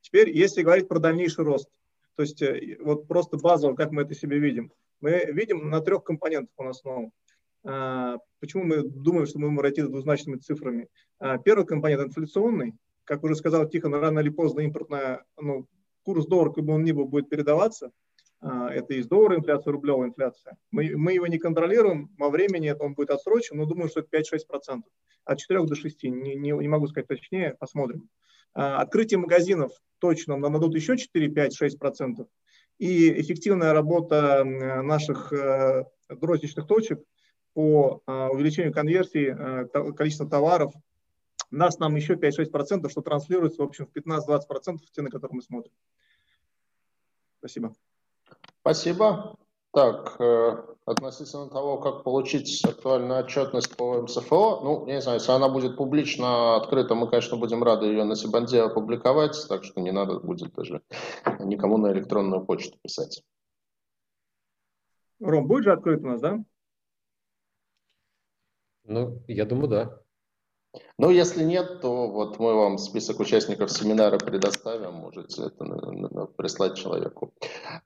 Теперь, 0.00 0.28
если 0.36 0.62
говорить 0.62 0.88
про 0.88 0.98
дальнейший 0.98 1.44
рост. 1.44 1.68
То 2.16 2.22
есть 2.22 2.42
э, 2.42 2.78
вот 2.80 3.06
просто 3.06 3.36
базово, 3.36 3.76
как 3.76 3.92
мы 3.92 4.02
это 4.02 4.16
себе 4.16 4.40
видим. 4.40 4.72
Мы 5.00 5.24
видим 5.32 5.70
на 5.70 5.80
трех 5.80 6.02
компонентах 6.02 6.52
у 6.56 6.64
нас 6.64 6.82
новом. 6.82 7.12
А, 7.64 8.18
почему 8.40 8.64
мы 8.64 8.82
думаем, 8.82 9.26
что 9.26 9.38
мы 9.38 9.48
можем 9.48 9.60
расти 9.60 9.82
двузначными 9.82 10.38
цифрами? 10.38 10.88
А, 11.20 11.38
первый 11.38 11.64
компонент 11.64 12.08
инфляционный. 12.08 12.74
Как 13.04 13.22
уже 13.22 13.36
сказал 13.36 13.68
Тихон, 13.68 13.94
рано 13.94 14.18
или 14.18 14.30
поздно 14.30 14.62
импортная, 14.62 15.24
ну, 15.40 15.68
курс 16.02 16.26
доллара, 16.26 16.50
как 16.50 16.64
бы 16.64 16.74
он 16.74 16.82
ни 16.82 16.90
был, 16.90 17.06
будет 17.06 17.28
передаваться. 17.28 17.92
А, 18.42 18.68
это 18.70 18.94
из 18.94 19.06
доллара 19.06 19.36
инфляция, 19.36 19.72
рублевая 19.72 20.08
инфляция. 20.08 20.56
Мы, 20.70 20.96
мы 20.96 21.12
его 21.12 21.26
не 21.28 21.38
контролируем, 21.38 22.10
во 22.18 22.28
времени 22.28 22.68
это 22.68 22.82
он 22.82 22.94
будет 22.94 23.10
отсрочен, 23.10 23.56
но 23.56 23.66
думаю, 23.66 23.88
что 23.88 24.00
это 24.00 24.16
5-6%. 24.18 24.82
От 25.24 25.38
4 25.38 25.64
до 25.64 25.74
6, 25.76 26.02
не, 26.04 26.34
не, 26.34 26.50
не 26.50 26.68
могу 26.68 26.88
сказать 26.88 27.06
точнее, 27.06 27.54
посмотрим. 27.58 28.08
Открытие 28.52 29.18
магазинов 29.18 29.72
точно 29.98 30.36
нам 30.36 30.52
дадут 30.52 30.74
еще 30.74 30.96
4, 30.96 31.28
5, 31.28 31.62
6%. 31.62 32.26
И 32.78 33.20
эффективная 33.20 33.72
работа 33.72 34.42
наших 34.44 35.32
э, 35.32 35.84
розничных 36.08 36.66
точек 36.66 37.00
по 37.54 38.02
а, 38.06 38.28
увеличению 38.30 38.72
конверсии 38.72 39.28
э, 39.28 39.92
количества 39.92 40.28
товаров 40.28 40.74
нас 41.52 41.78
нам 41.78 41.94
еще 41.94 42.14
5-6%, 42.14 42.90
что 42.90 43.02
транслируется, 43.02 43.62
в 43.62 43.66
общем, 43.66 43.86
в 43.86 43.96
15-20% 43.96 44.78
те, 44.90 45.02
на 45.02 45.10
которые 45.10 45.36
мы 45.36 45.42
смотрим. 45.42 45.72
Спасибо. 47.38 47.74
Спасибо. 48.60 49.36
Так, 49.72 50.20
э, 50.20 50.62
относительно 50.84 51.48
того, 51.48 51.78
как 51.78 52.04
получить 52.04 52.62
актуальную 52.64 53.20
отчетность 53.24 53.74
по 53.76 54.02
МСФО, 54.02 54.60
ну, 54.62 54.86
я 54.86 54.96
не 54.96 55.00
знаю, 55.00 55.18
если 55.18 55.32
она 55.32 55.48
будет 55.48 55.76
публично 55.76 56.56
открыта, 56.56 56.94
мы, 56.94 57.08
конечно, 57.08 57.38
будем 57.38 57.62
рады 57.62 57.86
ее 57.86 58.04
на 58.04 58.14
Сибанде 58.14 58.60
опубликовать, 58.60 59.36
так 59.48 59.64
что 59.64 59.80
не 59.80 59.90
надо 59.90 60.20
будет 60.20 60.52
даже 60.52 60.82
никому 61.40 61.78
на 61.78 61.90
электронную 61.92 62.44
почту 62.44 62.76
писать. 62.82 63.22
Ром, 65.20 65.46
будет 65.46 65.64
же 65.64 65.72
открыт 65.72 66.02
у 66.02 66.08
нас, 66.08 66.20
да? 66.20 66.38
Ну, 68.84 69.22
я 69.28 69.46
думаю, 69.46 69.68
да. 69.68 70.01
Ну, 70.98 71.10
если 71.10 71.42
нет, 71.42 71.80
то 71.80 72.08
вот 72.08 72.38
мы 72.38 72.54
вам 72.54 72.78
список 72.78 73.20
участников 73.20 73.70
семинара 73.70 74.18
предоставим, 74.18 74.94
можете 74.94 75.46
это 75.46 75.64
прислать 76.36 76.76
человеку. 76.76 77.32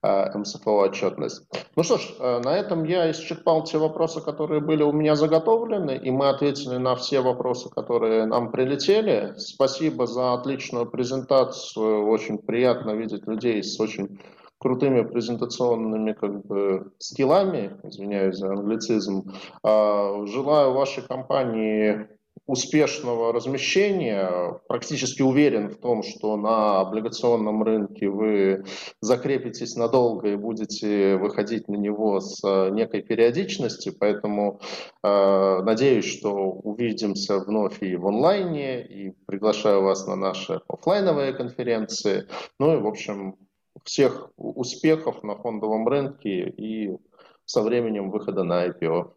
А, 0.02 0.36
МСФО 0.36 0.76
отчетность. 0.82 1.42
Ну 1.76 1.82
что 1.82 1.98
ж, 1.98 2.14
э, 2.18 2.40
на 2.44 2.56
этом 2.56 2.84
я 2.84 3.10
исчерпал 3.10 3.64
те 3.64 3.78
вопросы, 3.78 4.20
которые 4.20 4.60
были 4.60 4.82
у 4.82 4.92
меня 4.92 5.16
заготовлены, 5.16 5.96
и 5.96 6.10
мы 6.10 6.28
ответили 6.28 6.76
на 6.76 6.94
все 6.94 7.20
вопросы, 7.20 7.70
которые 7.70 8.26
нам 8.26 8.52
прилетели. 8.52 9.34
Спасибо 9.38 10.06
за 10.06 10.34
отличную 10.34 10.86
презентацию, 10.86 12.08
очень 12.08 12.38
приятно 12.38 12.90
видеть 12.90 13.26
людей 13.26 13.62
с 13.62 13.80
очень 13.80 14.20
крутыми 14.58 15.02
презентационными 15.02 16.12
как 16.12 16.44
бы, 16.46 16.92
скиллами, 16.98 17.78
извиняюсь 17.84 18.36
за 18.36 18.52
англицизм. 18.52 19.32
А, 19.62 20.24
желаю 20.26 20.72
вашей 20.72 21.02
компании 21.02 22.06
успешного 22.46 23.32
размещения. 23.32 24.60
Практически 24.68 25.22
уверен 25.22 25.68
в 25.68 25.76
том, 25.76 26.02
что 26.02 26.36
на 26.36 26.80
облигационном 26.80 27.62
рынке 27.62 28.08
вы 28.08 28.64
закрепитесь 29.00 29.74
надолго 29.74 30.28
и 30.28 30.36
будете 30.36 31.16
выходить 31.16 31.68
на 31.68 31.74
него 31.74 32.20
с 32.20 32.42
э, 32.44 32.70
некой 32.70 33.02
периодичностью. 33.02 33.94
Поэтому 33.98 34.60
э, 35.02 35.62
надеюсь, 35.62 36.04
что 36.04 36.32
увидимся 36.32 37.38
вновь 37.38 37.82
и 37.82 37.96
в 37.96 38.06
онлайне, 38.06 38.86
и 38.86 39.10
приглашаю 39.26 39.82
вас 39.82 40.06
на 40.06 40.14
наши 40.14 40.60
офлайновые 40.68 41.32
конференции. 41.32 42.28
Ну 42.60 42.74
и, 42.74 42.80
в 42.80 42.86
общем, 42.86 43.36
всех 43.82 44.30
успехов 44.36 45.24
на 45.24 45.34
фондовом 45.34 45.86
рынке 45.88 46.48
и 46.48 46.96
со 47.44 47.62
временем 47.62 48.10
выхода 48.10 48.44
на 48.44 48.66
IPO. 48.66 49.12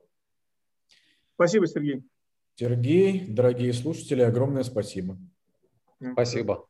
Спасибо, 1.35 1.67
Сергей. 1.67 2.03
Сергей, 2.59 3.25
дорогие 3.25 3.71
слушатели, 3.71 4.21
огромное 4.21 4.63
спасибо. 4.63 5.17
Спасибо. 6.11 6.67